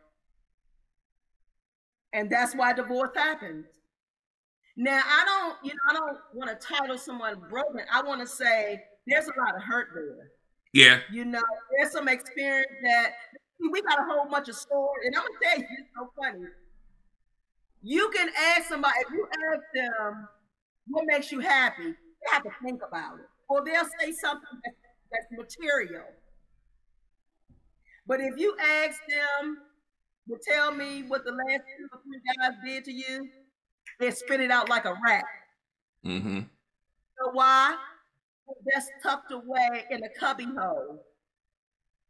And 2.14 2.30
that's 2.30 2.54
why 2.54 2.72
divorce 2.72 3.10
happens 3.14 3.66
now 4.80 5.02
i 5.04 5.24
don't 5.26 5.56
you 5.62 5.72
know 5.72 5.90
i 5.90 5.92
don't 5.92 6.16
want 6.32 6.48
to 6.48 6.66
title 6.66 6.96
someone 6.96 7.38
broken. 7.50 7.82
I 7.92 8.00
want 8.00 8.22
to 8.22 8.26
say 8.26 8.80
there's 9.06 9.26
a 9.26 9.38
lot 9.38 9.56
of 9.56 9.62
hurt 9.62 9.88
there 9.94 10.30
yeah. 10.78 11.00
You 11.10 11.24
know, 11.24 11.42
there's 11.76 11.92
some 11.92 12.08
experience 12.08 12.72
that 12.82 13.12
we 13.60 13.82
got 13.82 13.98
a 13.98 14.04
whole 14.04 14.28
bunch 14.28 14.48
of 14.48 14.54
stories, 14.54 15.06
and 15.06 15.16
I'm 15.16 15.22
gonna 15.22 15.38
tell 15.42 15.58
you, 15.58 15.66
it's 15.78 15.88
so 15.96 16.10
funny. 16.16 16.46
You 17.82 18.10
can 18.14 18.28
ask 18.54 18.68
somebody 18.68 18.94
if 19.00 19.12
you 19.12 19.28
ask 19.52 19.62
them 19.74 20.28
what 20.88 21.04
makes 21.06 21.32
you 21.32 21.40
happy, 21.40 21.90
they 21.90 22.32
have 22.32 22.42
to 22.44 22.50
think 22.64 22.80
about 22.86 23.18
it, 23.18 23.26
or 23.48 23.64
they'll 23.64 23.84
say 24.00 24.12
something 24.12 24.58
that's, 24.64 24.76
that's 25.10 25.26
material. 25.30 26.04
But 28.06 28.20
if 28.20 28.38
you 28.38 28.56
ask 28.58 29.00
them 29.08 29.58
to 30.28 30.38
tell 30.50 30.72
me 30.72 31.02
what 31.08 31.24
the 31.24 31.32
last 31.32 31.62
two 31.76 31.88
or 31.92 32.00
three 32.02 32.20
guys 32.40 32.52
did 32.64 32.84
to 32.84 32.92
you, 32.92 33.28
they 34.00 34.10
spit 34.10 34.40
it 34.40 34.50
out 34.50 34.68
like 34.68 34.84
a 34.84 34.94
rat. 35.04 35.24
Mm-hmm. 36.06 36.40
So 36.40 37.30
why? 37.32 37.76
That's 38.66 38.90
tucked 39.02 39.32
away 39.32 39.84
in 39.90 40.02
a 40.04 40.08
cubbyhole 40.18 41.04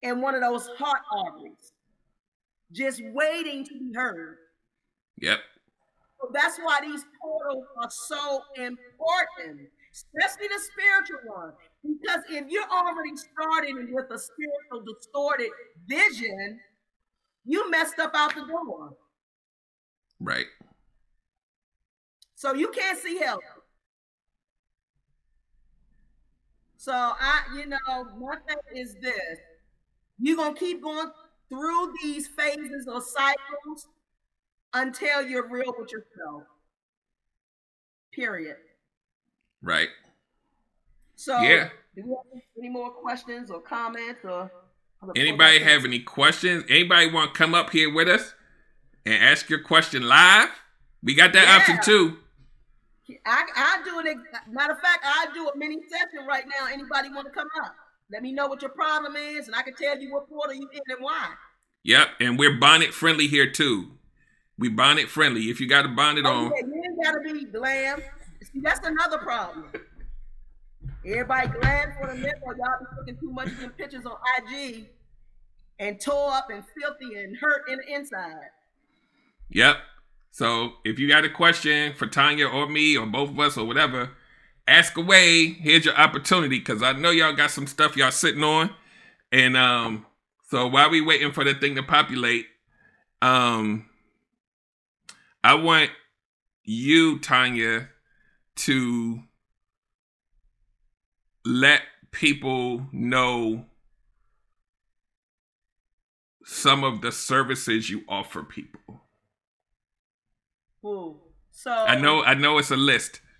in 0.02 0.20
one 0.20 0.34
of 0.34 0.40
those 0.40 0.68
heart 0.78 1.00
arteries, 1.12 1.72
just 2.72 3.02
waiting 3.12 3.64
to 3.64 3.72
be 3.78 3.92
heard. 3.94 4.36
Yep. 5.20 5.40
So 6.20 6.30
that's 6.32 6.58
why 6.58 6.80
these 6.82 7.04
portals 7.20 7.64
are 7.76 7.90
so 7.90 8.40
important, 8.56 9.68
especially 9.92 10.48
the 10.48 10.60
spiritual 10.72 11.18
one. 11.24 11.52
Because 11.82 12.24
if 12.28 12.46
you're 12.48 12.68
already 12.70 13.16
starting 13.16 13.92
with 13.92 14.06
a 14.10 14.18
spiritual 14.18 14.94
distorted 14.94 15.50
vision, 15.86 16.60
you 17.44 17.70
messed 17.70 17.98
up 17.98 18.12
out 18.14 18.34
the 18.34 18.46
door. 18.46 18.96
Right. 20.20 20.46
So 22.34 22.54
you 22.54 22.68
can't 22.68 22.98
see 22.98 23.18
help. 23.18 23.40
So 26.88 26.94
I, 26.94 27.42
you 27.54 27.66
know, 27.66 27.76
one 28.16 28.38
thing 28.48 28.56
is 28.74 28.94
this: 29.02 29.38
you're 30.18 30.38
gonna 30.38 30.54
keep 30.54 30.82
going 30.82 31.10
through 31.50 31.92
these 32.02 32.26
phases 32.28 32.88
or 32.90 33.02
cycles 33.02 33.88
until 34.72 35.20
you're 35.20 35.50
real 35.50 35.74
with 35.78 35.92
yourself. 35.92 36.44
Period. 38.14 38.56
Right. 39.60 39.88
So 41.14 41.38
yeah. 41.42 41.68
Do 41.94 42.04
we 42.06 42.16
have 42.32 42.42
any 42.58 42.70
more 42.70 42.90
questions 42.90 43.50
or 43.50 43.60
comments 43.60 44.24
or? 44.24 44.50
Anybody 45.14 45.58
have 45.58 45.84
any 45.84 46.00
questions? 46.00 46.64
Anybody 46.70 47.12
want 47.12 47.34
to 47.34 47.38
come 47.38 47.54
up 47.54 47.68
here 47.68 47.92
with 47.92 48.08
us 48.08 48.32
and 49.04 49.22
ask 49.22 49.50
your 49.50 49.62
question 49.62 50.08
live? 50.08 50.48
We 51.02 51.14
got 51.14 51.34
that 51.34 51.48
yeah. 51.48 51.56
option 51.56 51.80
too. 51.84 52.16
I 53.24 53.44
I 53.56 53.82
do 53.84 54.00
it. 54.00 54.16
Matter 54.50 54.72
of 54.72 54.80
fact, 54.80 55.04
I 55.04 55.26
do 55.34 55.48
a 55.48 55.56
mini 55.56 55.78
session 55.88 56.26
right 56.26 56.44
now. 56.46 56.66
Anybody 56.66 57.10
want 57.10 57.26
to 57.26 57.32
come 57.32 57.48
up? 57.64 57.74
Let 58.10 58.22
me 58.22 58.32
know 58.32 58.46
what 58.46 58.62
your 58.62 58.70
problem 58.70 59.16
is, 59.16 59.46
and 59.46 59.56
I 59.56 59.62
can 59.62 59.74
tell 59.74 59.98
you 59.98 60.12
what 60.12 60.28
portal 60.28 60.54
you 60.54 60.68
in 60.72 60.80
and 60.88 60.98
why. 61.00 61.30
Yep, 61.84 62.08
and 62.20 62.38
we're 62.38 62.58
bonnet 62.58 62.92
friendly 62.92 63.28
here 63.28 63.50
too. 63.50 63.92
We 64.58 64.68
bonnet 64.68 65.08
friendly. 65.08 65.42
If 65.50 65.60
you 65.60 65.68
got 65.68 65.84
a 65.84 65.88
bonnet 65.88 66.24
oh, 66.26 66.30
on, 66.30 66.52
yeah, 66.56 66.66
you 66.66 66.82
ain't 66.84 67.04
gotta 67.04 67.20
be 67.20 67.44
glam. 67.44 68.00
See, 68.42 68.60
that's 68.60 68.86
another 68.86 69.18
problem. 69.18 69.70
Everybody 71.04 71.48
glam 71.48 71.92
for 72.00 72.08
the 72.08 72.20
nipple. 72.20 72.48
Y'all 72.48 72.78
be 72.80 72.86
looking 72.98 73.18
too 73.18 73.30
much 73.30 73.48
in 73.62 73.70
pictures 73.70 74.04
on 74.04 74.16
IG 74.38 74.86
and 75.78 76.00
tore 76.00 76.32
up 76.32 76.48
and 76.50 76.64
filthy 76.78 77.20
and 77.20 77.36
hurt 77.36 77.68
in 77.68 77.78
the 77.78 77.94
inside. 77.94 78.50
Yep. 79.50 79.76
So 80.30 80.74
if 80.84 80.98
you 80.98 81.08
got 81.08 81.24
a 81.24 81.30
question 81.30 81.94
for 81.94 82.06
Tanya 82.06 82.46
or 82.46 82.68
me 82.68 82.96
or 82.96 83.06
both 83.06 83.30
of 83.30 83.40
us 83.40 83.56
or 83.56 83.66
whatever, 83.66 84.10
ask 84.66 84.96
away. 84.96 85.46
Here's 85.46 85.84
your 85.84 85.96
opportunity 85.96 86.58
because 86.58 86.82
I 86.82 86.92
know 86.92 87.10
y'all 87.10 87.34
got 87.34 87.50
some 87.50 87.66
stuff 87.66 87.96
y'all 87.96 88.10
sitting 88.10 88.44
on. 88.44 88.70
And 89.32 89.56
um, 89.56 90.06
so 90.48 90.66
while 90.66 90.90
we 90.90 91.00
waiting 91.00 91.32
for 91.32 91.44
the 91.44 91.54
thing 91.54 91.74
to 91.74 91.82
populate, 91.82 92.46
um, 93.20 93.86
I 95.42 95.54
want 95.54 95.90
you, 96.64 97.18
Tanya, 97.18 97.88
to 98.56 99.20
let 101.44 101.82
people 102.10 102.86
know 102.92 103.64
some 106.44 106.84
of 106.84 107.00
the 107.00 107.12
services 107.12 107.90
you 107.90 108.02
offer 108.08 108.42
people. 108.42 109.02
So 111.50 111.72
I 111.72 111.96
know 111.96 112.22
I 112.22 112.34
know 112.34 112.58
it's 112.58 112.70
a 112.70 112.76
list. 112.76 113.20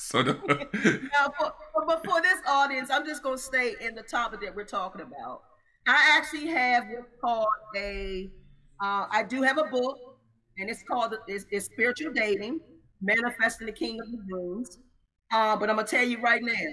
So 0.00 0.22
the 0.22 0.34
now, 1.12 1.32
for, 1.36 1.52
but 1.84 2.04
for 2.04 2.22
this 2.22 2.38
audience, 2.46 2.88
I'm 2.88 3.04
just 3.04 3.20
gonna 3.20 3.36
stay 3.36 3.74
in 3.80 3.96
the 3.96 4.02
topic 4.02 4.40
that 4.42 4.54
we're 4.54 4.62
talking 4.62 5.00
about. 5.00 5.42
I 5.88 6.16
actually 6.16 6.46
have 6.46 6.84
what's 6.84 7.10
called 7.20 7.48
a. 7.76 8.30
Uh, 8.80 9.06
I 9.10 9.24
do 9.24 9.42
have 9.42 9.58
a 9.58 9.64
book, 9.64 9.98
and 10.56 10.70
it's 10.70 10.84
called 10.84 11.16
it's, 11.26 11.46
it's 11.50 11.66
spiritual 11.66 12.12
dating, 12.12 12.60
manifesting 13.02 13.66
the 13.66 13.72
king 13.72 13.98
of 14.00 14.12
the 14.12 14.18
dreams. 14.30 14.78
Uh, 15.32 15.56
but 15.56 15.68
I'm 15.68 15.74
gonna 15.74 15.88
tell 15.88 16.04
you 16.04 16.20
right 16.20 16.42
now, 16.44 16.70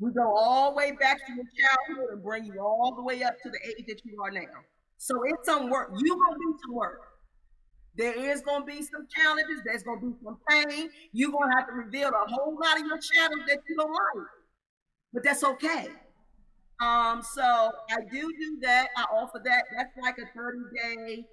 we 0.00 0.10
go 0.12 0.36
all 0.36 0.72
the 0.72 0.76
way 0.76 0.90
back 0.90 1.24
to 1.26 1.32
your 1.32 1.44
childhood 1.44 2.14
and 2.14 2.22
bring 2.24 2.44
you 2.44 2.58
all 2.60 2.92
the 2.96 3.02
way 3.04 3.22
up 3.22 3.34
to 3.44 3.50
the 3.50 3.58
age 3.68 3.86
that 3.86 4.00
you 4.04 4.20
are 4.20 4.32
now. 4.32 4.64
So 4.98 5.14
it's 5.26 5.46
some 5.46 5.70
work. 5.70 5.92
You 5.96 6.08
gonna 6.08 6.36
do 6.38 6.58
some 6.66 6.74
work. 6.74 7.07
There 7.98 8.14
is 8.14 8.40
going 8.42 8.60
to 8.60 8.66
be 8.66 8.80
some 8.80 9.08
challenges. 9.14 9.60
There's 9.64 9.82
going 9.82 10.00
to 10.00 10.06
be 10.06 10.14
some 10.24 10.38
pain. 10.48 10.88
You're 11.12 11.32
going 11.32 11.50
to 11.50 11.56
have 11.58 11.66
to 11.66 11.74
reveal 11.74 12.08
a 12.08 12.30
whole 12.30 12.56
lot 12.62 12.80
of 12.80 12.86
your 12.86 13.00
shadows 13.02 13.44
that 13.48 13.58
you 13.68 13.76
don't 13.76 13.90
like. 13.90 14.26
But 15.12 15.24
that's 15.24 15.42
okay. 15.42 15.88
Um, 16.80 17.22
so 17.22 17.42
I 17.42 17.96
do 18.10 18.20
do 18.20 18.58
that. 18.62 18.88
I 18.96 19.02
offer 19.12 19.42
that. 19.44 19.64
That's 19.76 19.90
like 20.00 20.16
a 20.18 20.26
30 20.32 20.58
day, 20.80 21.24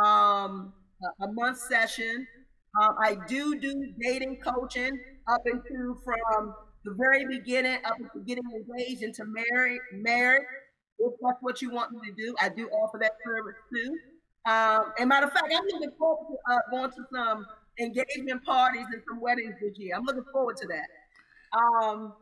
um, 0.00 0.72
a, 1.20 1.32
month 1.32 1.58
session. 1.58 2.24
Um, 2.80 2.94
I 3.02 3.16
do 3.26 3.58
do 3.58 3.74
dating 4.00 4.38
coaching 4.44 4.92
up 5.28 5.40
into 5.44 5.98
from 6.04 6.54
the 6.84 6.94
very 6.96 7.26
beginning 7.26 7.78
up 7.84 7.96
into 7.98 8.24
getting 8.24 8.44
engaged 8.54 9.02
into 9.02 9.24
married, 9.24 9.80
married. 9.92 10.42
If 11.00 11.14
that's 11.20 11.38
what 11.40 11.60
you 11.60 11.72
want 11.72 11.90
me 11.90 11.98
to 12.10 12.14
do, 12.14 12.36
I 12.40 12.48
do 12.48 12.68
offer 12.68 12.98
that 13.02 13.12
service 13.26 13.56
too. 13.74 13.92
Um, 14.44 14.92
and 14.98 15.08
matter 15.08 15.26
of 15.26 15.32
fact, 15.32 15.52
I'm 15.54 15.64
looking 15.72 15.96
forward 15.98 16.26
to 16.28 16.52
uh, 16.52 16.58
going 16.70 16.90
to 16.90 17.04
some 17.12 17.46
engagement 17.78 18.44
parties 18.44 18.86
and 18.92 19.02
some 19.08 19.20
weddings 19.20 19.54
this 19.60 19.78
year. 19.78 19.94
I'm 19.96 20.04
looking 20.04 20.24
forward 20.32 20.56
to 20.58 20.66
that. 20.68 20.88
Um, 21.56 22.14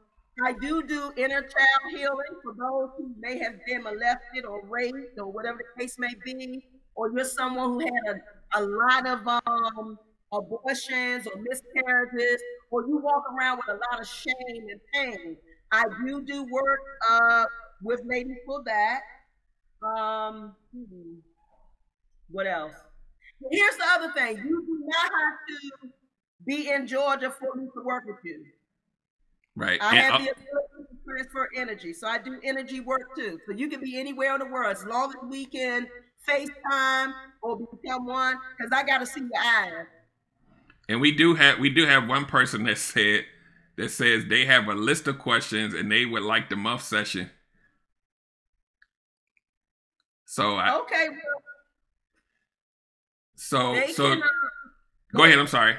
I 0.44 0.52
do 0.52 0.82
do 0.82 1.12
inner 1.16 1.42
child 1.42 1.82
healing 1.90 2.40
for 2.42 2.54
those 2.54 2.90
who 2.96 3.14
may 3.18 3.38
have 3.38 3.54
been 3.66 3.82
molested 3.82 4.44
or 4.48 4.64
raped 4.66 5.18
or 5.18 5.30
whatever 5.30 5.58
the 5.58 5.82
case 5.82 5.98
may 5.98 6.14
be, 6.24 6.62
or 6.94 7.10
you're 7.10 7.24
someone 7.24 7.70
who 7.70 7.80
had 7.80 8.22
a, 8.54 8.60
a 8.60 8.62
lot 8.62 9.06
of 9.06 9.26
um, 9.26 9.98
abortions 10.32 11.26
or 11.26 11.42
miscarriages, 11.42 12.40
or 12.70 12.86
you 12.86 12.98
walk 12.98 13.24
around 13.36 13.58
with 13.58 13.76
a 13.76 13.80
lot 13.90 14.00
of 14.00 14.06
shame 14.06 14.66
and 14.70 14.80
pain. 14.94 15.36
I 15.72 15.84
do 16.04 16.22
do 16.22 16.44
work 16.44 16.80
uh, 17.10 17.44
with 17.82 18.00
ladies 18.04 18.38
for 18.46 18.62
that. 18.64 19.00
Um, 19.82 20.54
hmm. 20.74 21.18
What 22.30 22.46
else? 22.46 22.74
Here's 23.50 23.76
the 23.76 23.86
other 23.94 24.12
thing: 24.12 24.36
you 24.38 24.64
do 24.66 24.84
not 24.86 25.04
have 25.04 25.38
to 25.48 25.88
be 26.46 26.70
in 26.70 26.86
Georgia 26.86 27.30
for 27.30 27.54
me 27.54 27.66
to 27.74 27.82
work 27.84 28.04
with 28.06 28.16
you. 28.24 28.44
Right. 29.56 29.82
I 29.82 29.96
And, 29.96 29.98
have 29.98 30.14
uh, 30.14 30.18
the 30.24 30.30
ability 30.30 30.90
to 30.90 30.96
transfer 31.06 31.48
energy, 31.56 31.92
so 31.92 32.06
I 32.06 32.18
do 32.18 32.38
energy 32.42 32.80
work 32.80 33.14
too. 33.16 33.38
So 33.46 33.52
you 33.52 33.68
can 33.68 33.80
be 33.80 33.98
anywhere 33.98 34.34
in 34.34 34.40
the 34.40 34.46
world 34.46 34.72
as 34.72 34.84
long 34.84 35.10
as 35.10 35.16
we 35.28 35.46
can 35.46 35.86
FaceTime 36.28 37.12
or 37.42 37.58
become 37.58 38.06
one. 38.06 38.36
Because 38.56 38.72
I 38.72 38.84
got 38.84 38.98
to 38.98 39.06
see 39.06 39.20
your 39.20 39.30
eyes. 39.42 39.86
And 40.88 41.00
we 41.00 41.12
do 41.12 41.34
have 41.34 41.58
we 41.58 41.70
do 41.70 41.86
have 41.86 42.08
one 42.08 42.24
person 42.26 42.64
that 42.64 42.78
said 42.78 43.24
that 43.76 43.90
says 43.90 44.24
they 44.28 44.44
have 44.44 44.68
a 44.68 44.74
list 44.74 45.08
of 45.08 45.18
questions 45.18 45.74
and 45.74 45.90
they 45.90 46.04
would 46.04 46.22
like 46.22 46.48
the 46.48 46.56
muff 46.56 46.82
session. 46.82 47.30
So 50.26 50.56
I 50.56 50.78
Okay, 50.80 51.08
well, 51.08 51.42
so 53.40 53.74
they 53.74 53.92
so 53.92 54.10
can. 54.10 54.22
Uh, 54.22 54.26
go 55.16 55.24
ahead. 55.24 55.38
I'm 55.38 55.46
sorry. 55.46 55.74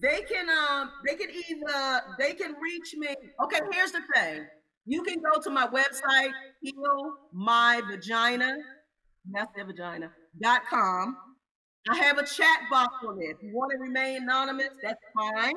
they 0.00 0.22
can 0.22 0.46
um 0.50 0.90
they 1.06 1.14
can 1.14 1.28
either 1.30 2.00
they 2.18 2.32
can 2.34 2.54
reach 2.60 2.94
me 2.96 3.08
okay 3.42 3.60
here's 3.72 3.92
the 3.92 4.00
thing 4.14 4.44
you 4.84 5.00
can 5.02 5.18
go 5.22 5.40
to 5.40 5.48
my 5.50 5.66
website 5.68 6.32
heal 6.60 7.14
my 7.32 7.80
vagina 7.88 8.56
that's 9.32 9.54
their 9.54 9.64
vagina 9.64 10.10
dot 10.42 10.62
com 10.68 11.16
i 11.88 11.96
have 11.96 12.18
a 12.18 12.26
chat 12.26 12.58
box 12.68 12.92
on 13.06 13.16
there. 13.16 13.30
if 13.30 13.36
you 13.42 13.50
want 13.54 13.70
to 13.70 13.78
remain 13.78 14.22
anonymous 14.24 14.70
that's 14.82 15.04
fine 15.14 15.54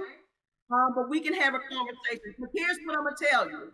um, 0.71 0.89
but 0.95 1.09
we 1.09 1.19
can 1.19 1.33
have 1.33 1.55
a 1.55 1.59
conversation 1.75 2.35
but 2.37 2.49
here's 2.53 2.77
what 2.85 2.95
i'm 2.97 3.03
gonna 3.03 3.15
tell 3.31 3.49
you 3.49 3.73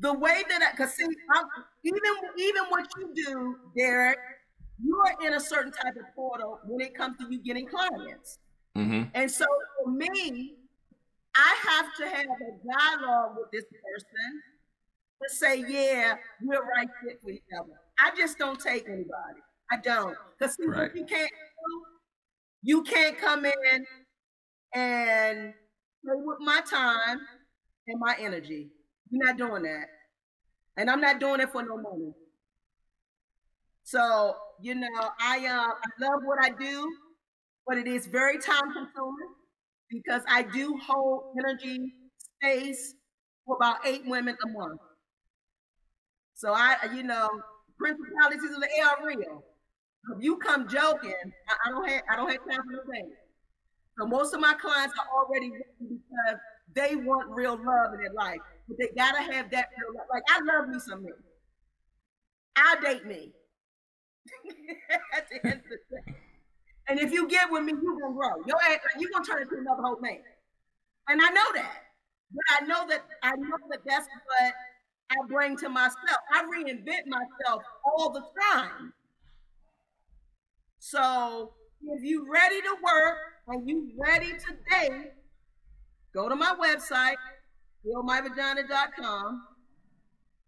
the 0.00 0.12
way 0.12 0.42
that 0.48 0.60
i 0.62 0.70
because 0.72 0.92
see 0.94 1.04
I'm, 1.04 1.44
even 1.84 2.00
even 2.36 2.64
what 2.70 2.84
you 2.98 3.12
do 3.14 3.56
derek 3.76 4.18
you 4.82 5.00
are 5.00 5.26
in 5.26 5.34
a 5.34 5.40
certain 5.40 5.72
type 5.72 5.96
of 5.96 6.14
portal 6.14 6.60
when 6.64 6.80
it 6.86 6.94
comes 6.94 7.16
to 7.18 7.26
you 7.30 7.42
getting 7.42 7.66
clients 7.66 8.38
hmm 8.74 9.04
and 9.14 9.30
so 9.30 9.46
for 9.82 9.90
me, 9.90 10.54
I 11.34 11.56
have 11.62 11.94
to 11.96 12.08
have 12.08 12.26
a 12.26 12.96
dialogue 12.98 13.36
with 13.36 13.50
this 13.52 13.64
person 13.64 14.42
to 15.22 15.34
say, 15.34 15.64
yeah, 15.68 16.16
we're 16.42 16.62
right 16.62 16.88
fit 17.02 17.20
for 17.22 17.30
each 17.30 17.42
other. 17.58 17.72
I 17.98 18.14
just 18.16 18.38
don't 18.38 18.60
take 18.60 18.86
anybody. 18.86 19.40
I 19.70 19.76
don't. 19.78 20.16
Because 20.38 20.56
Right. 20.66 20.90
you 20.94 21.04
can't 21.04 21.30
you 22.62 22.82
can't 22.82 23.16
come 23.18 23.44
in 23.44 23.86
and 24.74 25.54
play 26.04 26.14
with 26.16 26.38
my 26.40 26.60
time 26.68 27.20
and 27.86 28.00
my 28.00 28.16
energy. 28.18 28.70
You're 29.10 29.26
not 29.26 29.36
doing 29.36 29.62
that. 29.62 29.86
And 30.76 30.90
I'm 30.90 31.00
not 31.00 31.18
doing 31.20 31.40
it 31.40 31.50
for 31.50 31.62
no 31.62 31.76
money. 31.76 32.12
So, 33.84 34.36
you 34.62 34.74
know, 34.74 35.10
I 35.20 35.46
uh 35.46 35.72
I 35.72 35.90
love 36.00 36.22
what 36.24 36.38
I 36.42 36.50
do 36.50 36.90
but 37.66 37.78
it 37.78 37.86
is 37.86 38.06
very 38.06 38.38
time 38.38 38.72
consuming 38.72 39.30
because 39.90 40.22
I 40.28 40.42
do 40.42 40.76
hold 40.86 41.36
energy 41.38 41.92
space 42.18 42.94
for 43.46 43.56
about 43.56 43.86
eight 43.86 44.02
women 44.06 44.36
a 44.44 44.48
month. 44.48 44.80
So 46.34 46.52
I, 46.54 46.76
you 46.94 47.02
know, 47.02 47.28
principalities 47.78 48.50
of 48.54 48.60
the 48.60 48.68
air 48.78 48.86
are 48.88 49.06
real. 49.06 49.44
If 50.16 50.22
you 50.22 50.36
come 50.38 50.68
joking, 50.68 51.14
I, 51.48 51.68
I 51.68 51.70
don't 51.70 51.88
have 51.88 52.02
I 52.10 52.16
don't 52.16 52.30
have 52.30 52.40
time 52.48 52.62
for 52.64 52.72
no 52.72 52.92
things. 52.92 53.12
So 53.98 54.06
most 54.06 54.34
of 54.34 54.40
my 54.40 54.54
clients 54.54 54.94
are 54.98 55.06
already 55.18 55.52
because 55.80 56.40
they 56.74 56.96
want 56.96 57.30
real 57.30 57.52
love 57.56 57.94
in 57.94 58.00
their 58.00 58.12
life, 58.14 58.40
but 58.68 58.78
they 58.78 58.88
gotta 58.96 59.20
have 59.20 59.50
that 59.50 59.68
real 59.78 59.96
love. 59.98 60.06
Like 60.12 60.22
I 60.28 60.40
love 60.44 60.68
me 60.68 60.78
some 60.78 61.04
me. 61.04 61.10
I'll 62.56 62.80
date 62.80 63.06
me. 63.06 63.32
At 65.16 65.28
the 65.30 65.46
end 65.46 65.60
of 65.60 65.68
the 65.68 65.76
day. 65.76 66.14
And 66.88 66.98
if 66.98 67.12
you 67.12 67.28
get 67.28 67.50
with 67.50 67.64
me, 67.64 67.72
you're 67.82 68.00
gonna 68.00 68.14
grow. 68.14 68.42
You're 68.46 69.10
gonna 69.12 69.24
turn 69.24 69.42
into 69.42 69.56
another 69.58 69.82
whole 69.82 70.00
man. 70.00 70.18
And 71.08 71.20
I 71.22 71.28
know 71.30 71.44
that. 71.54 71.84
But 72.32 72.44
I 72.60 72.66
know 72.66 72.86
that 72.88 73.04
I 73.22 73.36
know 73.36 73.56
that 73.70 73.80
that's 73.86 74.06
what 74.06 74.54
I 75.10 75.16
bring 75.28 75.56
to 75.58 75.68
myself. 75.68 75.96
I 76.32 76.42
reinvent 76.44 77.06
myself 77.06 77.62
all 77.84 78.10
the 78.10 78.22
time. 78.52 78.92
So 80.78 81.52
if 81.82 82.02
you're 82.02 82.30
ready 82.30 82.60
to 82.60 82.76
work 82.82 83.16
and 83.48 83.68
you're 83.68 83.82
ready 83.98 84.32
to 84.32 84.56
date, 84.70 85.12
go 86.14 86.28
to 86.28 86.36
my 86.36 86.54
website, 86.60 87.16
healmyvagina.com, 87.86 89.42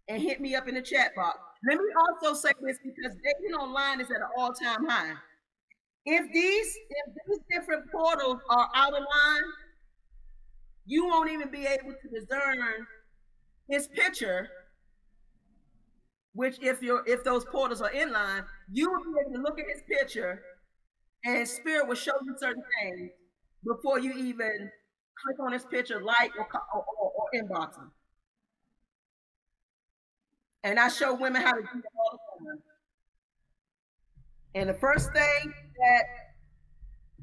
and 0.07 0.21
hit 0.21 0.41
me 0.41 0.55
up 0.55 0.67
in 0.67 0.75
the 0.75 0.81
chat 0.81 1.15
box. 1.15 1.39
Let 1.67 1.77
me 1.77 1.85
also 1.97 2.33
say 2.33 2.51
this 2.61 2.77
because 2.83 3.15
dating 3.23 3.55
online 3.55 4.01
is 4.01 4.09
at 4.09 4.17
an 4.17 4.29
all-time 4.37 4.85
high. 4.87 5.13
If 6.05 6.31
these 6.33 6.77
if 6.89 7.15
these 7.27 7.39
different 7.51 7.91
portals 7.91 8.41
are 8.49 8.69
out 8.75 8.93
of 8.93 8.99
line, 8.99 9.43
you 10.85 11.05
won't 11.07 11.29
even 11.31 11.49
be 11.51 11.65
able 11.65 11.93
to 11.93 12.07
discern 12.19 12.87
his 13.69 13.87
picture. 13.87 14.49
Which, 16.33 16.59
if 16.61 16.81
you're 16.81 17.03
if 17.07 17.23
those 17.23 17.43
portals 17.45 17.81
are 17.81 17.91
in 17.91 18.11
line, 18.11 18.45
you 18.71 18.89
will 18.89 19.03
be 19.03 19.19
able 19.19 19.33
to 19.33 19.41
look 19.41 19.59
at 19.59 19.65
his 19.67 19.81
picture, 19.83 20.41
and 21.25 21.47
spirit 21.47 21.87
will 21.87 21.95
show 21.95 22.13
you 22.23 22.35
certain 22.39 22.63
things 22.81 23.11
before 23.65 23.99
you 23.99 24.13
even 24.13 24.71
click 25.23 25.39
on 25.39 25.53
his 25.53 25.65
picture, 25.65 26.01
like 26.01 26.31
or 26.37 26.47
or, 26.75 26.85
or, 26.99 27.11
or 27.17 27.27
inbox 27.35 27.77
him. 27.77 27.91
And 30.63 30.79
I 30.79 30.89
show 30.89 31.15
women 31.15 31.41
how 31.41 31.53
to 31.53 31.61
do 31.61 31.67
that 31.73 31.91
all 31.97 32.19
the 32.39 32.45
time. 32.45 32.59
And 34.53 34.69
the 34.69 34.73
first 34.75 35.11
thing 35.13 35.53
that 35.79 36.03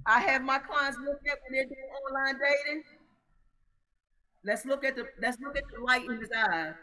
I 0.07 0.21
have 0.21 0.43
my 0.43 0.59
clients 0.59 0.99
look 0.99 1.21
at 1.31 1.39
when 1.43 1.53
they're 1.53 1.65
doing 1.65 1.91
online 2.09 2.41
dating, 2.41 2.83
let's 4.45 4.65
look 4.65 4.85
at 4.85 4.97
the 4.97 5.05
let's 5.21 5.39
look 5.41 5.57
at 5.57 5.65
the 5.73 5.85
light 5.85 6.05
in 6.05 6.21
his 6.21 6.31
eyes. 6.37 6.75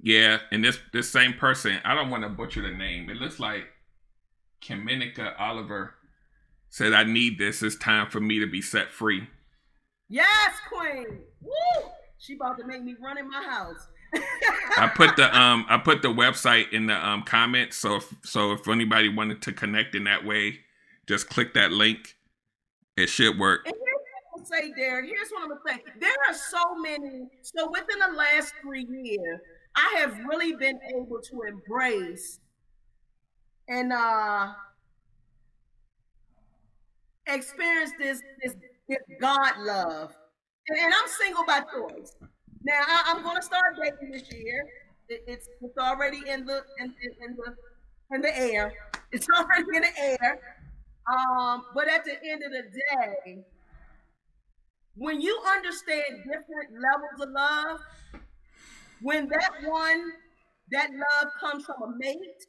Yeah, 0.00 0.38
and 0.50 0.64
this 0.64 0.78
this 0.92 1.10
same 1.10 1.34
person, 1.34 1.78
I 1.84 1.94
don't 1.94 2.10
want 2.10 2.22
to 2.22 2.30
butcher 2.30 2.62
the 2.62 2.70
name. 2.70 3.10
It 3.10 3.18
looks 3.18 3.38
like 3.38 3.64
Kamenika 4.62 5.34
Oliver 5.38 5.94
said, 6.70 6.94
"I 6.94 7.04
need 7.04 7.38
this. 7.38 7.62
It's 7.62 7.76
time 7.76 8.08
for 8.10 8.20
me 8.20 8.38
to 8.40 8.46
be 8.46 8.62
set 8.62 8.90
free." 8.90 9.28
Yes, 10.08 10.54
Queen. 10.68 11.20
Woo! 11.42 11.90
She 12.18 12.34
about 12.34 12.58
to 12.58 12.66
make 12.66 12.82
me 12.82 12.96
run 13.00 13.18
in 13.18 13.28
my 13.28 13.42
house. 13.42 13.86
I 14.12 14.90
put 14.94 15.16
the 15.16 15.36
um 15.38 15.66
I 15.68 15.78
put 15.78 16.02
the 16.02 16.08
website 16.08 16.72
in 16.72 16.86
the 16.86 17.06
um 17.06 17.22
comments. 17.22 17.76
So 17.76 17.96
if, 17.96 18.14
so 18.24 18.52
if 18.52 18.68
anybody 18.68 19.08
wanted 19.08 19.42
to 19.42 19.52
connect 19.52 19.94
in 19.94 20.04
that 20.04 20.24
way, 20.24 20.60
just 21.06 21.28
click 21.28 21.54
that 21.54 21.72
link. 21.72 22.16
It 22.96 23.08
should 23.08 23.38
work. 23.38 23.62
And 23.66 23.74
here's 23.74 24.00
what 24.02 24.12
I'm 24.22 24.60
gonna 24.60 24.62
say, 24.62 24.72
Derek. 24.80 25.06
Here's 25.10 25.30
what 25.30 25.42
I'm 25.42 25.48
gonna 25.48 25.60
say. 25.66 25.82
There 26.00 26.16
are 26.28 26.34
so 26.34 26.74
many. 26.76 27.28
So 27.42 27.70
within 27.70 27.98
the 27.98 28.16
last 28.16 28.54
three 28.62 28.86
years, 28.88 29.40
I 29.76 29.96
have 29.98 30.18
really 30.24 30.54
been 30.54 30.78
able 30.94 31.20
to 31.20 31.42
embrace 31.42 32.40
and 33.68 33.92
uh 33.92 34.52
experience 37.26 37.92
this 37.98 38.20
this, 38.42 38.54
this 38.88 38.98
God 39.20 39.54
love. 39.58 40.16
And, 40.68 40.78
and 40.78 40.92
I'm 40.94 41.08
single 41.08 41.44
by 41.44 41.60
choice. 41.60 42.16
Now 42.62 42.82
I, 42.86 43.12
am 43.16 43.22
gonna 43.22 43.42
start 43.42 43.76
dating 43.82 44.12
this 44.12 44.30
year. 44.32 44.64
It, 45.08 45.24
it's 45.26 45.48
it's 45.62 45.78
already 45.78 46.18
in 46.28 46.44
the 46.44 46.62
in, 46.78 46.86
in, 47.02 47.30
in 47.30 47.36
the 47.36 48.14
in 48.14 48.20
the 48.20 48.38
air. 48.38 48.72
It's 49.12 49.26
already 49.36 49.64
in 49.74 49.82
the 49.82 49.98
air. 49.98 50.40
Um, 51.10 51.64
but 51.74 51.88
at 51.88 52.04
the 52.04 52.12
end 52.12 52.42
of 52.44 52.52
the 52.52 52.62
day, 52.70 53.44
when 54.94 55.20
you 55.20 55.40
understand 55.56 56.04
different 56.24 56.72
levels 56.74 57.20
of 57.22 57.30
love, 57.30 57.80
when 59.00 59.28
that 59.28 59.50
one, 59.64 60.12
that 60.70 60.90
love 60.90 61.32
comes 61.40 61.64
from 61.64 61.82
a 61.82 61.96
mate, 61.98 62.44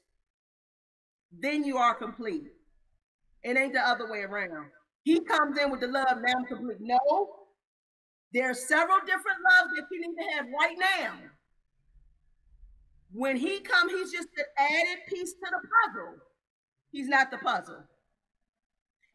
then 1.39 1.63
you 1.63 1.77
are 1.77 1.95
complete. 1.95 2.43
It 3.43 3.57
ain't 3.57 3.73
the 3.73 3.79
other 3.79 4.11
way 4.11 4.19
around. 4.19 4.67
He 5.03 5.21
comes 5.21 5.57
in 5.57 5.71
with 5.71 5.79
the 5.79 5.87
love, 5.87 6.17
now 6.21 6.33
I'm 6.37 6.45
complete. 6.45 6.77
No, 6.81 6.99
there 8.33 8.49
are 8.49 8.53
several 8.53 8.99
different 9.05 9.37
loves 9.43 9.73
that 9.75 9.85
you 9.91 10.01
need 10.01 10.15
to 10.15 10.35
have 10.35 10.45
right 10.59 10.75
now. 10.79 11.13
When 13.13 13.35
he 13.35 13.59
comes, 13.59 13.91
he's 13.91 14.11
just 14.11 14.29
an 14.37 14.45
added 14.57 14.99
piece 15.07 15.33
to 15.33 15.39
the 15.51 15.59
puzzle. 15.67 16.15
He's 16.91 17.07
not 17.07 17.29
the 17.31 17.37
puzzle. 17.37 17.83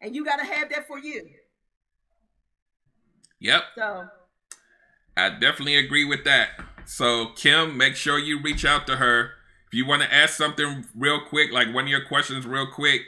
And 0.01 0.15
you 0.15 0.23
got 0.23 0.37
to 0.37 0.45
have 0.45 0.69
that 0.69 0.87
for 0.87 0.99
you. 0.99 1.27
Yep, 3.39 3.63
So, 3.77 4.07
I 5.15 5.29
definitely 5.29 5.75
agree 5.77 6.05
with 6.05 6.23
that. 6.25 6.49
So 6.85 7.27
Kim, 7.35 7.77
make 7.77 7.95
sure 7.95 8.17
you 8.17 8.41
reach 8.41 8.65
out 8.65 8.87
to 8.87 8.97
her 8.97 9.31
if 9.67 9.73
you 9.73 9.85
want 9.85 10.01
to 10.03 10.13
ask 10.13 10.35
something 10.35 10.85
real 10.95 11.19
quick, 11.27 11.51
like 11.51 11.73
one 11.73 11.85
of 11.85 11.89
your 11.89 12.05
questions 12.05 12.45
real 12.45 12.67
quick. 12.67 13.01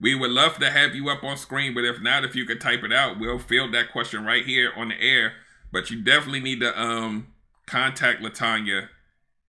we 0.00 0.14
would 0.14 0.30
love 0.30 0.58
to 0.58 0.70
have 0.70 0.94
you 0.94 1.08
up 1.08 1.24
on 1.24 1.36
screen, 1.36 1.74
but 1.74 1.84
if 1.84 2.00
not, 2.00 2.24
if 2.24 2.36
you 2.36 2.44
could 2.46 2.60
type 2.60 2.84
it 2.84 2.92
out, 2.92 3.18
we'll 3.18 3.38
field 3.38 3.72
that 3.74 3.90
question 3.92 4.24
right 4.24 4.44
here 4.44 4.72
on 4.76 4.88
the 4.88 5.00
air. 5.00 5.32
But 5.76 5.90
you 5.90 6.00
definitely 6.00 6.40
need 6.40 6.60
to 6.60 6.80
um 6.80 7.26
contact 7.66 8.22
Latanya 8.22 8.88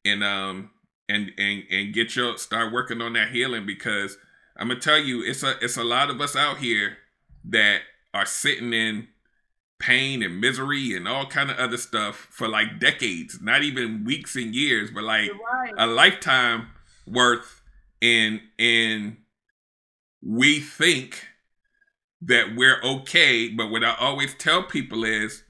and 0.03 0.25
um 0.25 0.71
and 1.07 1.31
and 1.37 1.63
and 1.71 1.93
get 1.93 2.17
your 2.17 2.37
start 2.37 2.73
working 2.73 3.01
on 3.01 3.13
that 3.13 3.29
healing 3.29 3.65
because 3.65 4.17
I'm 4.57 4.67
gonna 4.67 4.81
tell 4.81 4.99
you 4.99 5.23
it's 5.23 5.41
a 5.41 5.55
it's 5.61 5.77
a 5.77 5.85
lot 5.85 6.09
of 6.09 6.19
us 6.19 6.35
out 6.35 6.57
here 6.57 6.97
that 7.45 7.79
are 8.13 8.25
sitting 8.25 8.73
in 8.73 9.07
pain 9.79 10.21
and 10.21 10.41
misery 10.41 10.97
and 10.97 11.07
all 11.07 11.27
kind 11.27 11.49
of 11.49 11.55
other 11.59 11.77
stuff 11.77 12.27
for 12.29 12.49
like 12.49 12.77
decades, 12.77 13.39
not 13.41 13.63
even 13.63 14.03
weeks 14.03 14.35
and 14.35 14.53
years, 14.53 14.91
but 14.91 15.05
like 15.05 15.31
right. 15.49 15.73
a 15.77 15.87
lifetime 15.87 16.67
worth 17.07 17.61
and 18.01 18.41
and 18.59 19.15
we 20.21 20.59
think 20.59 21.25
that 22.19 22.53
we're 22.53 22.81
okay, 22.83 23.47
but 23.47 23.71
what 23.71 23.85
I 23.85 23.95
always 23.97 24.33
tell 24.33 24.63
people 24.63 25.05
is 25.05 25.45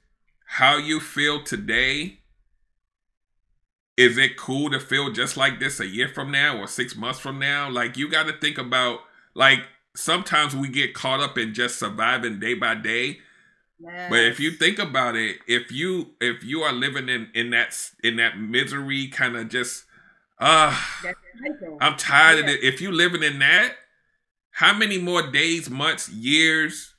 how 0.58 0.76
you 0.76 1.00
feel 1.00 1.44
today 1.44 2.18
is 3.96 4.18
it 4.18 4.38
cool 4.38 4.72
to 4.72 4.80
feel 4.80 5.12
just 5.12 5.38
like 5.38 5.60
this 5.60 5.80
a 5.80 5.86
year 5.86 6.08
from 6.08 6.32
now 6.32 6.58
or 6.58 6.66
six 6.66 6.96
months 6.96 7.20
from 7.20 7.38
now? 7.38 7.70
Like 7.70 7.96
you 7.96 8.10
got 8.10 8.26
to 8.26 8.34
think 8.34 8.58
about 8.58 9.02
like 9.36 9.60
sometimes 9.96 10.56
we 10.56 10.68
get 10.70 10.96
caught 10.96 11.20
up 11.20 11.38
in 11.38 11.54
just 11.54 11.78
surviving 11.78 12.40
day 12.40 12.56
by 12.56 12.74
day. 12.74 13.20
Yes. 13.80 14.10
But 14.10 14.22
if 14.22 14.40
you 14.40 14.50
think 14.50 14.80
about 14.80 15.16
it, 15.16 15.38
if 15.48 15.72
you 15.72 16.14
if 16.20 16.44
you 16.44 16.62
are 16.62 16.74
living 16.74 17.08
in 17.08 17.30
in 17.36 17.52
that 17.52 17.80
in 18.04 18.16
that 18.16 18.40
misery, 18.40 19.10
kind 19.10 19.38
of 19.38 19.50
just 19.50 19.84
uh 20.40 20.76
I'm 21.80 21.98
tired 21.98 22.40
of 22.40 22.48
it. 22.48 22.64
If 22.64 22.82
you 22.82 22.92
living 22.92 23.22
in 23.22 23.38
that, 23.38 23.74
how 24.50 24.76
many 24.76 24.98
more 24.98 25.22
days, 25.22 25.70
months, 25.70 26.10
years 26.10 26.96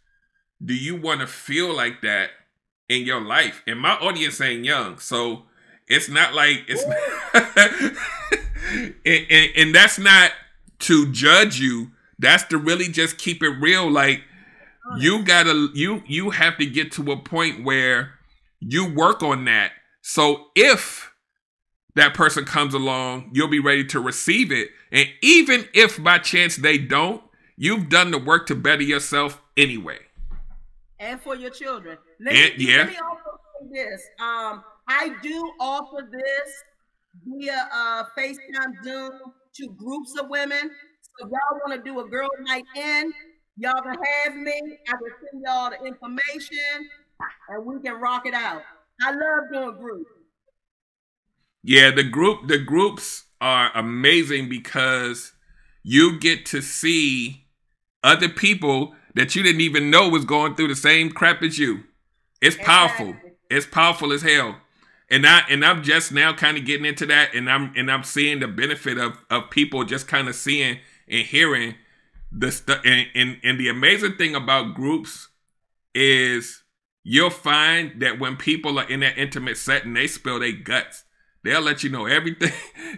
do 0.65 0.75
you 0.75 0.95
want 0.95 1.23
to 1.23 1.27
feel 1.27 1.75
like 1.75 2.03
that 2.03 2.31
in 2.89 3.05
your 3.05 3.21
life? 3.21 3.63
And 3.67 3.81
my 3.81 3.95
audience 3.97 4.41
ain't 4.41 4.65
young, 4.65 4.99
so 4.99 5.45
it's 5.87 6.09
not 6.09 6.35
like 6.35 6.65
it's 6.69 6.85
and, 9.05 9.27
and, 9.31 9.53
and 9.57 9.75
that's 9.75 9.99
not 9.99 10.33
to 10.81 11.11
judge 11.11 11.59
you. 11.59 11.91
That's 12.19 12.45
to 12.45 12.59
really 12.59 12.89
just 12.89 13.19
keep 13.19 13.43
it 13.43 13.51
real. 13.61 13.91
Like 13.91 14.23
you 14.97 15.23
gotta 15.25 15.69
you 15.75 16.03
you 16.07 16.31
have 16.31 16.57
to 16.59 16.67
get 16.67 16.93
to 16.93 17.13
a 17.13 17.17
point 17.17 17.65
where 17.65 18.15
you 18.61 18.93
work 18.93 19.23
on 19.23 19.45
that. 19.45 19.73
So 20.03 20.47
if 20.55 21.13
that 21.95 22.15
person 22.15 22.45
comes 22.45 22.75
along, 22.75 23.31
you'll 23.33 23.49
be 23.49 23.61
ready 23.61 23.85
to 23.87 24.01
receive 24.01 24.53
it. 24.53 24.69
And 24.91 25.09
even 25.23 25.69
if 25.75 26.03
by 26.03 26.19
chance 26.19 26.57
they 26.57 26.79
don't, 26.79 27.23
you've 27.57 27.89
done 27.89 28.11
the 28.11 28.19
work 28.19 28.47
to 28.47 28.55
better 28.55 28.83
yourself 28.83 29.43
anyway. 29.57 29.99
And 31.01 31.21
for 31.21 31.37
your 31.37 31.51
children. 31.51 31.99
Let 32.21 32.35
me, 32.35 32.53
yeah. 32.59 32.79
Let 32.79 32.89
me 32.89 32.97
also 32.97 33.39
say 33.61 33.69
this. 33.73 34.03
Um, 34.21 34.65
I 34.89 35.15
do 35.23 35.53
offer 35.61 36.09
this 36.11 36.65
via 37.25 37.69
uh, 37.73 38.05
FaceTime 38.17 38.83
Zoom 38.83 39.13
to 39.57 39.69
groups 39.77 40.19
of 40.19 40.29
women. 40.29 40.71
So 41.03 41.29
y'all 41.29 41.61
want 41.67 41.73
to 41.73 41.83
do 41.91 42.01
a 42.01 42.09
girl 42.09 42.29
night 42.43 42.65
in, 42.77 43.13
y'all 43.57 43.83
can 43.83 43.95
have 43.95 44.37
me. 44.37 44.79
I 44.89 44.93
can 44.93 45.01
send 45.23 45.43
y'all 45.45 45.71
the 45.71 45.87
information 45.87 46.59
and 47.49 47.67
we 47.67 47.81
can 47.81 48.01
rock 48.01 48.27
it 48.27 48.35
out. 48.35 48.63
I 49.03 49.11
love 49.11 49.53
doing 49.53 49.81
groups. 49.81 50.11
Yeah, 51.63 51.91
the 51.91 52.05
group 52.05 52.49
the 52.49 52.59
groups 52.59 53.25
are 53.41 53.71
amazing 53.75 54.49
because 54.49 55.33
you 55.83 56.19
get 56.19 56.47
to 56.47 56.63
see 56.63 57.47
other 58.03 58.29
people 58.29 58.95
that 59.15 59.35
you 59.35 59.43
didn't 59.43 59.61
even 59.61 59.91
know 59.91 60.09
was 60.09 60.25
going 60.25 60.55
through 60.55 60.69
the 60.69 60.77
same 60.77 61.11
crap 61.11 61.43
as 61.43 61.59
you. 61.59 61.85
It's 62.41 62.57
powerful. 62.57 63.17
It's 63.51 63.67
powerful 63.67 64.13
as 64.13 64.23
hell 64.23 64.57
and 65.11 65.27
I 65.27 65.43
and 65.49 65.65
I'm 65.65 65.83
just 65.83 66.13
now 66.13 66.33
kind 66.33 66.57
of 66.57 66.65
getting 66.65 66.85
into 66.85 67.07
that, 67.07 67.35
and 67.35 67.51
I'm 67.51 67.73
and 67.77 67.91
I'm 67.91 68.05
seeing 68.05 68.41
the 68.41 68.49
benefit 68.49 68.99
of 68.99 69.19
of 69.31 69.51
people 69.51 69.85
just 69.85 70.07
kind 70.07 70.29
of 70.29 70.35
seeing 70.35 70.79
and 71.09 71.27
hearing 71.27 71.75
the 72.31 72.53
stuff. 72.53 72.81
And, 72.85 73.07
and 73.15 73.39
and 73.43 73.59
the 73.59 73.69
amazing 73.69 74.17
thing 74.17 74.35
about 74.35 74.75
groups 74.75 75.29
is 75.95 76.63
you'll 77.03 77.31
find 77.31 78.03
that 78.03 78.19
when 78.19 78.37
people 78.37 78.79
are 78.79 78.89
in 78.89 79.01
that 79.01 79.17
intimate 79.17 79.57
setting, 79.57 79.95
they 79.95 80.07
spill 80.07 80.41
their 80.41 80.53
guts. 80.53 81.05
They'll 81.43 81.63
let 81.63 81.83
you 81.83 81.91
know 81.91 82.07
everything. 82.07 82.53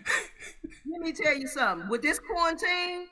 let 0.90 1.00
me 1.00 1.12
tell 1.12 1.36
you 1.36 1.46
something. 1.46 1.88
With 1.88 2.02
this 2.02 2.18
quarantine, 2.18 3.06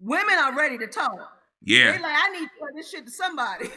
women 0.00 0.34
are 0.34 0.54
ready 0.54 0.76
to 0.78 0.86
talk. 0.86 1.35
Yeah. 1.62 1.92
They 1.92 1.98
like, 1.98 2.14
I 2.14 2.30
need 2.30 2.46
to 2.46 2.50
tell 2.58 2.68
this 2.74 2.90
shit 2.90 3.06
to 3.06 3.10
somebody. 3.10 3.68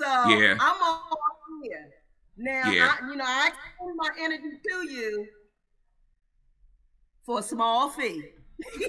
So 0.00 0.06
yeah. 0.06 0.56
I'm 0.58 0.82
all 0.82 1.10
here. 1.62 1.90
Now, 2.38 2.70
yeah. 2.70 2.94
I, 3.02 3.06
you 3.06 3.16
know, 3.16 3.24
I 3.26 3.48
extend 3.48 3.96
my 3.96 4.08
energy 4.18 4.56
to 4.66 4.90
you 4.90 5.26
for 7.26 7.40
a 7.40 7.42
small 7.42 7.90
fee. 7.90 8.22
we 8.74 8.88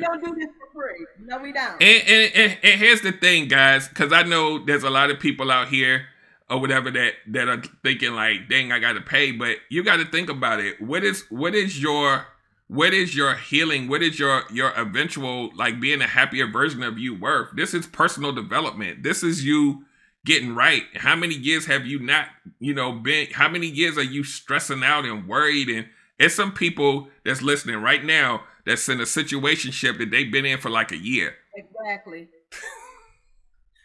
don't 0.00 0.24
do 0.24 0.34
this 0.36 0.48
for 0.60 0.70
free. 0.72 1.06
No, 1.24 1.38
we 1.38 1.52
don't. 1.52 1.82
And, 1.82 2.08
and, 2.08 2.32
and, 2.36 2.58
and 2.62 2.80
here's 2.80 3.00
the 3.00 3.10
thing, 3.10 3.48
guys, 3.48 3.88
because 3.88 4.12
I 4.12 4.22
know 4.22 4.64
there's 4.64 4.84
a 4.84 4.90
lot 4.90 5.10
of 5.10 5.18
people 5.18 5.50
out 5.50 5.66
here 5.68 6.06
or 6.48 6.60
whatever 6.60 6.92
that 6.92 7.14
that 7.28 7.48
are 7.48 7.62
thinking 7.82 8.12
like, 8.12 8.48
dang, 8.48 8.70
I 8.70 8.78
gotta 8.78 9.00
pay. 9.00 9.32
But 9.32 9.56
you 9.70 9.82
gotta 9.82 10.04
think 10.04 10.30
about 10.30 10.60
it. 10.60 10.80
What 10.80 11.02
is 11.02 11.24
what 11.30 11.56
is 11.56 11.82
your 11.82 12.26
what 12.68 12.94
is 12.94 13.14
your 13.14 13.34
healing? 13.34 13.88
What 13.88 14.02
is 14.02 14.18
your 14.18 14.42
your 14.50 14.72
eventual 14.76 15.50
like 15.54 15.80
being 15.80 16.00
a 16.00 16.06
happier 16.06 16.46
version 16.46 16.82
of 16.82 16.98
you 16.98 17.14
worth? 17.18 17.50
This 17.54 17.74
is 17.74 17.86
personal 17.86 18.32
development. 18.32 19.02
This 19.02 19.22
is 19.22 19.44
you 19.44 19.84
getting 20.24 20.54
right. 20.54 20.82
How 20.94 21.14
many 21.14 21.34
years 21.34 21.66
have 21.66 21.86
you 21.86 21.98
not 21.98 22.28
you 22.58 22.74
know 22.74 22.92
been 22.92 23.28
how 23.32 23.48
many 23.48 23.66
years 23.66 23.98
are 23.98 24.02
you 24.02 24.24
stressing 24.24 24.82
out 24.82 25.04
and 25.04 25.28
worried? 25.28 25.68
And 25.68 25.86
it's 26.18 26.34
some 26.34 26.52
people 26.52 27.08
that's 27.24 27.42
listening 27.42 27.76
right 27.76 28.04
now 28.04 28.42
that's 28.64 28.88
in 28.88 29.00
a 29.00 29.06
situation 29.06 29.70
ship 29.70 29.98
that 29.98 30.10
they've 30.10 30.32
been 30.32 30.46
in 30.46 30.58
for 30.58 30.70
like 30.70 30.90
a 30.90 30.96
year. 30.96 31.34
Exactly. 31.56 32.28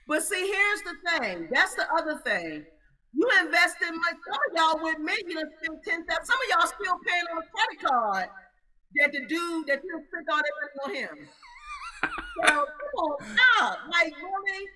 But 0.08 0.24
see 0.24 0.52
here's 0.52 0.82
the 0.82 1.20
thing. 1.20 1.50
That's 1.52 1.76
the 1.76 1.86
other 1.94 2.18
thing. 2.26 2.66
You 3.14 3.30
invested 3.42 3.92
money. 3.92 4.18
Some 4.26 4.40
of 4.50 4.58
y'all 4.58 4.84
with 4.84 4.98
me, 4.98 5.14
you 5.28 5.38
spend 5.38 5.84
ten 5.86 6.04
thousand. 6.08 6.26
Some 6.26 6.36
of 6.36 6.50
y'all 6.50 6.68
still 6.68 6.98
paying 7.06 7.24
on 7.32 7.38
a 7.38 7.46
credit 7.46 7.80
card 7.88 8.30
that 8.96 9.12
the 9.12 9.26
dude 9.28 9.68
that 9.68 9.82
you 9.84 10.02
spent 10.08 10.28
all 10.32 10.38
that 10.38 10.88
money 10.88 11.04
on 11.04 11.18
him. 11.18 11.28
so 12.04 12.48
come 12.48 12.66
on, 12.98 13.18
stop. 13.36 13.80
Like 13.92 14.14
really? 14.16 14.68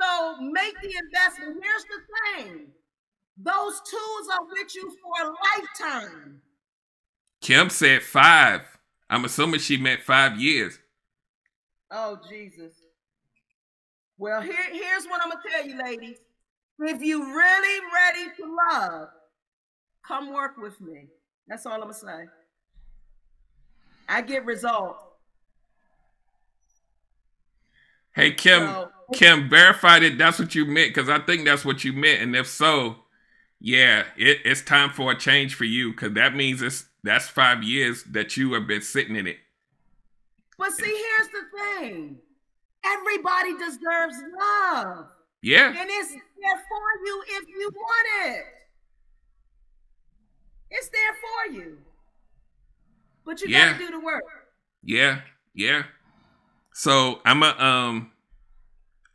So 0.00 0.40
make 0.40 0.74
the 0.82 0.94
investment. 1.04 1.62
Here's 1.62 1.84
the 1.84 2.44
thing. 2.44 2.66
Those 3.36 3.80
tools 3.88 4.28
are 4.32 4.44
with 4.44 4.74
you 4.74 4.96
for 5.02 5.26
a 5.26 5.32
lifetime. 5.58 6.40
Kim 7.40 7.70
said 7.70 8.02
five. 8.02 8.62
I'm 9.10 9.24
assuming 9.24 9.60
she 9.60 9.76
meant 9.76 10.02
five 10.02 10.40
years. 10.40 10.78
Oh 11.90 12.18
Jesus. 12.28 12.72
Well, 14.16 14.40
here, 14.40 14.54
here's 14.72 15.06
what 15.06 15.20
I'm 15.22 15.30
gonna 15.30 15.42
tell 15.50 15.66
you, 15.66 15.78
ladies. 15.82 16.18
If 16.80 17.02
you 17.02 17.24
really 17.24 17.80
ready 17.94 18.36
to 18.36 18.56
love, 18.72 19.08
come 20.06 20.32
work 20.32 20.56
with 20.56 20.80
me. 20.80 21.06
That's 21.46 21.66
all 21.66 21.74
I'm 21.74 21.80
gonna 21.80 21.94
say. 21.94 22.26
I 24.08 24.22
get 24.22 24.44
results. 24.44 25.02
Hey 28.14 28.32
Kim, 28.32 28.62
so, 28.62 28.90
Kim, 29.12 29.48
verified 29.48 30.02
that 30.02 30.18
that's 30.18 30.38
what 30.38 30.54
you 30.54 30.64
meant 30.66 30.94
because 30.94 31.08
I 31.08 31.18
think 31.18 31.44
that's 31.44 31.64
what 31.64 31.82
you 31.82 31.92
meant, 31.92 32.22
and 32.22 32.36
if 32.36 32.46
so, 32.46 32.96
yeah, 33.60 34.04
it, 34.16 34.38
it's 34.44 34.62
time 34.62 34.90
for 34.90 35.10
a 35.10 35.18
change 35.18 35.56
for 35.56 35.64
you 35.64 35.90
because 35.90 36.12
that 36.14 36.36
means 36.36 36.62
it's 36.62 36.86
that's 37.02 37.26
five 37.26 37.64
years 37.64 38.04
that 38.04 38.36
you 38.36 38.52
have 38.52 38.68
been 38.68 38.82
sitting 38.82 39.16
in 39.16 39.26
it. 39.26 39.38
But 40.56 40.70
see, 40.72 40.84
here's 40.84 41.28
the 41.28 41.42
thing: 41.80 42.18
everybody 42.84 43.54
deserves 43.58 44.16
love. 44.38 45.06
Yeah, 45.42 45.68
and 45.68 45.90
it's 45.90 46.10
there 46.12 46.62
for 46.68 47.06
you 47.06 47.24
if 47.26 47.48
you 47.48 47.70
want 47.74 48.28
it. 48.28 48.44
It's 50.70 50.88
there 50.88 51.14
for 51.14 51.52
you. 51.54 51.78
But 53.24 53.40
you 53.40 53.48
yeah. 53.48 53.72
gotta 53.72 53.84
do 53.86 53.90
the 53.90 54.00
work. 54.00 54.24
Yeah, 54.82 55.20
yeah. 55.54 55.84
So 56.72 57.20
I'm 57.24 57.42
a 57.42 57.50
um 57.58 58.10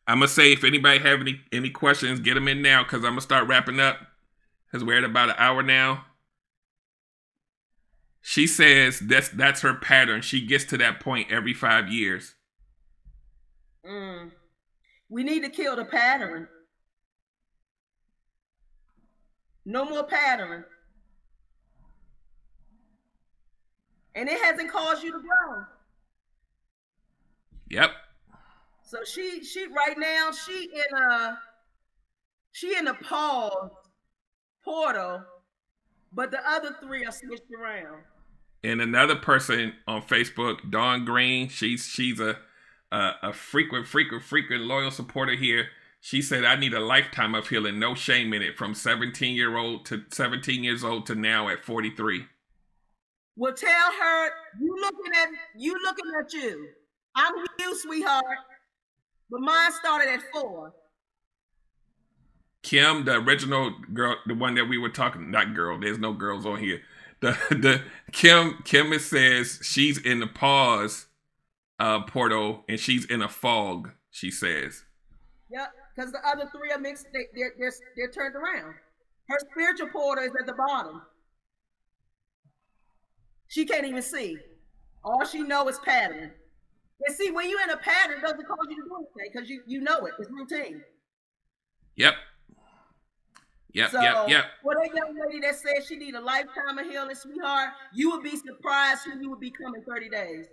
I'm 0.07 0.18
gonna 0.18 0.28
say 0.28 0.51
if 0.51 0.64
anybody 0.64 0.99
have 0.99 1.22
any 1.22 1.41
any 1.51 1.70
questions, 1.70 2.20
get 2.20 2.34
them 2.34 2.47
in 2.47 2.62
now 2.62 2.84
because 2.84 3.03
I'm 3.03 3.12
gonna 3.12 3.22
start 3.22 3.47
wrapping 3.47 3.80
up. 3.80 3.97
Cause 4.72 4.84
we're 4.84 4.97
at 4.97 5.03
about 5.03 5.30
an 5.30 5.36
hour 5.38 5.64
now. 5.64 6.05
She 8.22 8.47
says 8.47 8.99
that's 8.99 9.30
that's 9.30 9.62
her 9.62 9.74
pattern. 9.74 10.22
She 10.22 10.45
gets 10.45 10.66
to 10.66 10.78
that 10.78 10.99
point 10.99 11.32
every 11.32 11.53
five 11.53 11.89
years. 11.89 12.36
Mm. 13.86 14.32
We 15.10 15.24
need 15.24 15.43
to 15.43 15.49
kill 15.49 15.76
the 15.76 15.86
pattern. 15.86 16.47
No 19.66 19.86
more 19.86 20.03
pattern. 20.03 20.66
And 24.16 24.30
it 24.30 24.41
hasn't 24.41 24.72
caused 24.72 25.03
you 25.03 25.12
to 25.12 25.20
grow. 25.20 25.64
Yep. 27.70 27.91
So 28.84 28.97
she 29.03 29.43
she 29.43 29.68
right 29.68 29.97
now 29.97 30.32
she 30.32 30.64
in 30.64 30.97
a 30.97 31.38
she 32.51 32.76
in 32.76 32.88
a 32.88 32.95
pause 32.95 33.70
portal, 34.64 35.24
but 36.12 36.32
the 36.32 36.39
other 36.47 36.76
three 36.82 37.05
are 37.05 37.12
switched 37.12 37.51
around. 37.60 38.01
And 38.64 38.82
another 38.82 39.16
person 39.16 39.74
on 39.88 40.01
Facebook, 40.01 40.70
Dawn 40.70 41.05
Green, 41.05 41.49
she's 41.49 41.86
she's 41.86 42.20
a 42.20 42.38
a, 42.91 43.12
a 43.24 43.34
frequent, 43.34 43.88
frequent, 43.88 44.24
frequent 44.24 44.64
loyal 44.64 44.91
supporter 44.91 45.36
here. 45.36 45.68
She 46.01 46.22
said, 46.22 46.45
"I 46.45 46.55
need 46.55 46.74
a 46.74 46.80
lifetime 46.80 47.36
of 47.36 47.49
healing, 47.49 47.78
no 47.78 47.93
shame 47.93 48.34
in 48.34 48.41
it, 48.41 48.57
from 48.57 48.74
17 48.74 49.36
year 49.36 49.57
old 49.57 49.86
to 49.88 50.03
17 50.12 50.64
years 50.64 50.84
old 50.84 51.05
to 51.07 51.16
now 51.16 51.49
at 51.49 51.64
43." 51.64 52.26
Well, 53.39 53.53
tell 53.53 53.69
her 53.71 54.29
you 54.59 54.75
looking 54.81 55.13
at 55.15 55.29
you 55.55 55.73
looking 55.81 56.11
at 56.19 56.33
you. 56.33 56.67
I'm 57.15 57.33
you, 57.57 57.79
sweetheart, 57.79 58.25
but 59.29 59.39
mine 59.39 59.71
started 59.71 60.09
at 60.09 60.19
four. 60.33 60.73
Kim, 62.63 63.05
the 63.05 63.13
original 63.13 63.73
girl, 63.93 64.17
the 64.27 64.35
one 64.35 64.55
that 64.55 64.65
we 64.65 64.77
were 64.77 64.89
talking, 64.89 65.31
not 65.31 65.55
girl. 65.55 65.79
There's 65.79 65.99
no 65.99 66.11
girls 66.11 66.45
on 66.45 66.59
here. 66.59 66.81
The 67.21 67.37
the 67.49 67.81
Kim 68.11 68.61
Kim 68.65 68.99
says 68.99 69.59
she's 69.63 69.97
in 69.97 70.19
the 70.19 70.27
pause 70.27 71.07
uh 71.79 72.01
portal 72.01 72.65
and 72.67 72.77
she's 72.77 73.05
in 73.05 73.21
a 73.21 73.29
fog. 73.29 73.91
She 74.11 74.31
says. 74.31 74.83
Yep, 75.49 75.71
because 75.95 76.11
the 76.11 76.19
other 76.27 76.49
three 76.51 76.73
are 76.73 76.79
mixed. 76.79 77.07
They, 77.13 77.27
they're, 77.33 77.53
they're 77.57 77.73
they're 77.95 78.11
turned 78.11 78.35
around. 78.35 78.73
Her 79.29 79.37
spiritual 79.49 79.87
portal 79.93 80.25
is 80.25 80.31
at 80.37 80.45
the 80.45 80.53
bottom. 80.53 81.03
She 83.49 83.65
can't 83.65 83.85
even 83.85 84.01
see. 84.01 84.37
All 85.03 85.25
she 85.25 85.41
know 85.41 85.67
is 85.67 85.79
pattern. 85.79 86.31
And 87.05 87.15
see, 87.15 87.31
when 87.31 87.49
you're 87.49 87.61
in 87.61 87.71
a 87.71 87.77
pattern, 87.77 88.19
it 88.19 88.21
doesn't 88.21 88.45
cause 88.45 88.67
you 88.69 88.75
to 88.75 88.89
do 88.89 88.95
anything 88.95 89.31
because 89.33 89.49
you, 89.49 89.61
you 89.65 89.81
know 89.81 90.05
it. 90.05 90.13
It's 90.19 90.29
routine. 90.29 90.81
Yep. 91.95 92.13
Yep, 93.71 93.91
so, 93.91 94.01
yep, 94.01 94.29
yep. 94.29 94.45
For 94.63 94.73
that 94.73 94.95
young 94.95 95.15
lady 95.25 95.41
that 95.41 95.55
says 95.55 95.85
she 95.87 95.95
need 95.95 96.15
a 96.15 96.21
lifetime 96.21 96.77
of 96.79 96.87
healing, 96.87 97.15
sweetheart, 97.15 97.69
you 97.93 98.09
would 98.11 98.23
be 98.23 98.35
surprised 98.35 99.01
who 99.05 99.19
you 99.19 99.29
would 99.29 99.39
become 99.39 99.75
in 99.75 99.83
30 99.83 100.09
days. 100.09 100.47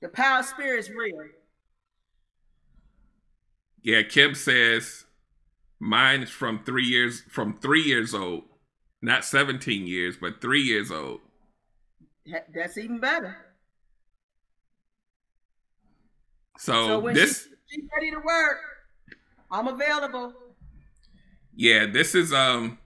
The 0.00 0.08
power 0.08 0.40
of 0.40 0.46
spirit 0.46 0.80
is 0.80 0.90
real. 0.90 1.18
Yeah, 3.82 4.02
Kim 4.02 4.34
says 4.34 5.04
mine 5.78 6.22
is 6.22 6.30
from 6.30 6.64
three 6.64 6.84
years 6.84 7.22
from 7.28 7.58
three 7.58 7.82
years 7.82 8.14
old. 8.14 8.44
Not 9.06 9.24
17 9.24 9.86
years, 9.86 10.16
but 10.20 10.40
three 10.40 10.62
years 10.62 10.90
old. 10.90 11.20
That's 12.52 12.76
even 12.76 12.98
better. 12.98 13.36
So, 16.58 16.88
so 16.88 16.98
when 16.98 17.14
this 17.14 17.44
she, 17.44 17.76
she's 17.76 17.84
ready 17.94 18.10
to 18.10 18.16
work, 18.16 18.58
I'm 19.48 19.68
available. 19.68 20.32
Yeah, 21.54 21.86
this 21.86 22.16
is 22.16 22.32
um 22.32 22.80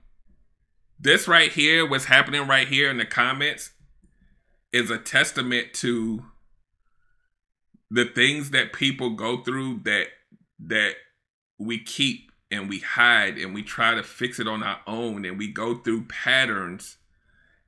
this 0.98 1.26
right 1.26 1.50
here, 1.50 1.88
what's 1.88 2.04
happening 2.04 2.46
right 2.46 2.68
here 2.68 2.90
in 2.90 2.98
the 2.98 3.06
comments 3.06 3.70
is 4.74 4.90
a 4.90 4.98
testament 4.98 5.72
to 5.76 6.22
the 7.90 8.04
things 8.04 8.50
that 8.50 8.74
people 8.74 9.08
go 9.16 9.42
through 9.42 9.80
that 9.84 10.08
that 10.66 10.96
we 11.58 11.82
keep 11.82 12.29
and 12.50 12.68
we 12.68 12.80
hide 12.80 13.38
and 13.38 13.54
we 13.54 13.62
try 13.62 13.94
to 13.94 14.02
fix 14.02 14.40
it 14.40 14.48
on 14.48 14.62
our 14.62 14.80
own 14.86 15.24
and 15.24 15.38
we 15.38 15.48
go 15.48 15.78
through 15.78 16.04
patterns. 16.04 16.96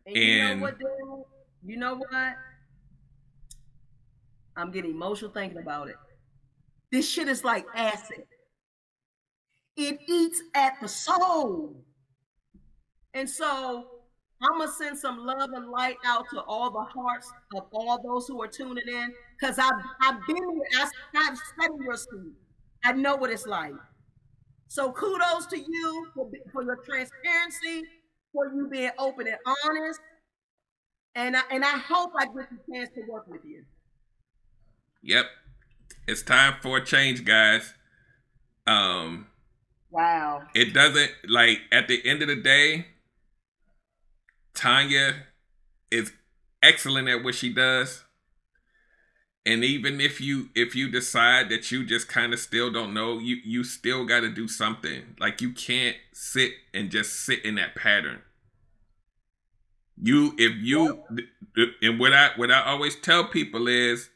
And, 0.07 0.17
and 0.17 0.27
you 0.27 0.57
know 0.57 0.63
what 0.63 0.79
dude? 0.79 1.25
you 1.65 1.77
know 1.77 1.95
what? 1.97 2.35
I'm 4.57 4.71
getting 4.71 4.91
emotional 4.91 5.31
thinking 5.31 5.59
about 5.59 5.89
it. 5.89 5.97
This 6.91 7.09
shit 7.09 7.29
is 7.29 7.45
like 7.45 7.65
acid. 7.75 8.25
It 9.77 9.99
eats 10.07 10.43
at 10.55 10.75
the 10.81 10.89
soul. 10.89 11.77
And 13.15 13.29
so 13.29 13.87
i'm 14.43 14.59
gonna 14.59 14.71
send 14.73 14.99
some 14.99 15.25
love 15.25 15.51
and 15.55 15.69
light 15.69 15.97
out 16.05 16.25
to 16.31 16.41
all 16.41 16.71
the 16.71 16.81
hearts 16.81 17.31
of 17.55 17.63
all 17.73 18.03
those 18.03 18.27
who 18.27 18.43
are 18.43 18.49
tuning 18.49 18.83
in 18.89 19.13
because 19.39 19.59
i've, 19.59 19.71
I've 20.01 20.19
been 20.27 20.37
here. 20.37 20.89
I've 21.15 21.39
studied 21.39 21.85
your 21.85 21.97
school 21.97 22.33
i 22.85 22.93
know 22.93 23.15
what 23.15 23.31
it's 23.31 23.47
like 23.47 23.75
so 24.73 24.91
kudos 24.91 25.45
to 25.49 25.59
you 25.59 26.07
for, 26.15 26.31
for 26.51 26.63
your 26.63 26.77
transparency, 26.77 27.87
for 28.33 28.47
you 28.47 28.69
being 28.71 28.91
open 28.99 29.27
and 29.27 29.37
honest. 29.67 30.01
And 31.15 31.37
I, 31.37 31.43
and 31.51 31.63
I 31.63 31.77
hope 31.77 32.13
I 32.19 32.25
get 32.25 32.49
the 32.49 32.73
chance 32.73 32.89
to 32.95 33.03
work 33.07 33.27
with 33.29 33.43
you. 33.45 33.65
Yep. 35.03 35.27
It's 36.09 36.23
time 36.23 36.55
for 36.63 36.79
a 36.79 36.85
change, 36.85 37.23
guys. 37.27 37.75
Um 38.67 39.27
Wow. 39.91 40.41
It 40.55 40.73
doesn't 40.73 41.11
like 41.29 41.59
at 41.71 41.87
the 41.87 42.01
end 42.09 42.23
of 42.23 42.29
the 42.29 42.37
day, 42.37 42.87
Tanya 44.55 45.27
is 45.91 46.13
excellent 46.63 47.09
at 47.09 47.23
what 47.23 47.35
she 47.35 47.53
does 47.53 48.05
and 49.45 49.65
even 49.65 50.01
if 50.01 50.21
you 50.21 50.51
if 50.55 50.77
you 50.77 50.89
decide 50.89 51.49
that 51.49 51.73
you 51.73 51.85
just 51.85 52.09
kind 52.09 52.33
of 52.33 52.39
still 52.39 52.71
don't 52.71 52.95
know 52.95 53.19
you 53.19 53.37
you 53.45 53.65
still 53.65 54.05
got 54.05 54.21
to 54.21 54.31
do 54.31 54.47
something. 54.47 55.17
Like 55.19 55.41
you 55.41 55.53
can't 55.53 55.97
sit 56.13 56.53
and 56.73 56.91
just 56.91 57.25
sit 57.25 57.45
in 57.45 57.57
that 57.57 57.75
pattern. 57.75 58.23
You 60.01 60.35
if 60.39 60.53
you 60.57 61.03
and 61.83 61.99
what 61.99 62.13
i 62.13 62.31
what 62.37 62.51
i 62.51 62.63
always 62.63 62.97
tell 62.97 63.25
people 63.25 63.69
is 63.69 64.11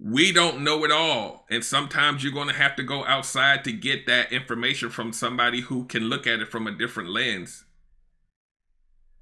we 0.00 0.32
don't 0.32 0.62
know 0.62 0.84
it 0.84 0.92
all. 0.92 1.46
And 1.50 1.64
sometimes 1.64 2.22
you're 2.22 2.32
going 2.32 2.48
to 2.48 2.54
have 2.54 2.76
to 2.76 2.82
go 2.82 3.04
outside 3.04 3.64
to 3.64 3.72
get 3.72 4.06
that 4.06 4.32
information 4.32 4.90
from 4.90 5.12
somebody 5.12 5.60
who 5.60 5.86
can 5.86 6.04
look 6.04 6.26
at 6.26 6.40
it 6.40 6.48
from 6.48 6.66
a 6.66 6.72
different 6.72 7.10
lens. 7.10 7.64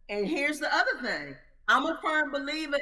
And 0.08 0.28
here's 0.28 0.60
the 0.60 0.72
other 0.72 1.00
thing. 1.02 1.36
I'm 1.68 1.86
a 1.86 1.98
firm 2.02 2.30
believer 2.30 2.78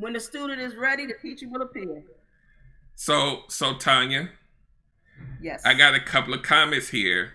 when 0.00 0.12
the 0.12 0.20
student 0.20 0.60
is 0.60 0.74
ready, 0.76 1.06
the 1.06 1.14
teacher 1.14 1.48
will 1.48 1.62
appear. 1.62 2.02
So, 2.94 3.42
so 3.48 3.74
Tanya. 3.74 4.30
Yes. 5.40 5.62
I 5.64 5.74
got 5.74 5.94
a 5.94 6.00
couple 6.00 6.34
of 6.34 6.42
comments 6.42 6.88
here, 6.88 7.32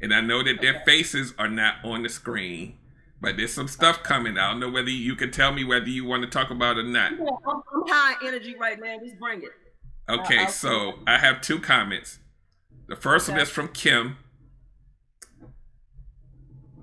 and 0.00 0.14
I 0.14 0.20
know 0.20 0.42
that 0.42 0.60
their 0.60 0.82
faces 0.84 1.34
are 1.38 1.48
not 1.48 1.76
on 1.84 2.02
the 2.02 2.08
screen, 2.08 2.78
but 3.20 3.36
there's 3.36 3.52
some 3.52 3.68
stuff 3.68 4.02
coming. 4.02 4.38
I 4.38 4.50
don't 4.50 4.60
know 4.60 4.70
whether 4.70 4.90
you 4.90 5.14
can 5.16 5.30
tell 5.30 5.52
me 5.52 5.64
whether 5.64 5.88
you 5.88 6.04
want 6.04 6.22
to 6.22 6.28
talk 6.28 6.50
about 6.50 6.78
it 6.78 6.80
or 6.80 6.88
not. 6.88 7.12
Yeah, 7.12 7.26
I'm, 7.46 7.62
I'm 7.74 7.88
high 7.88 8.14
energy 8.26 8.56
right 8.56 8.78
now. 8.80 8.98
Just 9.02 9.18
bring 9.18 9.42
it. 9.42 9.50
Okay, 10.08 10.44
uh, 10.44 10.48
so 10.48 10.94
I 11.06 11.18
have 11.18 11.40
two 11.40 11.60
comments. 11.60 12.18
The 12.88 12.96
first 12.96 13.28
okay. 13.28 13.36
one 13.36 13.42
is 13.42 13.50
from 13.50 13.68
Kim. 13.68 14.16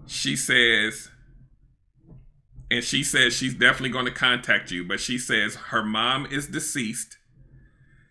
She 0.08 0.36
says, 0.36 1.10
and 2.72 2.84
she 2.84 3.04
says 3.04 3.34
she's 3.34 3.54
definitely 3.54 3.90
going 3.90 4.06
to 4.06 4.12
contact 4.12 4.72
you, 4.72 4.84
but 4.84 5.00
she 5.00 5.18
says 5.18 5.56
her 5.56 5.84
mom 5.84 6.26
is 6.28 6.48
deceased. 6.48 7.18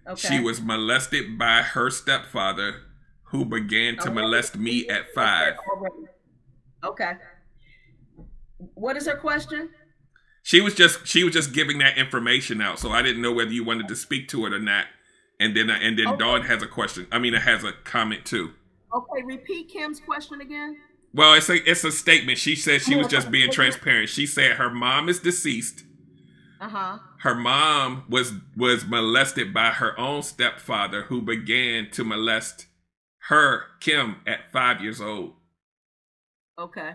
Okay. 0.06 0.28
She 0.28 0.40
was 0.40 0.60
molested 0.60 1.38
by 1.38 1.62
her 1.62 1.90
stepfather, 1.90 2.82
who 3.24 3.44
began 3.44 3.98
to 3.98 4.10
molest 4.10 4.56
me 4.56 4.88
at 4.88 5.12
five. 5.14 5.54
Okay. 6.82 7.12
What 8.74 8.96
is 8.96 9.06
her 9.06 9.16
question? 9.16 9.70
She 10.42 10.62
was 10.62 10.74
just 10.74 11.06
she 11.06 11.24
was 11.24 11.34
just 11.34 11.52
giving 11.52 11.78
that 11.78 11.98
information 11.98 12.62
out, 12.62 12.78
so 12.78 12.90
I 12.90 13.02
didn't 13.02 13.20
know 13.20 13.32
whether 13.32 13.50
you 13.50 13.64
wanted 13.64 13.86
to 13.88 13.96
speak 13.96 14.28
to 14.28 14.46
it 14.46 14.52
or 14.54 14.58
not. 14.58 14.86
And 15.38 15.54
then 15.54 15.68
and 15.68 15.98
then 15.98 16.08
okay. 16.08 16.16
Dawn 16.16 16.42
has 16.42 16.62
a 16.62 16.66
question. 16.66 17.06
I 17.12 17.18
mean, 17.18 17.34
it 17.34 17.42
has 17.42 17.64
a 17.64 17.72
comment 17.84 18.24
too. 18.24 18.52
Okay, 18.94 19.22
repeat 19.24 19.68
Kim's 19.68 20.00
question 20.00 20.40
again. 20.40 20.78
Well, 21.14 21.34
it's 21.34 21.48
a 21.48 21.68
it's 21.68 21.84
a 21.84 21.92
statement. 21.92 22.38
She 22.38 22.54
said 22.54 22.82
she 22.82 22.96
was 22.96 23.06
just 23.06 23.30
being 23.30 23.50
transparent. 23.50 24.08
She 24.08 24.26
said 24.26 24.52
her 24.52 24.70
mom 24.70 25.08
is 25.08 25.20
deceased. 25.20 25.84
Uh 26.60 26.68
huh. 26.68 26.98
Her 27.20 27.34
mom 27.34 28.04
was 28.08 28.32
was 28.56 28.84
molested 28.86 29.54
by 29.54 29.70
her 29.70 29.98
own 29.98 30.22
stepfather, 30.22 31.02
who 31.02 31.22
began 31.22 31.90
to 31.92 32.04
molest 32.04 32.66
her 33.28 33.64
Kim 33.80 34.16
at 34.26 34.52
five 34.52 34.80
years 34.82 35.00
old. 35.00 35.34
Okay. 36.58 36.92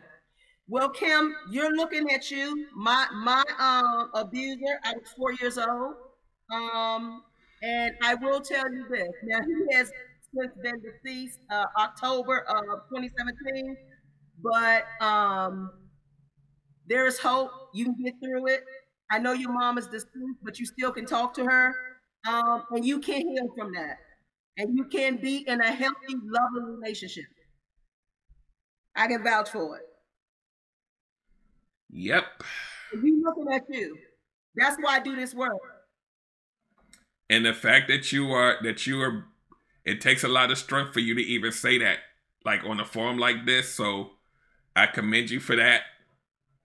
Well, 0.67 0.89
Kim, 0.89 1.35
you're 1.49 1.75
looking 1.75 2.11
at 2.11 2.29
you. 2.31 2.67
My 2.75 3.07
my 3.13 3.43
um 3.59 4.11
abuser. 4.13 4.79
I 4.83 4.93
was 4.93 5.09
four 5.17 5.33
years 5.33 5.57
old. 5.57 5.95
Um, 6.51 7.23
and 7.63 7.95
I 8.03 8.15
will 8.15 8.41
tell 8.41 8.71
you 8.71 8.85
this. 8.89 9.09
Now 9.23 9.39
he 9.41 9.75
has 9.75 9.91
since 10.35 10.53
been 10.61 10.81
deceased 10.81 11.39
uh, 11.49 11.65
October 11.79 12.39
of 12.41 12.81
2017 12.89 13.77
but 14.43 14.83
um, 14.99 15.71
there 16.87 17.07
is 17.07 17.17
hope. 17.17 17.51
You 17.73 17.85
can 17.85 17.95
get 18.03 18.15
through 18.21 18.47
it. 18.47 18.63
I 19.09 19.19
know 19.19 19.31
your 19.33 19.51
mom 19.51 19.77
is 19.77 19.87
deceased, 19.87 20.39
but 20.43 20.59
you 20.59 20.65
still 20.65 20.91
can 20.91 21.05
talk 21.05 21.33
to 21.35 21.45
her, 21.45 21.75
um, 22.27 22.63
and 22.71 22.85
you 22.85 22.99
can 22.99 23.21
heal 23.21 23.47
from 23.57 23.73
that, 23.73 23.97
and 24.57 24.75
you 24.75 24.85
can 24.85 25.17
be 25.17 25.37
in 25.47 25.61
a 25.61 25.71
healthy, 25.71 26.15
loving 26.23 26.75
relationship. 26.77 27.25
I 28.95 29.07
can 29.07 29.23
vouch 29.23 29.49
for 29.49 29.77
it. 29.77 29.83
Yep. 31.89 32.25
You 33.01 33.23
looking 33.23 33.53
at 33.53 33.63
you. 33.69 33.97
That's 34.55 34.77
why 34.79 34.95
I 34.95 34.99
do 34.99 35.15
this 35.15 35.33
work. 35.33 35.57
And 37.29 37.45
the 37.45 37.53
fact 37.53 37.87
that 37.87 38.11
you 38.11 38.31
are 38.31 38.57
that 38.63 38.85
you 38.85 39.01
are 39.01 39.25
it 39.85 40.01
takes 40.01 40.23
a 40.23 40.27
lot 40.27 40.51
of 40.51 40.57
strength 40.57 40.93
for 40.93 40.99
you 40.99 41.15
to 41.15 41.21
even 41.21 41.51
say 41.51 41.77
that 41.79 41.99
like 42.45 42.63
on 42.63 42.79
a 42.79 42.85
forum 42.85 43.17
like 43.17 43.45
this. 43.45 43.73
So 43.73 44.11
I 44.75 44.87
commend 44.87 45.29
you 45.29 45.39
for 45.39 45.55
that. 45.55 45.83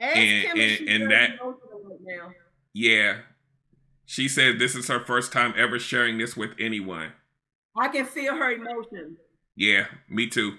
Ask 0.00 0.16
And- 0.16 0.58
and- 0.58 0.88
and 0.88 1.10
that- 1.10 1.38
right. 1.40 2.34
Yeah. 2.72 3.18
She 4.06 4.28
said 4.28 4.58
this 4.58 4.74
is 4.74 4.88
her 4.88 5.00
first 5.00 5.32
time 5.32 5.52
ever 5.56 5.78
sharing 5.78 6.18
this 6.18 6.36
with 6.36 6.52
anyone. 6.58 7.12
I 7.76 7.88
can 7.88 8.06
feel 8.06 8.34
her 8.36 8.50
emotions. 8.52 9.18
Yeah, 9.56 9.86
me 10.08 10.28
too. 10.28 10.56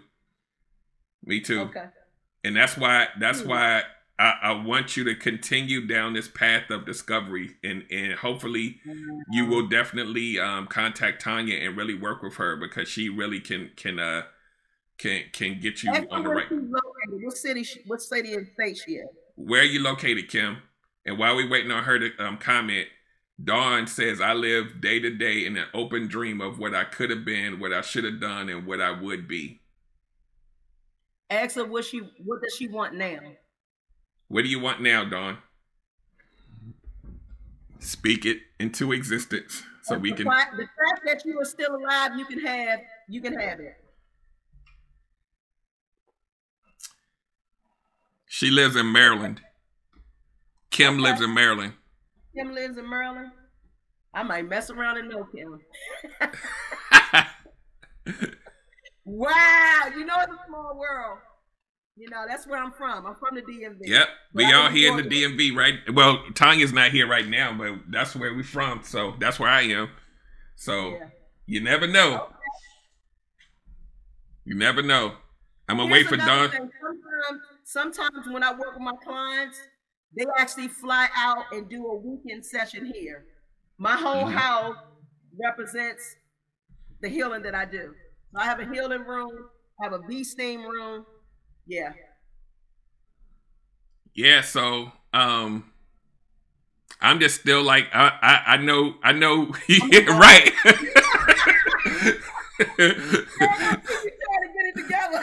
Me 1.24 1.40
too. 1.42 1.62
Okay. 1.62 1.86
And 2.44 2.56
that's 2.56 2.78
why 2.78 3.08
that's 3.20 3.42
Hmm. 3.42 3.50
why 3.50 3.84
I, 4.20 4.34
I 4.44 4.52
want 4.52 4.96
you 4.98 5.04
to 5.06 5.16
continue 5.16 5.86
down 5.88 6.14
this 6.14 6.28
path 6.28 6.70
of 6.70 6.86
discovery 6.86 7.56
and 7.64 7.86
and 7.90 8.14
hopefully 8.14 8.80
you 9.32 9.46
will 9.46 9.68
definitely 9.68 10.38
um, 10.40 10.68
contact 10.68 11.22
Tanya 11.22 11.56
and 11.58 11.76
really 11.78 11.94
work 11.96 12.22
with 12.22 12.36
her 12.36 12.56
because 12.56 12.88
she 12.90 13.10
really 13.10 13.40
can 13.40 13.72
can 13.76 13.98
uh 14.00 14.24
can 14.98 15.24
can 15.34 15.60
get 15.60 15.82
you 15.84 15.92
Ask 15.92 16.08
on 16.12 16.24
the 16.24 16.30
right. 16.30 16.48
What 17.30 17.38
city? 17.38 17.62
She, 17.62 17.82
what 17.86 18.02
city 18.02 18.34
and 18.34 18.48
state 18.48 18.82
she 18.84 18.94
is? 18.94 19.08
Where 19.36 19.62
are 19.62 19.66
you 19.66 19.84
located, 19.84 20.30
Kim? 20.30 20.64
And 21.06 21.20
while 21.20 21.36
we 21.36 21.48
waiting 21.48 21.70
on 21.70 21.84
her 21.84 22.00
to 22.00 22.10
um, 22.18 22.38
comment, 22.38 22.88
Dawn 23.44 23.86
says, 23.86 24.20
"I 24.20 24.34
live 24.34 24.82
day 24.82 25.00
to 25.00 25.12
day 25.16 25.46
in 25.46 25.56
an 25.56 25.68
open 25.76 26.08
dream 26.08 26.42
of 26.42 26.58
what 26.58 26.74
I 26.74 26.86
could 26.86 27.12
have 27.12 27.24
been, 27.24 27.60
what 27.60 27.72
I 27.72 27.82
should 27.82 28.04
have 28.04 28.20
done, 28.20 28.50
and 28.50 28.66
what 28.66 28.82
I 28.82 29.00
would 29.00 29.28
be." 29.28 29.62
Ask 31.30 31.56
her 31.58 31.66
what 31.66 31.86
she. 31.86 32.00
What 32.26 32.42
does 32.42 32.56
she 32.56 32.68
want 32.68 32.96
now? 32.96 33.20
What 34.28 34.42
do 34.42 34.50
you 34.50 34.60
want 34.60 34.82
now, 34.82 35.06
Dawn? 35.06 35.38
Speak 37.78 38.26
it 38.26 38.40
into 38.60 38.92
existence 38.92 39.62
so 39.84 40.00
we 40.00 40.10
the 40.10 40.24
can. 40.24 40.26
the 40.26 40.68
fact 40.84 41.02
that 41.06 41.24
you 41.26 41.40
are 41.40 41.46
still 41.46 41.76
alive, 41.76 42.18
you 42.18 42.26
can 42.26 42.44
have. 42.44 42.80
You 43.08 43.22
can 43.22 43.40
have 43.40 43.60
it. 43.60 43.76
She 48.32 48.52
lives 48.52 48.76
in 48.76 48.92
Maryland. 48.92 49.42
Kim 50.70 50.94
Okay. 50.94 51.02
lives 51.02 51.20
in 51.22 51.34
Maryland. 51.34 51.74
Kim 52.36 52.54
lives 52.54 52.78
in 52.78 52.88
Maryland. 52.88 53.32
I 54.14 54.22
might 54.24 54.48
mess 54.48 54.70
around 54.70 54.98
and 54.98 55.10
know 55.10 55.26
Kim. 55.26 55.60
Wow, 59.06 59.84
you 59.98 60.06
know 60.06 60.16
it's 60.22 60.32
a 60.32 60.46
small 60.48 60.78
world. 60.78 61.18
You 61.96 62.10
know 62.10 62.26
that's 62.28 62.46
where 62.48 62.62
I'm 62.64 62.72
from. 62.72 63.06
I'm 63.08 63.16
from 63.16 63.36
the 63.36 63.42
DMV. 63.42 63.80
yep, 63.82 64.08
we 64.34 64.46
all 64.54 64.70
here 64.70 64.92
in 64.92 64.98
the 64.98 65.04
DMV, 65.10 65.56
right? 65.56 65.74
Well, 65.94 66.24
Tanya's 66.36 66.72
not 66.72 66.92
here 66.92 67.08
right 67.08 67.28
now, 67.28 67.52
but 67.58 67.80
that's 67.90 68.16
where 68.16 68.34
we 68.36 68.44
from. 68.44 68.84
So 68.84 69.16
that's 69.20 69.40
where 69.40 69.50
I 69.50 69.64
am. 69.64 69.90
So 70.56 70.92
Yeah. 70.92 71.10
you 71.48 71.60
never 71.62 71.88
know. 71.88 72.22
Okay. 72.26 72.36
You 74.46 74.56
never 74.56 74.82
know. 74.84 75.16
I'm 75.68 75.78
gonna 75.78 75.90
Here's 75.90 76.06
wait 76.06 76.10
for 76.10 76.18
Dawn. 76.18 76.50
Sometimes, 76.52 76.72
sometimes 77.70 78.28
when 78.28 78.42
I 78.44 78.52
work 78.52 78.74
with 78.74 78.82
my 78.82 78.96
clients, 79.04 79.60
they 80.18 80.26
actually 80.40 80.68
fly 80.68 81.08
out 81.16 81.46
and 81.52 81.70
do 81.70 81.86
a 81.86 81.96
weekend 81.96 82.44
session 82.44 82.92
here. 82.94 83.26
My 83.78 83.96
whole 83.96 84.26
Mhm. 84.26 84.34
house 84.34 84.76
represents 85.40 86.16
the 87.02 87.10
healing 87.10 87.44
that 87.44 87.54
I 87.56 87.66
do. 87.66 87.94
I 88.36 88.46
have 88.46 88.60
a 88.60 88.66
healing 88.66 89.04
room, 89.06 89.50
I 89.80 89.86
have 89.86 89.94
a 89.94 90.00
V-steam 90.08 90.64
room. 90.64 91.06
Yeah. 91.68 91.94
Yeah, 94.14 94.42
so 94.42 94.92
um 95.14 95.72
I'm 97.02 97.20
just 97.20 97.40
still 97.42 97.64
like 97.64 97.88
I 97.94 98.08
I, 98.22 98.54
I 98.54 98.58
know 98.58 98.96
I 99.04 99.14
know 99.14 99.54
yeah, 99.68 100.18
right. 100.18 100.52
you 104.04 104.12
trying 104.22 104.44
to 104.44 104.50
get 104.54 104.66
it 104.66 104.76
together. 104.76 105.22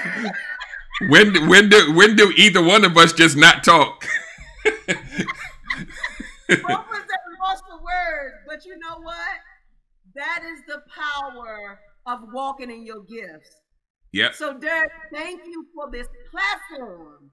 When 1.08 1.32
do- 1.32 1.46
when 1.48 1.68
do 1.68 1.92
when 1.94 2.16
do 2.16 2.32
either 2.36 2.62
one 2.62 2.84
of 2.84 2.96
us 2.96 3.12
just 3.12 3.36
not 3.36 3.64
talk? 3.64 4.04
Both 6.48 6.58
of 6.58 6.68
us 6.68 7.02
are 7.02 7.48
lost 7.48 7.64
for 7.68 7.78
words, 7.82 8.34
but 8.46 8.64
you 8.64 8.78
know 8.78 8.98
what? 9.00 9.36
That 10.14 10.42
is 10.44 10.60
the 10.66 10.82
power 10.94 11.80
of 12.06 12.20
walking 12.32 12.70
in 12.70 12.86
your 12.86 13.02
gifts. 13.02 13.50
yep. 14.12 14.34
So, 14.34 14.56
Derek, 14.58 14.90
thank 15.12 15.40
you 15.44 15.66
for 15.74 15.90
this 15.90 16.06
platform. 16.30 17.30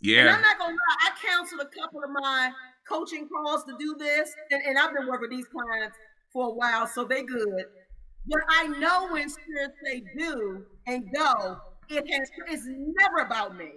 Yeah. 0.00 0.18
And 0.20 0.26
Yeah. 0.28 0.34
I'm 0.36 0.42
not 0.42 0.58
gonna 0.58 0.72
lie, 0.74 1.08
I 1.08 1.26
counseled 1.26 1.62
a 1.62 1.80
couple 1.80 2.04
of 2.04 2.10
my 2.10 2.52
coaching 2.88 3.28
calls 3.28 3.64
to 3.64 3.74
do 3.78 3.96
this, 3.98 4.32
and, 4.50 4.62
and 4.66 4.78
I've 4.78 4.92
been 4.92 5.06
working 5.06 5.22
with 5.22 5.30
these 5.30 5.46
clients 5.48 5.96
for 6.32 6.48
a 6.48 6.52
while, 6.52 6.86
so 6.86 7.04
they 7.04 7.22
good. 7.22 7.64
But 8.26 8.40
I 8.50 8.66
know 8.68 9.08
when 9.12 9.28
spirits 9.28 9.74
say 9.84 10.02
do 10.16 10.66
and 10.86 11.04
go, 11.14 11.58
it 11.96 12.10
has 12.10 12.30
it's 12.48 12.66
never 12.66 13.18
about 13.18 13.56
me. 13.56 13.70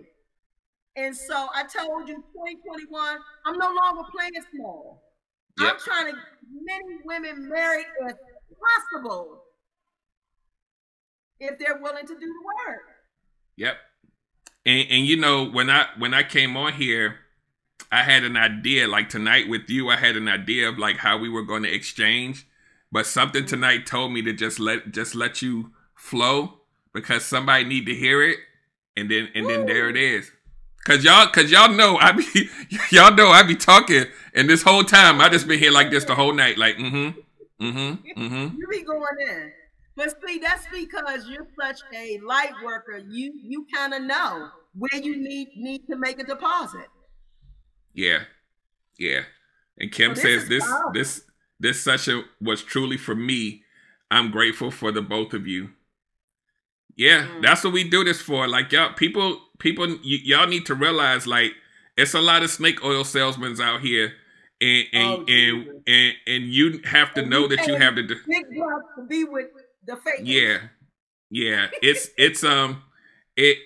And 0.96 1.16
so 1.16 1.48
I 1.54 1.64
told 1.64 2.08
you 2.08 2.16
2021, 2.16 3.18
I'm 3.46 3.58
no 3.58 3.74
longer 3.74 4.04
playing 4.16 4.32
small. 4.56 5.04
I'm 5.60 5.78
trying 5.80 6.06
to 6.06 6.12
get 6.12 6.22
many 6.64 6.98
women 7.06 7.50
married 7.50 7.86
as 8.08 8.16
possible 8.94 9.44
if 11.40 11.58
they're 11.60 11.80
willing 11.82 12.08
to 12.08 12.14
do 12.14 12.20
the 12.20 12.68
work. 12.68 12.82
Yep. 13.58 13.76
And 14.66 14.88
and 14.90 15.06
you 15.06 15.18
know 15.18 15.46
when 15.46 15.70
I 15.70 15.88
when 15.98 16.14
I 16.14 16.24
came 16.24 16.58
on 16.58 16.74
here, 16.74 17.20
I 17.92 18.04
had 18.04 18.24
an 18.24 18.36
idea 18.36 18.88
like 18.88 19.10
tonight 19.10 19.48
with 19.48 19.70
you. 19.70 19.90
I 19.90 19.96
had 19.96 20.16
an 20.16 20.28
idea 20.28 20.68
of 20.70 20.78
like 20.78 20.98
how 20.98 21.18
we 21.18 21.30
were 21.30 21.44
going 21.44 21.64
to 21.64 21.74
exchange, 21.74 22.48
but 22.92 23.06
something 23.06 23.44
mm-hmm. 23.44 23.50
tonight 23.50 23.86
told 23.86 24.12
me 24.12 24.22
to 24.24 24.34
just 24.34 24.60
let 24.60 24.92
just 24.92 25.16
let 25.16 25.42
you 25.42 25.72
flow 25.94 26.62
because 26.96 27.26
somebody 27.26 27.66
need 27.66 27.86
to 27.86 27.94
hear 27.94 28.24
it, 28.24 28.40
and 28.98 29.12
then 29.12 29.30
and 29.36 29.48
then 29.48 29.68
there 29.68 29.90
it 29.90 29.98
is. 29.98 30.32
Cause 30.86 31.04
y'all, 31.04 31.28
cause 31.28 31.52
y'all 31.52 31.72
know 31.72 31.98
I 31.98 32.12
be, 32.14 32.50
y'all 32.92 33.14
know 33.14 33.30
I 33.30 33.44
be 33.44 33.56
talking, 33.56 34.06
and 34.34 34.50
this 34.50 34.64
whole 34.64 34.84
time 34.84 35.20
I 35.20 35.30
just 35.30 35.48
been 35.48 35.60
here 35.60 35.72
like 35.72 35.92
this 35.92 36.06
the 36.06 36.16
whole 36.16 36.34
night, 36.34 36.58
like 36.58 36.78
mm-hmm, 36.78 37.20
mm-hmm, 37.64 38.22
mm-hmm. 38.24 38.58
You 38.58 38.68
be 38.68 38.84
going 38.84 39.04
in. 39.30 39.52
But 39.96 40.16
see, 40.26 40.40
that's 40.40 40.66
because 40.72 41.28
you're 41.28 41.48
such 41.60 41.82
a 41.94 42.20
light 42.20 42.54
worker. 42.64 42.98
You 42.98 43.34
you 43.44 43.68
kind 43.74 43.94
of 43.94 44.04
know 44.04 44.50
where 44.74 45.02
you 45.02 45.18
need 45.18 45.50
need 45.58 45.88
to 45.90 45.98
make 45.98 46.20
a 46.20 46.24
deposit. 46.24 46.88
Yeah, 47.94 48.24
yeah. 48.98 49.22
And 49.78 49.92
Kim 49.92 50.14
this 50.14 50.22
says 50.22 50.44
is 50.44 50.50
this 50.50 50.74
this 50.94 51.22
this 51.60 51.82
session 51.82 52.26
was 52.40 52.64
truly 52.64 52.98
for 52.98 53.16
me. 53.16 53.64
I'm 54.12 54.32
grateful 54.32 54.70
for 54.72 54.92
the 54.92 55.02
both 55.02 55.34
of 55.34 55.48
you. 55.48 55.72
Yeah, 56.96 57.28
Mm. 57.28 57.42
that's 57.42 57.64
what 57.64 57.74
we 57.74 57.90
do 57.90 58.04
this 58.04 58.22
for. 58.22 58.48
Like 58.48 58.72
y'all, 58.72 58.94
people, 58.94 59.42
people, 59.60 59.88
y- 59.88 59.98
y'all 60.04 60.48
need 60.48 60.66
to 60.68 60.76
realize 60.76 61.28
like 61.28 61.52
it's 61.98 62.14
a 62.14 62.22
lot 62.22 62.44
of 62.44 62.50
snake 62.50 62.84
oil 62.84 63.04
salesmen 63.04 63.60
out 63.62 63.82
here, 63.82 64.14
and 64.62 64.86
and 64.94 65.20
Oh, 65.20 65.26
and, 65.28 65.82
and 65.88 66.14
and 66.28 66.44
you 66.46 66.80
have 66.86 67.14
to 67.16 67.22
And 67.22 67.30
know 67.30 67.48
that 67.48 67.68
you 67.68 67.76
have 67.76 67.96
to. 67.96 68.04
do- 68.04 68.16
Big 68.28 68.46
to 68.50 69.06
be 69.10 69.24
with 69.26 69.48
the 69.86 69.96
fake. 69.98 70.22
yeah 70.24 70.60
yeah 71.32 71.68
it's 71.82 72.10
it's 72.18 72.44
um 72.44 72.82
it 73.36 73.58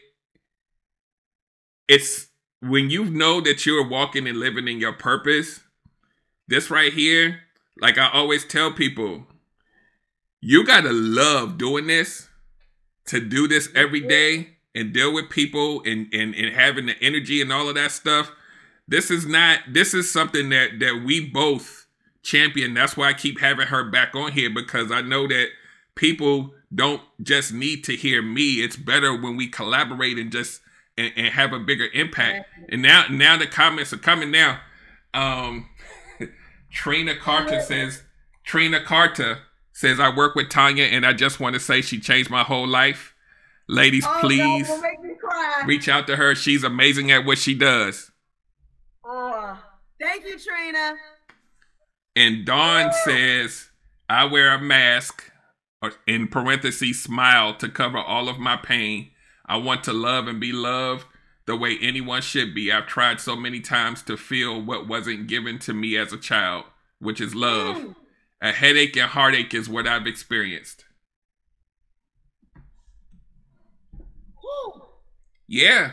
it's 1.87 2.27
when 2.61 2.89
you 2.89 3.05
know 3.05 3.41
that 3.41 3.65
you're 3.65 3.87
walking 3.87 4.27
and 4.27 4.37
living 4.37 4.67
in 4.67 4.79
your 4.79 4.93
purpose 4.93 5.59
this 6.47 6.69
right 6.69 6.93
here 6.93 7.41
like 7.79 7.97
i 7.97 8.09
always 8.11 8.45
tell 8.45 8.71
people 8.71 9.25
you 10.41 10.65
gotta 10.65 10.91
love 10.91 11.57
doing 11.57 11.87
this 11.87 12.28
to 13.09 13.19
do 13.19 13.47
this 13.47 13.69
every 13.75 14.01
day 14.01 14.49
and 14.73 14.93
deal 14.93 15.13
with 15.13 15.29
people 15.29 15.81
and 15.85 16.07
and, 16.13 16.33
and 16.35 16.55
having 16.55 16.87
the 16.87 16.95
energy 17.01 17.41
and 17.41 17.51
all 17.51 17.69
of 17.69 17.75
that 17.75 17.91
stuff 17.91 18.31
this 18.87 19.11
is 19.11 19.25
not 19.25 19.59
this 19.67 19.93
is 19.93 20.11
something 20.11 20.49
that 20.49 20.79
that 20.79 21.03
we 21.05 21.25
both 21.29 21.87
champion 22.21 22.73
that's 22.73 22.97
why 22.97 23.09
i 23.09 23.13
keep 23.13 23.39
having 23.39 23.67
her 23.67 23.83
back 23.83 24.15
on 24.15 24.31
here 24.31 24.49
because 24.49 24.91
i 24.91 25.01
know 25.01 25.27
that 25.27 25.47
people 25.95 26.53
don't 26.73 27.01
just 27.21 27.51
need 27.51 27.83
to 27.83 27.95
hear 27.95 28.21
me. 28.21 28.61
It's 28.61 28.77
better 28.77 29.15
when 29.15 29.35
we 29.35 29.47
collaborate 29.47 30.17
and 30.17 30.31
just 30.31 30.61
and, 30.97 31.11
and 31.15 31.27
have 31.27 31.53
a 31.53 31.59
bigger 31.59 31.87
impact. 31.93 32.47
And 32.69 32.81
now 32.81 33.05
now 33.09 33.37
the 33.37 33.47
comments 33.47 33.93
are 33.93 33.97
coming 33.97 34.31
now. 34.31 34.59
Um 35.13 35.69
Trina 36.71 37.15
Carter 37.15 37.61
says 37.61 38.03
Trina 38.43 38.83
Carter 38.83 39.39
says 39.79 39.97
I 39.97 40.13
work 40.13 40.35
with 40.35 40.49
Tanya 40.49 40.83
and 40.83 41.05
I 41.05 41.13
just 41.13 41.39
want 41.39 41.53
to 41.53 41.59
say 41.59 41.81
she 41.81 42.01
changed 42.01 42.29
my 42.29 42.43
whole 42.43 42.67
life. 42.67 43.15
Ladies, 43.69 44.03
Oh, 44.05 44.17
please 44.19 44.67
God, 44.67 44.81
make 44.81 45.01
me 45.01 45.13
cry. 45.17 45.63
reach 45.65 45.87
out 45.87 46.05
to 46.07 46.17
her. 46.17 46.35
She's 46.35 46.65
amazing 46.65 47.11
at 47.11 47.23
what 47.23 47.37
she 47.37 47.55
does. 47.55 48.11
Oh, 49.05 49.57
thank 50.01 50.25
you, 50.25 50.37
Trina. 50.37 50.95
And 52.13 52.45
Dawn 52.45 52.91
says, 53.05 53.69
I 54.09 54.25
wear 54.25 54.53
a 54.53 54.59
mask, 54.59 55.31
or 55.81 55.93
in 56.05 56.27
parentheses, 56.27 57.01
smile 57.01 57.53
to 57.55 57.69
cover 57.69 57.99
all 57.99 58.27
of 58.27 58.37
my 58.37 58.57
pain. 58.57 59.11
I 59.45 59.55
want 59.57 59.85
to 59.85 59.93
love 59.93 60.27
and 60.27 60.41
be 60.41 60.51
loved 60.51 61.05
the 61.45 61.55
way 61.55 61.77
anyone 61.81 62.21
should 62.21 62.53
be. 62.53 62.69
I've 62.69 62.87
tried 62.87 63.21
so 63.21 63.37
many 63.37 63.61
times 63.61 64.01
to 64.03 64.17
feel 64.17 64.61
what 64.61 64.89
wasn't 64.89 65.27
given 65.27 65.57
to 65.59 65.73
me 65.73 65.95
as 65.95 66.11
a 66.11 66.17
child, 66.17 66.65
which 66.99 67.21
is 67.21 67.33
love. 67.33 67.77
Mm. 67.77 67.95
A 68.41 68.51
headache 68.51 68.95
and 68.95 69.09
heartache 69.09 69.53
is 69.53 69.67
what 69.67 69.87
I've 69.87 70.07
experienced. 70.07 70.85
Woo. 74.41 74.81
Yeah. 75.47 75.91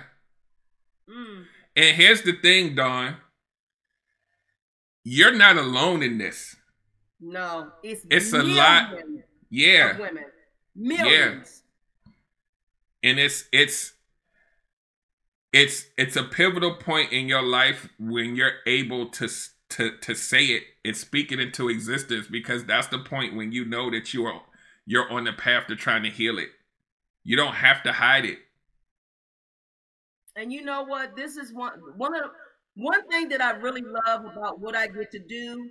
Mm. 1.11 1.45
And 1.75 1.97
here's 1.97 2.23
the 2.23 2.33
thing, 2.33 2.75
Dawn. 2.75 3.17
You're 5.05 5.35
not 5.35 5.57
alone 5.57 6.03
in 6.03 6.19
this. 6.19 6.57
No, 7.21 7.73
it's 7.83 8.05
it's 8.11 8.33
a 8.33 8.43
lot. 8.43 8.95
Yeah, 9.51 9.99
women, 9.99 10.25
millions. 10.75 11.63
Yeah. 13.03 13.11
And 13.11 13.19
it's 13.21 13.45
it's 13.53 13.95
it's 15.53 15.87
it's 15.97 16.17
a 16.17 16.25
pivotal 16.25 16.75
point 16.75 17.13
in 17.13 17.29
your 17.29 17.43
life 17.43 17.89
when 17.99 18.37
you're 18.37 18.59
able 18.67 19.09
to 19.11 19.29
to 19.71 19.97
to 19.99 20.15
say 20.15 20.45
it 20.47 20.63
and 20.85 20.97
speak 20.97 21.33
it 21.33 21.41
into 21.41 21.69
existence 21.69 22.27
because 22.31 22.65
that's 22.65 22.87
the 22.89 22.99
point 22.99 23.35
when 23.35 23.53
you 23.53 23.65
know 23.65 23.91
that 23.91 24.15
you 24.15 24.25
are 24.25 24.41
you're 24.87 25.11
on 25.11 25.25
the 25.25 25.33
path 25.33 25.67
to 25.67 25.77
trying 25.77 26.05
to 26.05 26.11
heal 26.11 26.39
it. 26.39 26.49
You 27.25 27.37
don't 27.37 27.55
have 27.55 27.83
to 27.83 27.93
hide 27.93 28.25
it. 28.25 28.39
And 30.37 30.53
you 30.53 30.63
know 30.63 30.85
what? 30.85 31.17
This 31.17 31.37
is 31.37 31.53
one 31.53 31.73
one 31.97 32.15
of 32.15 32.31
one 32.75 33.07
thing 33.09 33.29
that 33.31 33.41
I 33.41 33.53
really 33.53 33.83
love 33.83 34.25
about 34.25 34.61
what 34.61 34.77
I 34.77 34.87
get 34.87 35.11
to 35.13 35.19
do 35.19 35.71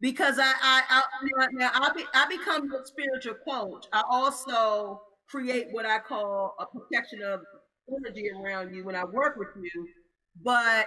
because 0.00 0.38
I 0.38 0.52
I, 0.62 0.82
I 0.88 1.46
now 1.52 1.70
I, 1.74 1.90
be, 1.94 2.04
I 2.14 2.28
become 2.28 2.72
a 2.72 2.86
spiritual 2.86 3.34
coach. 3.46 3.86
I 3.92 4.02
also 4.08 5.02
create 5.28 5.66
what 5.72 5.84
I 5.84 5.98
call 5.98 6.54
a 6.58 6.66
protection 6.66 7.20
of 7.22 7.40
energy 7.88 8.30
around 8.30 8.74
you 8.74 8.84
when 8.84 8.94
I 8.94 9.04
work 9.04 9.36
with 9.36 9.48
you, 9.60 9.88
but 10.42 10.86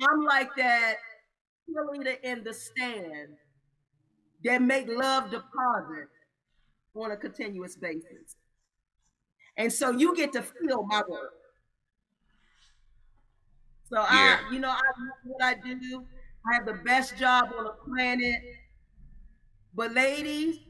I'm 0.00 0.24
like 0.24 0.50
that 0.56 0.96
cheerleader 1.68 2.16
in 2.22 2.44
the 2.44 2.54
stand 2.54 3.36
that 4.44 4.62
make 4.62 4.88
love 4.88 5.30
deposit 5.30 6.08
on 6.94 7.10
a 7.12 7.16
continuous 7.16 7.76
basis. 7.76 8.36
And 9.56 9.72
so 9.72 9.90
you 9.90 10.16
get 10.16 10.32
to 10.32 10.42
feel 10.42 10.82
my 10.84 11.02
work. 11.08 11.32
So 13.92 13.98
yeah. 13.98 14.38
I, 14.48 14.52
you 14.52 14.58
know, 14.58 14.70
I 14.70 14.72
love 14.72 15.18
what 15.24 15.42
I 15.42 15.54
do. 15.54 16.04
I 16.50 16.54
have 16.54 16.66
the 16.66 16.82
best 16.84 17.16
job 17.18 17.50
on 17.56 17.64
the 17.64 17.74
planet. 17.86 18.40
But 19.74 19.92
ladies, 19.92 20.60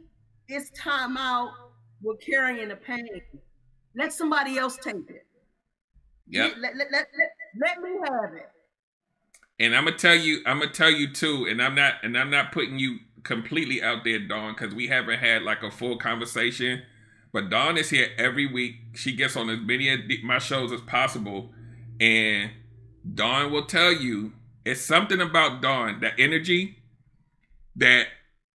it's 0.48 0.70
time 0.70 1.16
out 1.16 1.52
with 2.02 2.20
carrying 2.20 2.68
the 2.68 2.76
pain. 2.76 3.06
Let 3.96 4.12
somebody 4.12 4.58
else 4.58 4.76
take 4.76 5.08
it. 5.08 5.26
Yep. 6.28 6.54
Let, 6.60 6.76
let, 6.76 6.88
let, 6.92 7.06
let, 7.60 7.82
me 7.82 7.90
have 8.08 8.34
it. 8.34 8.48
And 9.62 9.76
I'm 9.76 9.84
gonna 9.84 9.96
tell 9.96 10.16
you, 10.16 10.40
I'm 10.44 10.58
gonna 10.58 10.72
tell 10.72 10.90
you 10.90 11.12
too, 11.12 11.46
and 11.48 11.62
I'm 11.62 11.76
not 11.76 11.94
and 12.02 12.18
I'm 12.18 12.30
not 12.30 12.50
putting 12.50 12.80
you 12.80 12.98
completely 13.22 13.80
out 13.80 14.02
there, 14.02 14.18
Dawn, 14.18 14.54
because 14.54 14.74
we 14.74 14.88
haven't 14.88 15.20
had 15.20 15.42
like 15.42 15.62
a 15.62 15.70
full 15.70 15.96
conversation. 15.98 16.82
But 17.32 17.48
Dawn 17.48 17.78
is 17.78 17.88
here 17.90 18.08
every 18.18 18.44
week. 18.44 18.74
She 18.94 19.14
gets 19.14 19.36
on 19.36 19.48
as 19.48 19.60
many 19.60 19.88
of 19.88 20.00
my 20.24 20.38
shows 20.38 20.72
as 20.72 20.80
possible. 20.80 21.52
And 22.00 22.50
Dawn 23.14 23.52
will 23.52 23.64
tell 23.64 23.92
you 23.92 24.32
it's 24.64 24.80
something 24.80 25.20
about 25.20 25.62
Dawn, 25.62 26.00
that 26.00 26.14
energy 26.18 26.78
that 27.76 28.08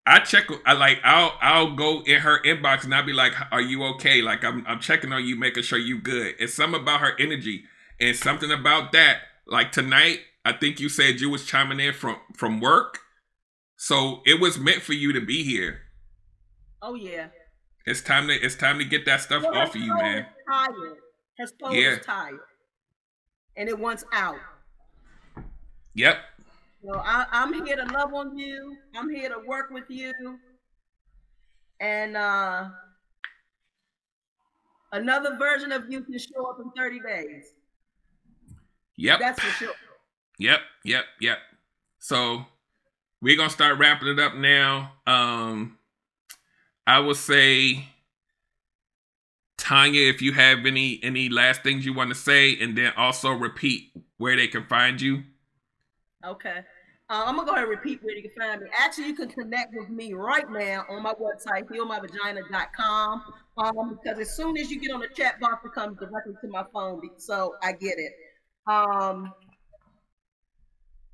I 0.05 0.19
check. 0.19 0.47
I 0.65 0.71
like. 0.71 0.99
I'll 1.03 1.33
I'll 1.41 1.75
go 1.75 2.01
in 2.03 2.21
her 2.21 2.41
inbox 2.43 2.85
and 2.85 2.95
I'll 2.95 3.05
be 3.05 3.11
like, 3.11 3.33
"Are 3.51 3.59
you 3.59 3.83
okay?" 3.95 4.21
Like 4.21 4.45
I'm 4.45 4.65
I'm 4.65 4.79
checking 4.79 5.11
on 5.11 5.25
you, 5.25 5.35
making 5.35 5.63
sure 5.63 5.77
you 5.77 5.99
good. 5.99 6.35
It's 6.39 6.53
something 6.53 6.79
about 6.79 7.01
her 7.01 7.13
energy 7.19 7.65
and 7.99 8.15
something 8.15 8.51
about 8.51 8.93
that. 8.93 9.17
Like 9.45 9.73
tonight, 9.73 10.21
I 10.45 10.53
think 10.53 10.79
you 10.79 10.89
said 10.89 11.21
you 11.21 11.29
was 11.29 11.45
chiming 11.45 11.79
in 11.79 11.93
from 11.93 12.17
from 12.35 12.59
work, 12.59 12.99
so 13.77 14.21
it 14.25 14.39
was 14.39 14.57
meant 14.57 14.81
for 14.81 14.93
you 14.93 15.13
to 15.13 15.21
be 15.21 15.43
here. 15.43 15.81
Oh 16.81 16.95
yeah. 16.95 17.27
It's 17.85 18.01
time 18.01 18.27
to 18.27 18.33
it's 18.33 18.55
time 18.55 18.79
to 18.79 18.85
get 18.85 19.05
that 19.05 19.21
stuff 19.21 19.43
well, 19.43 19.55
off 19.55 19.75
of 19.75 19.81
you, 19.81 19.95
man. 19.95 20.25
Tired. 20.49 20.97
Her 21.37 21.47
soul 21.47 21.73
yeah. 21.73 21.91
is 21.91 22.05
tired, 22.05 22.39
and 23.57 23.67
it 23.69 23.77
wants 23.77 24.03
out. 24.13 24.37
Yep. 25.95 26.17
So 26.85 27.01
I, 27.03 27.25
I'm 27.31 27.65
here 27.65 27.77
to 27.77 27.85
love 27.93 28.13
on 28.13 28.37
you. 28.37 28.75
I'm 28.95 29.09
here 29.09 29.29
to 29.29 29.39
work 29.47 29.69
with 29.71 29.85
you. 29.89 30.13
And 31.79 32.17
uh, 32.17 32.69
another 34.91 35.37
version 35.37 35.71
of 35.71 35.89
you 35.89 36.01
can 36.01 36.17
show 36.17 36.45
up 36.45 36.59
in 36.59 36.71
30 36.71 36.99
days. 36.99 37.45
Yep. 38.97 39.19
That's 39.19 39.41
for 39.41 39.49
sure. 39.51 39.73
Yep, 40.39 40.59
yep, 40.83 41.05
yep. 41.19 41.37
So 41.99 42.45
we're 43.21 43.37
gonna 43.37 43.49
start 43.49 43.77
wrapping 43.77 44.07
it 44.07 44.19
up 44.19 44.35
now. 44.35 44.93
Um 45.07 45.77
I 46.85 46.99
will 46.99 47.15
say 47.15 47.87
Tanya, 49.57 50.09
if 50.09 50.21
you 50.21 50.33
have 50.33 50.65
any 50.65 50.99
any 51.03 51.29
last 51.29 51.63
things 51.63 51.85
you 51.85 51.93
want 51.93 52.09
to 52.09 52.15
say, 52.15 52.57
and 52.59 52.77
then 52.77 52.91
also 52.97 53.31
repeat 53.31 53.91
where 54.17 54.35
they 54.35 54.47
can 54.47 54.65
find 54.65 54.99
you. 54.99 55.23
Okay. 56.25 56.59
Uh, 57.09 57.23
I'm 57.25 57.35
gonna 57.35 57.45
go 57.45 57.53
ahead 57.53 57.63
and 57.63 57.69
repeat 57.69 58.03
where 58.03 58.15
you 58.15 58.23
can 58.23 58.31
find 58.31 58.61
me. 58.61 58.69
Actually, 58.77 59.07
you 59.07 59.15
can 59.15 59.29
connect 59.29 59.73
with 59.73 59.89
me 59.89 60.13
right 60.13 60.49
now 60.49 60.83
on 60.89 61.03
my 61.03 61.13
website, 61.13 61.63
healmyvagina.com. 61.69 63.23
Um, 63.57 63.99
because 64.01 64.19
as 64.19 64.35
soon 64.35 64.57
as 64.57 64.71
you 64.71 64.79
get 64.79 64.91
on 64.91 64.99
the 64.99 65.07
chat 65.09 65.39
box, 65.39 65.65
it 65.65 65.73
comes 65.73 65.97
directly 65.97 66.33
to 66.41 66.47
my 66.47 66.63
phone, 66.73 67.01
so 67.17 67.55
I 67.61 67.73
get 67.73 67.99
it. 67.99 68.13
Um, 68.67 69.31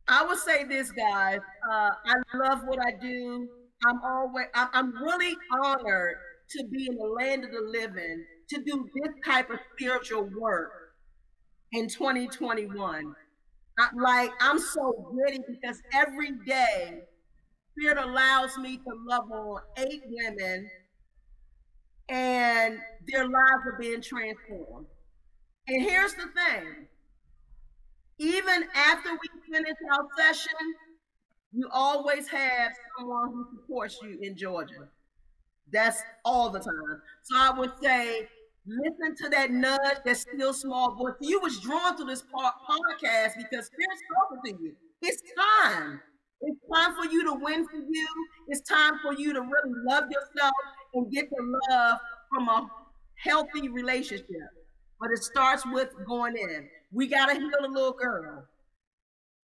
I 0.10 0.26
would 0.26 0.40
say 0.40 0.64
this, 0.66 0.92
guys. 0.92 1.40
Uh, 1.72 1.92
I 2.06 2.16
love 2.36 2.62
what 2.66 2.80
I 2.80 2.92
do. 3.00 3.48
I'm 3.86 4.02
always, 4.04 4.48
I'm 4.56 4.94
really 5.02 5.36
honored 5.64 6.16
to 6.52 6.64
be 6.66 6.88
in 6.88 6.98
the 6.98 7.08
land 7.08 7.46
of 7.46 7.52
the 7.52 7.62
living 7.72 8.26
to 8.50 8.62
do 8.64 8.90
this 8.96 9.14
type 9.26 9.50
of 9.50 9.60
spiritual 9.76 10.30
work 10.38 10.72
in 11.72 11.88
2021 11.88 13.16
like 13.96 14.32
I'm 14.42 14.60
so 14.60 15.12
gritty 15.12 15.40
because 15.48 15.82
every 15.94 16.32
day 16.46 17.02
Spirit 17.78 17.98
allows 17.98 18.58
me 18.58 18.78
to 18.78 18.92
love 19.08 19.32
on 19.32 19.62
eight 19.78 20.02
women 20.06 20.70
and 22.10 22.78
their 23.08 23.24
lives 23.24 23.64
are 23.66 23.78
being 23.80 24.02
transformed. 24.02 24.88
And 25.68 25.84
here's 25.84 26.14
the 26.14 26.24
thing 26.24 26.88
even 28.20 28.66
after 28.76 29.12
we 29.12 29.54
finish 29.54 29.76
our 29.94 30.06
session, 30.18 30.76
you 31.52 31.68
always 31.72 32.28
have 32.28 32.72
someone 32.98 33.30
who 33.32 33.46
supports 33.56 33.98
you 34.04 34.20
in 34.22 34.38
Georgia. 34.38 34.90
That's 35.72 36.02
all 36.26 36.50
the 36.50 36.60
time. 36.60 37.02
So 37.24 37.38
I 37.38 37.52
would 37.58 37.72
say 37.82 38.28
listen 38.66 39.16
to 39.24 39.30
that 39.30 39.52
nudge, 39.52 39.98
that 40.06 40.18
still 40.18 40.54
small 40.54 40.96
voice. 40.96 41.14
You 41.22 41.40
was 41.42 41.60
drawn 41.60 41.98
to 41.98 42.06
this 42.06 42.24
podcast 42.24 43.32
because 43.38 43.68
Spirit's 43.68 44.04
talking 44.16 44.58
to 44.58 44.64
you. 44.64 44.74
It's 45.02 45.22
time. 45.38 46.02
It's 46.42 46.60
time 46.74 46.96
for 46.96 47.06
you 47.12 47.24
to 47.26 47.34
win 47.34 47.68
for 47.68 47.78
you. 47.78 48.08
It's 48.48 48.62
time 48.68 48.94
for 49.02 49.14
you 49.14 49.34
to 49.34 49.42
really 49.42 49.74
love 49.88 50.06
yourself 50.10 50.54
and 50.94 51.12
get 51.12 51.30
the 51.30 51.60
love 51.72 52.00
from 52.34 52.48
a 52.50 52.68
healthy 53.16 53.70
relationship. 53.70 54.26
But 55.00 55.12
it 55.12 55.24
starts 55.24 55.66
with 55.66 55.90
going 56.08 56.36
in. 56.38 56.70
We 56.92 57.08
gotta 57.08 57.36
heal 57.36 57.50
the 57.62 57.68
little 57.68 57.94
girl. 57.94 58.46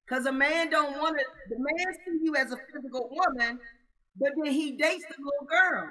Cause 0.09 0.27
a 0.27 0.32
man 0.32 0.70
don't 0.70 0.98
want 0.98 1.19
to, 1.19 1.24
the 1.48 1.56
man 1.59 1.94
see 2.05 2.19
you 2.23 2.36
as 2.36 2.52
a 2.52 2.56
physical 2.73 3.09
woman, 3.10 3.59
but 4.19 4.31
then 4.43 4.52
he 4.52 4.73
dates 4.73 5.05
the 5.09 5.16
little 5.19 5.47
girl. 5.47 5.89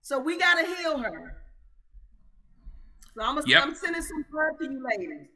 So 0.00 0.18
we 0.18 0.38
gotta 0.38 0.66
heal 0.66 0.98
her. 0.98 1.36
So 3.14 3.22
I'm, 3.22 3.38
yep. 3.46 3.62
I'm 3.62 3.74
sending 3.74 4.02
some 4.02 4.24
love 4.32 4.58
to 4.58 4.64
you 4.64 4.84
ladies. 4.84 5.28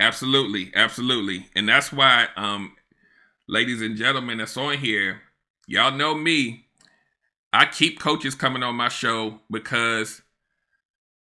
Absolutely, 0.00 0.72
absolutely, 0.74 1.48
and 1.54 1.68
that's 1.68 1.92
why, 1.92 2.28
um, 2.36 2.74
ladies 3.46 3.82
and 3.82 3.96
gentlemen, 3.96 4.38
that's 4.38 4.56
on 4.56 4.78
here. 4.78 5.20
Y'all 5.66 5.92
know 5.92 6.14
me. 6.14 6.66
I 7.52 7.66
keep 7.66 8.00
coaches 8.00 8.34
coming 8.34 8.62
on 8.62 8.74
my 8.74 8.88
show 8.88 9.40
because 9.50 10.22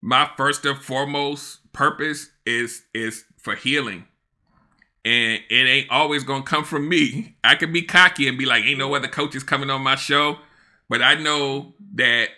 my 0.01 0.29
first 0.35 0.65
and 0.65 0.77
foremost 0.77 1.59
purpose 1.73 2.29
is 2.45 2.83
is 2.93 3.25
for 3.37 3.55
healing. 3.55 4.05
And 5.05 5.41
it 5.49 5.67
ain't 5.67 5.91
always 5.91 6.23
gonna 6.23 6.43
come 6.43 6.63
from 6.63 6.87
me. 6.87 7.35
I 7.43 7.55
can 7.55 7.73
be 7.73 7.81
cocky 7.81 8.27
and 8.27 8.37
be 8.37 8.45
like, 8.45 8.63
ain't 8.63 8.79
no 8.79 8.95
other 8.95 9.09
coaches 9.09 9.43
coming 9.43 9.69
on 9.69 9.81
my 9.81 9.95
show. 9.95 10.37
But 10.87 11.01
I 11.01 11.15
know 11.15 11.73
that 11.95 12.29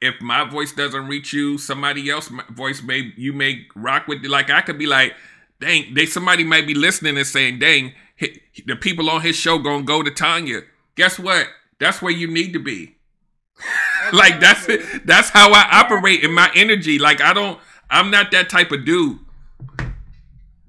if 0.00 0.20
my 0.20 0.44
voice 0.44 0.72
doesn't 0.72 1.06
reach 1.06 1.32
you, 1.32 1.58
somebody 1.58 2.10
else 2.10 2.28
voice 2.50 2.82
may 2.82 3.12
you 3.16 3.32
may 3.32 3.66
rock 3.76 4.08
with. 4.08 4.24
Like 4.24 4.50
I 4.50 4.60
could 4.60 4.78
be 4.78 4.86
like, 4.86 5.14
dang, 5.60 5.94
they 5.94 6.06
somebody 6.06 6.42
might 6.42 6.66
be 6.66 6.74
listening 6.74 7.16
and 7.16 7.26
saying, 7.26 7.60
dang, 7.60 7.92
the 8.66 8.76
people 8.76 9.08
on 9.08 9.20
his 9.20 9.36
show 9.36 9.58
gonna 9.58 9.84
go 9.84 10.02
to 10.02 10.10
Tanya. 10.10 10.62
Guess 10.96 11.18
what? 11.18 11.46
That's 11.78 12.02
where 12.02 12.12
you 12.12 12.26
need 12.26 12.52
to 12.52 12.58
be. 12.58 12.96
like 14.12 14.40
that's 14.40 14.68
it. 14.68 15.06
That's 15.06 15.30
how 15.30 15.52
I 15.52 15.68
operate 15.70 16.24
in 16.24 16.32
my 16.32 16.50
energy. 16.54 16.98
Like 16.98 17.20
I 17.20 17.32
don't. 17.32 17.58
I'm 17.92 18.10
not 18.10 18.30
that 18.32 18.48
type 18.48 18.72
of 18.72 18.84
dude. 18.84 19.18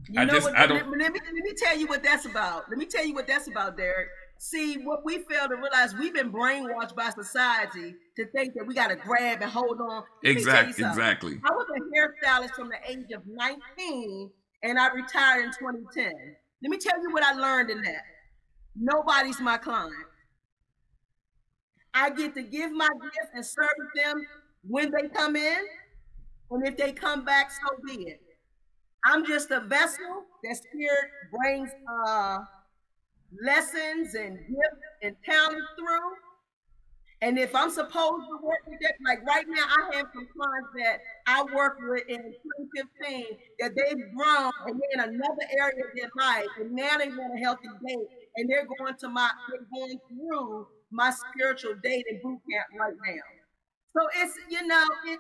You 0.10 0.20
I 0.20 0.26
know 0.26 0.34
just, 0.34 0.46
what, 0.46 0.58
I 0.58 0.68
don't. 0.68 0.78
Let, 0.92 1.00
let, 1.00 1.14
me, 1.14 1.20
let 1.26 1.34
me 1.34 1.54
tell 1.58 1.78
you 1.78 1.88
what 1.88 2.04
that's 2.04 2.26
about. 2.26 2.70
Let 2.70 2.78
me 2.78 2.86
tell 2.86 3.06
you 3.06 3.14
what 3.14 3.26
that's 3.26 3.48
about, 3.48 3.78
Derek. 3.78 4.10
See, 4.38 4.76
what 4.84 5.06
we 5.06 5.20
fail 5.20 5.48
to 5.48 5.56
realize, 5.56 5.96
we've 5.96 6.14
been 6.14 6.32
brainwashed 6.32 6.96
by 6.96 7.10
society 7.12 7.96
to 8.18 8.26
think 8.26 8.54
that 8.56 8.68
we 8.68 8.76
got 8.76 8.90
to 8.90 8.98
grab 8.98 9.42
and 9.42 9.50
hold 9.50 9.80
on. 9.80 10.04
Let 10.22 10.32
exactly. 10.32 10.86
Exactly. 10.86 11.40
I 11.46 11.52
was 11.52 11.66
a 11.70 11.98
hairstylist 11.98 12.52
from 12.52 12.68
the 12.68 12.76
age 12.92 13.10
of 13.16 13.22
19 13.26 14.30
and 14.64 14.78
I 14.78 14.94
retired 14.94 15.46
in 15.46 15.52
2010. 15.52 16.12
Let 16.62 16.70
me 16.70 16.78
tell 16.78 17.02
you 17.02 17.14
what 17.14 17.24
I 17.24 17.34
learned 17.34 17.70
in 17.70 17.82
that. 17.84 18.04
Nobody's 18.76 19.40
my 19.40 19.58
client. 19.58 19.94
I 21.94 22.10
get 22.10 22.34
to 22.36 22.44
give 22.44 22.74
my 22.74 22.90
gift 23.02 23.32
and 23.34 23.46
serve 23.46 23.70
them 23.96 24.26
when 24.68 24.92
they 24.92 25.08
come 25.08 25.38
in. 25.38 25.64
And 26.54 26.68
if 26.68 26.78
they 26.78 26.92
come 26.92 27.26
back, 27.26 27.52
so 27.52 27.76
be 27.86 28.04
it. 28.04 28.22
I'm 29.06 29.26
just 29.26 29.52
a 29.52 29.60
vessel 29.60 30.24
that 30.44 30.56
Spirit 30.56 31.10
brings 31.32 31.70
uh, 32.08 32.40
lessons 33.44 34.14
and 34.16 34.38
gifts 34.38 34.84
and 35.02 35.16
talent 35.26 35.64
through. 35.78 36.12
And 37.22 37.40
if 37.40 37.56
I'm 37.56 37.70
supposed 37.70 38.28
to 38.28 38.38
work 38.44 38.60
with 38.68 38.80
that, 38.82 38.96
like 39.06 39.26
right 39.26 39.46
now, 39.48 39.64
I 39.64 39.96
have 39.96 40.08
some 40.14 40.28
clients 40.36 40.70
that 40.78 41.00
I 41.26 41.44
work 41.56 41.78
with 41.80 42.04
in 42.10 42.20
2015 42.20 43.26
that 43.60 43.72
they've 43.76 44.04
grown 44.16 44.52
and 44.68 44.76
they're 44.80 45.06
in 45.06 45.16
another 45.16 45.48
area 45.58 45.84
of 45.88 45.92
their 45.96 46.12
life, 46.18 46.52
and 46.60 46.74
now 46.74 46.98
they 46.98 47.08
want 47.08 47.34
a 47.34 47.40
healthy 47.40 47.70
date, 47.88 48.08
and 48.36 48.50
they're 48.50 48.68
going 48.78 48.96
to 49.00 49.08
my, 49.08 49.30
they're 49.50 49.66
going 49.74 50.00
through 50.10 50.68
my 50.92 51.12
spiritual 51.12 51.76
dating 51.82 52.20
boot 52.22 52.40
camp 52.52 52.68
right 52.78 52.94
now. 52.94 53.22
So 53.96 54.02
it's 54.22 54.36
you 54.50 54.68
know, 54.68 54.84
it, 55.08 55.20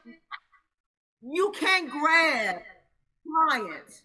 you 1.23 1.51
can't 1.57 1.89
grab 1.89 2.57
clients. 3.25 4.03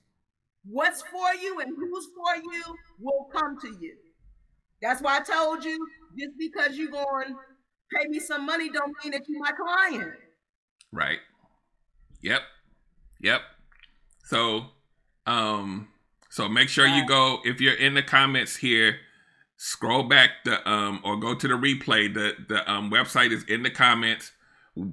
What's 0.64 1.02
for 1.02 1.34
you 1.40 1.60
and 1.60 1.74
who's 1.76 2.08
for 2.14 2.36
you 2.36 2.62
will 3.00 3.28
come 3.32 3.58
to 3.60 3.68
you. 3.80 3.94
That's 4.80 5.02
why 5.02 5.18
I 5.18 5.20
told 5.20 5.64
you 5.64 5.78
just 6.16 6.32
because 6.38 6.76
you're 6.76 6.90
going 6.90 7.36
pay 7.94 8.06
me 8.08 8.20
some 8.20 8.44
money 8.44 8.68
don't 8.68 8.94
mean 9.02 9.12
that 9.12 9.22
you're 9.28 9.40
my 9.40 9.52
client. 9.52 10.12
Right. 10.92 11.18
Yep. 12.22 12.42
Yep. 13.22 13.40
So 14.24 14.66
um 15.26 15.88
so 16.30 16.48
make 16.48 16.68
sure 16.68 16.86
you 16.86 17.06
go 17.06 17.38
if 17.44 17.60
you're 17.60 17.74
in 17.74 17.94
the 17.94 18.02
comments 18.02 18.56
here 18.56 18.98
scroll 19.56 20.04
back 20.04 20.30
the 20.44 20.68
um 20.70 21.00
or 21.04 21.16
go 21.16 21.34
to 21.34 21.48
the 21.48 21.54
replay 21.54 22.12
the 22.12 22.34
the 22.48 22.70
um 22.70 22.90
website 22.90 23.32
is 23.32 23.42
in 23.44 23.62
the 23.62 23.70
comments 23.70 24.32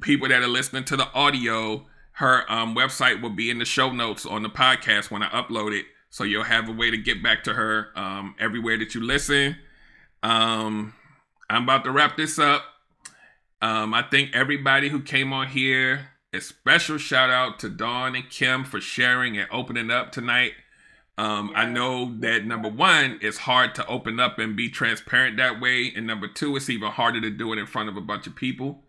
people 0.02 0.28
that 0.28 0.42
are 0.42 0.48
listening 0.48 0.84
to 0.84 0.98
the 0.98 1.08
audio 1.14 1.86
her 2.16 2.50
um 2.52 2.76
website 2.76 3.22
will 3.22 3.30
be 3.30 3.50
in 3.50 3.60
the 3.60 3.66
show 3.66 3.92
notes 3.92 4.26
on 4.26 4.44
the 4.44 4.50
podcast 4.50 5.12
when 5.12 5.24
i 5.24 5.30
upload 5.30 5.78
it 5.78 5.86
so 6.10 6.24
you'll 6.24 6.44
have 6.44 6.70
a 6.70 6.72
way 6.72 6.90
to 6.90 6.98
get 6.98 7.22
back 7.22 7.44
to 7.44 7.54
her 7.54 7.90
um 7.96 8.36
everywhere 8.40 8.78
that 8.78 8.96
you 8.96 9.02
listen 9.02 9.56
um, 10.26 10.96
I'm 11.52 11.64
about 11.64 11.84
to 11.84 11.92
wrap 11.92 12.18
this 12.18 12.40
up. 12.40 12.64
Um, 13.62 13.94
I 13.94 14.04
thank 14.10 14.36
everybody 14.36 14.90
who 14.90 15.02
came 15.02 15.32
on 15.32 15.48
here. 15.48 16.10
A 16.34 16.42
special 16.42 16.98
shout 16.98 17.30
out 17.30 17.60
to 17.60 17.70
Dawn 17.70 18.16
and 18.16 18.30
Kim 18.30 18.66
for 18.66 18.82
sharing 18.82 19.38
and 19.38 19.48
opening 19.52 19.92
up 19.92 20.12
tonight. 20.12 20.54
Um, 21.18 21.52
I 21.56 21.66
know 21.66 22.14
that 22.20 22.44
number 22.46 22.70
one, 22.70 23.20
it's 23.22 23.38
hard 23.38 23.76
to 23.76 23.86
open 23.86 24.20
up 24.20 24.40
and 24.40 24.56
be 24.56 24.68
transparent 24.68 25.38
that 25.38 25.62
way, 25.62 25.94
and 25.96 26.08
number 26.08 26.28
two, 26.28 26.56
it's 26.58 26.70
even 26.70 26.92
harder 26.92 27.22
to 27.22 27.30
do 27.30 27.54
it 27.54 27.60
in 27.60 27.68
front 27.68 27.88
of 27.88 27.96
a 27.96 28.02
bunch 28.02 28.26
of 28.26 28.36
people. 28.36 28.84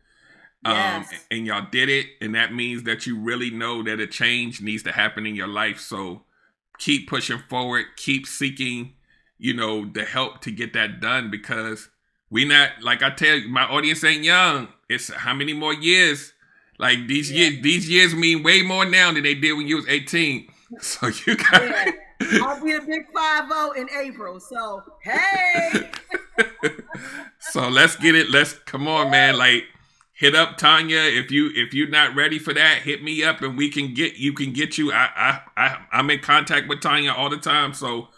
Um, 0.66 0.74
yes. 0.74 1.12
Um, 1.12 1.18
and 1.30 1.46
y'all 1.46 1.66
did 1.70 1.88
it, 1.88 2.06
and 2.20 2.34
that 2.34 2.52
means 2.52 2.82
that 2.84 3.06
you 3.06 3.18
really 3.18 3.50
know 3.50 3.82
that 3.82 4.00
a 4.00 4.06
change 4.06 4.60
needs 4.60 4.82
to 4.84 4.92
happen 4.92 5.26
in 5.26 5.34
your 5.34 5.48
life. 5.48 5.80
So 5.80 6.22
keep 6.78 7.08
pushing 7.08 7.38
forward, 7.48 7.86
keep 7.96 8.26
seeking 8.26 8.94
you 9.38 9.54
know, 9.54 9.84
the 9.86 10.04
help 10.04 10.40
to 10.42 10.50
get 10.50 10.72
that 10.72 11.00
done 11.00 11.30
because 11.30 11.88
we 12.30 12.44
not 12.44 12.70
like 12.82 13.02
I 13.02 13.10
tell 13.10 13.36
you, 13.36 13.48
my 13.48 13.64
audience 13.64 14.02
ain't 14.04 14.24
young. 14.24 14.68
It's 14.88 15.12
how 15.12 15.34
many 15.34 15.52
more 15.52 15.74
years? 15.74 16.32
Like 16.78 17.06
these 17.06 17.30
yeah. 17.30 17.48
years, 17.48 17.62
these 17.62 17.90
years 17.90 18.14
mean 18.14 18.42
way 18.42 18.62
more 18.62 18.84
now 18.84 19.12
than 19.12 19.22
they 19.22 19.34
did 19.34 19.52
when 19.54 19.66
you 19.66 19.76
was 19.76 19.88
18. 19.88 20.48
So 20.80 21.06
you 21.06 21.36
got 21.36 21.62
yeah. 21.62 21.92
I'll 22.42 22.62
be 22.62 22.72
a 22.72 22.80
big 22.80 23.06
five 23.14 23.46
zero 23.46 23.70
in 23.70 23.88
April. 24.02 24.40
So 24.40 24.82
hey. 25.00 25.92
so 27.38 27.68
let's 27.68 27.94
get 27.94 28.16
it. 28.16 28.30
Let's 28.30 28.52
come 28.52 28.88
on, 28.88 29.12
man. 29.12 29.38
Like 29.38 29.62
hit 30.16 30.34
up 30.34 30.56
Tanya 30.56 30.98
if 30.98 31.30
you 31.30 31.50
if 31.54 31.74
you're 31.74 31.88
not 31.88 32.16
ready 32.16 32.38
for 32.38 32.52
that. 32.54 32.82
Hit 32.82 33.02
me 33.02 33.22
up 33.22 33.42
and 33.42 33.56
we 33.56 33.70
can 33.70 33.94
get 33.94 34.16
you 34.16 34.32
can 34.32 34.52
get 34.52 34.76
you. 34.78 34.92
I 34.92 35.08
I, 35.16 35.40
I 35.56 35.86
I'm 35.92 36.10
in 36.10 36.20
contact 36.20 36.68
with 36.68 36.80
Tanya 36.80 37.12
all 37.12 37.30
the 37.30 37.36
time. 37.36 37.74
So 37.74 38.08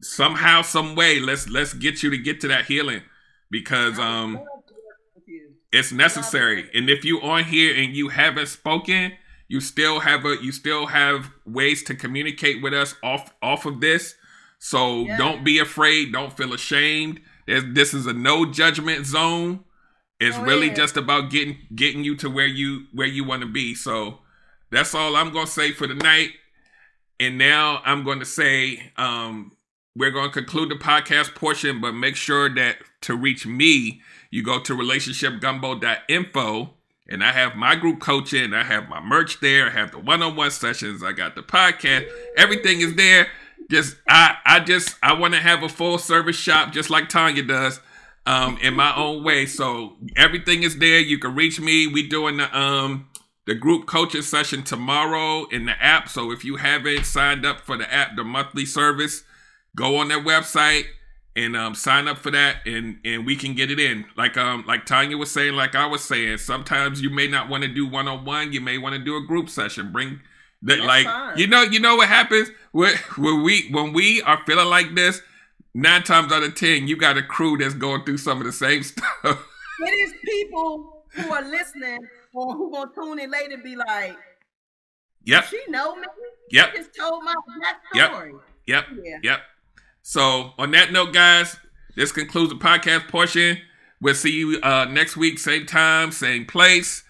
somehow, 0.00 0.62
some 0.62 0.94
way, 0.94 1.18
let's 1.18 1.48
let's 1.48 1.72
get 1.72 2.02
you 2.02 2.10
to 2.10 2.18
get 2.18 2.40
to 2.42 2.48
that 2.48 2.66
healing 2.66 3.02
because 3.50 3.98
um 3.98 4.40
it's 5.72 5.92
necessary. 5.92 6.68
And 6.74 6.90
if 6.90 7.04
you 7.04 7.20
on 7.20 7.44
here 7.44 7.74
and 7.74 7.94
you 7.94 8.08
haven't 8.08 8.48
spoken, 8.48 9.12
you 9.48 9.60
still 9.60 10.00
have 10.00 10.24
a 10.24 10.36
you 10.42 10.52
still 10.52 10.86
have 10.86 11.30
ways 11.46 11.82
to 11.84 11.94
communicate 11.94 12.62
with 12.62 12.74
us 12.74 12.94
off 13.02 13.32
off 13.42 13.66
of 13.66 13.80
this. 13.80 14.14
So 14.58 15.02
yeah. 15.02 15.16
don't 15.16 15.42
be 15.42 15.58
afraid. 15.58 16.12
Don't 16.12 16.36
feel 16.36 16.52
ashamed. 16.52 17.20
There's, 17.46 17.64
this 17.72 17.94
is 17.94 18.06
a 18.06 18.12
no 18.12 18.44
judgment 18.44 19.06
zone. 19.06 19.64
It's 20.20 20.36
oh, 20.36 20.42
really 20.42 20.68
yeah. 20.68 20.74
just 20.74 20.96
about 20.96 21.30
getting 21.30 21.58
getting 21.74 22.04
you 22.04 22.16
to 22.16 22.30
where 22.30 22.46
you 22.46 22.86
where 22.92 23.06
you 23.06 23.24
want 23.24 23.42
to 23.42 23.48
be. 23.48 23.74
So 23.74 24.18
that's 24.70 24.94
all 24.94 25.16
I'm 25.16 25.32
gonna 25.32 25.46
say 25.46 25.72
for 25.72 25.86
the 25.86 25.94
night. 25.94 26.30
And 27.20 27.36
now 27.36 27.82
I'm 27.84 28.02
going 28.02 28.18
to 28.20 28.24
say 28.24 28.92
um, 28.96 29.52
we're 29.94 30.10
going 30.10 30.30
to 30.30 30.32
conclude 30.32 30.70
the 30.70 30.76
podcast 30.76 31.34
portion, 31.34 31.78
but 31.80 31.92
make 31.92 32.16
sure 32.16 32.48
that 32.54 32.78
to 33.02 33.14
reach 33.14 33.46
me, 33.46 34.00
you 34.30 34.42
go 34.42 34.58
to 34.60 34.74
relationshipgumbo.info 34.74 36.70
and 37.08 37.22
I 37.22 37.32
have 37.32 37.56
my 37.56 37.74
group 37.74 38.00
coaching, 38.00 38.54
I 38.54 38.62
have 38.62 38.88
my 38.88 39.00
merch 39.00 39.40
there, 39.40 39.66
I 39.66 39.70
have 39.70 39.92
the 39.92 39.98
one-on-one 39.98 40.50
sessions, 40.50 41.02
I 41.02 41.12
got 41.12 41.34
the 41.34 41.42
podcast, 41.42 42.08
everything 42.38 42.80
is 42.80 42.94
there. 42.94 43.28
Just 43.70 43.96
I 44.08 44.36
I 44.44 44.60
just 44.60 44.96
I 45.02 45.12
want 45.12 45.34
to 45.34 45.40
have 45.40 45.62
a 45.62 45.68
full 45.68 45.98
service 45.98 46.36
shop 46.36 46.72
just 46.72 46.88
like 46.90 47.08
Tanya 47.08 47.42
does. 47.42 47.80
Um, 48.26 48.58
in 48.62 48.74
my 48.74 48.94
own 48.94 49.24
way. 49.24 49.46
So 49.46 49.96
everything 50.14 50.62
is 50.62 50.78
there. 50.78 51.00
You 51.00 51.18
can 51.18 51.34
reach 51.34 51.58
me. 51.58 51.86
We 51.86 52.06
doing 52.06 52.36
the 52.36 52.56
um 52.56 53.08
the 53.46 53.54
group 53.54 53.86
coaching 53.86 54.22
session 54.22 54.62
tomorrow 54.62 55.46
in 55.46 55.66
the 55.66 55.82
app. 55.82 56.08
So 56.08 56.30
if 56.30 56.44
you 56.44 56.56
haven't 56.56 57.04
signed 57.04 57.44
up 57.44 57.62
for 57.62 57.76
the 57.76 57.92
app, 57.92 58.14
the 58.16 58.22
monthly 58.22 58.66
service, 58.66 59.24
go 59.74 59.96
on 59.96 60.08
their 60.08 60.22
website 60.22 60.84
and 61.36 61.56
um, 61.56 61.74
sign 61.74 62.08
up 62.08 62.18
for 62.18 62.30
that 62.30 62.56
and 62.66 62.98
and 63.04 63.24
we 63.24 63.36
can 63.36 63.54
get 63.54 63.70
it 63.70 63.78
in 63.78 64.04
like 64.16 64.36
um 64.36 64.64
like 64.66 64.84
tanya 64.84 65.16
was 65.16 65.30
saying 65.30 65.54
like 65.54 65.74
i 65.74 65.86
was 65.86 66.02
saying 66.02 66.36
sometimes 66.36 67.00
you 67.00 67.08
may 67.08 67.28
not 67.28 67.48
want 67.48 67.62
to 67.62 67.68
do 67.68 67.86
one-on-one 67.86 68.52
you 68.52 68.60
may 68.60 68.78
want 68.78 68.94
to 68.94 69.00
do 69.00 69.16
a 69.16 69.24
group 69.24 69.48
session 69.48 69.92
bring 69.92 70.20
that 70.62 70.80
like 70.80 71.06
fine. 71.06 71.38
you 71.38 71.46
know 71.46 71.62
you 71.62 71.78
know 71.78 71.96
what 71.96 72.08
happens 72.08 72.50
when, 72.72 72.94
when 73.16 73.42
we 73.42 73.68
when 73.70 73.92
we 73.92 74.20
are 74.22 74.42
feeling 74.44 74.68
like 74.68 74.94
this 74.94 75.22
nine 75.74 76.02
times 76.02 76.32
out 76.32 76.42
of 76.42 76.54
ten 76.54 76.88
you 76.88 76.96
got 76.96 77.16
a 77.16 77.22
crew 77.22 77.56
that's 77.56 77.74
going 77.74 78.04
through 78.04 78.18
some 78.18 78.38
of 78.38 78.44
the 78.44 78.52
same 78.52 78.82
stuff 78.84 79.46
it 79.80 79.90
is 79.90 80.12
people 80.24 81.04
who 81.12 81.32
are 81.32 81.42
listening 81.42 81.98
or 82.34 82.54
who 82.54 82.70
gonna 82.70 82.90
tune 82.94 83.18
in 83.18 83.30
later 83.30 83.56
be 83.62 83.76
like 83.76 84.16
yep 85.24 85.44
she 85.44 85.60
know 85.68 85.96
me 85.96 86.06
yep 86.50 86.74
just 86.74 86.94
told 86.94 87.22
my 87.24 87.34
story 87.92 88.32
yep 88.66 88.86
yep 88.88 89.02
yeah. 89.04 89.18
yep 89.22 89.40
so, 90.02 90.54
on 90.58 90.70
that 90.72 90.92
note, 90.92 91.12
guys, 91.12 91.56
this 91.94 92.10
concludes 92.10 92.50
the 92.50 92.58
podcast 92.58 93.08
portion. 93.08 93.58
We'll 94.00 94.14
see 94.14 94.30
you 94.32 94.58
uh, 94.62 94.86
next 94.86 95.16
week, 95.16 95.38
same 95.38 95.66
time, 95.66 96.10
same 96.10 96.46
place. 96.46 97.04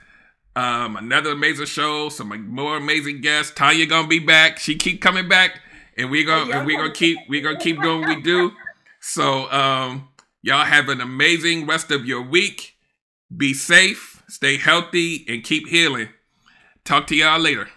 Um, 0.56 0.96
another 0.96 1.30
amazing 1.30 1.66
show, 1.66 2.08
some 2.08 2.48
more 2.48 2.76
amazing 2.76 3.20
guests. 3.20 3.52
Tanya 3.54 3.86
gonna 3.86 4.08
be 4.08 4.18
back. 4.18 4.58
She 4.58 4.74
keep 4.74 5.00
coming 5.00 5.28
back, 5.28 5.60
and 5.96 6.10
we're 6.10 6.26
gonna 6.26 6.56
and 6.56 6.66
we're 6.66 6.78
gonna 6.78 6.92
keep 6.92 7.18
we're 7.28 7.42
gonna 7.42 7.58
keep 7.58 7.80
doing 7.80 8.00
what 8.00 8.08
we 8.08 8.22
do. 8.22 8.52
So, 9.00 9.50
um, 9.50 10.08
y'all 10.42 10.64
have 10.64 10.88
an 10.88 11.00
amazing 11.00 11.66
rest 11.66 11.90
of 11.90 12.04
your 12.04 12.22
week. 12.22 12.76
Be 13.34 13.54
safe, 13.54 14.22
stay 14.28 14.56
healthy, 14.56 15.24
and 15.28 15.42
keep 15.42 15.68
healing. 15.68 16.08
Talk 16.84 17.06
to 17.08 17.16
y'all 17.16 17.40
later. 17.40 17.68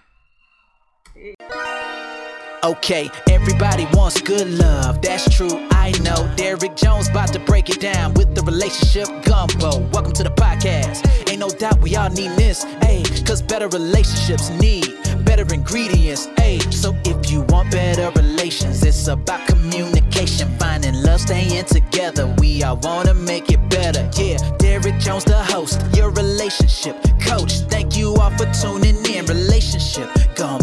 Okay, 2.65 3.09
everybody 3.29 3.85
wants 3.91 4.21
good 4.21 4.47
love, 4.47 5.01
that's 5.01 5.29
true, 5.35 5.67
I 5.71 5.91
know. 6.01 6.33
Derek 6.37 6.77
Jones 6.77 7.09
about 7.09 7.33
to 7.33 7.39
break 7.39 7.69
it 7.69 7.81
down 7.81 8.13
with 8.13 8.35
the 8.35 8.41
relationship 8.41 9.07
gumbo. 9.25 9.79
Welcome 9.89 10.13
to 10.13 10.23
the 10.23 10.29
podcast. 10.29 11.29
Ain't 11.29 11.41
no 11.41 11.49
doubt 11.49 11.81
we 11.81 11.97
all 11.97 12.09
need 12.09 12.31
this, 12.37 12.63
ayy, 12.63 13.27
cause 13.27 13.41
better 13.41 13.67
relationships 13.67 14.49
need 14.49 14.93
better 15.25 15.51
ingredients, 15.53 16.27
ayy. 16.37 16.73
So 16.73 16.91
you 17.33 17.41
want 17.49 17.71
better 17.71 18.11
relations, 18.21 18.83
it's 18.83 19.07
about 19.07 19.47
communication, 19.47 20.47
finding 20.59 20.93
love, 21.01 21.19
staying 21.19 21.65
together. 21.65 22.27
We 22.37 22.61
all 22.63 22.77
wanna 22.83 23.15
make 23.15 23.51
it 23.51 23.61
better. 23.69 24.07
Yeah, 24.15 24.37
Derek 24.59 24.99
Jones, 24.99 25.23
the 25.23 25.41
host, 25.53 25.81
your 25.95 26.11
relationship 26.11 26.95
coach. 27.19 27.53
Thank 27.73 27.97
you 27.97 28.13
all 28.15 28.29
for 28.37 28.45
tuning 28.61 29.03
in. 29.05 29.25
Relationship 29.25 30.09
gone 30.35 30.61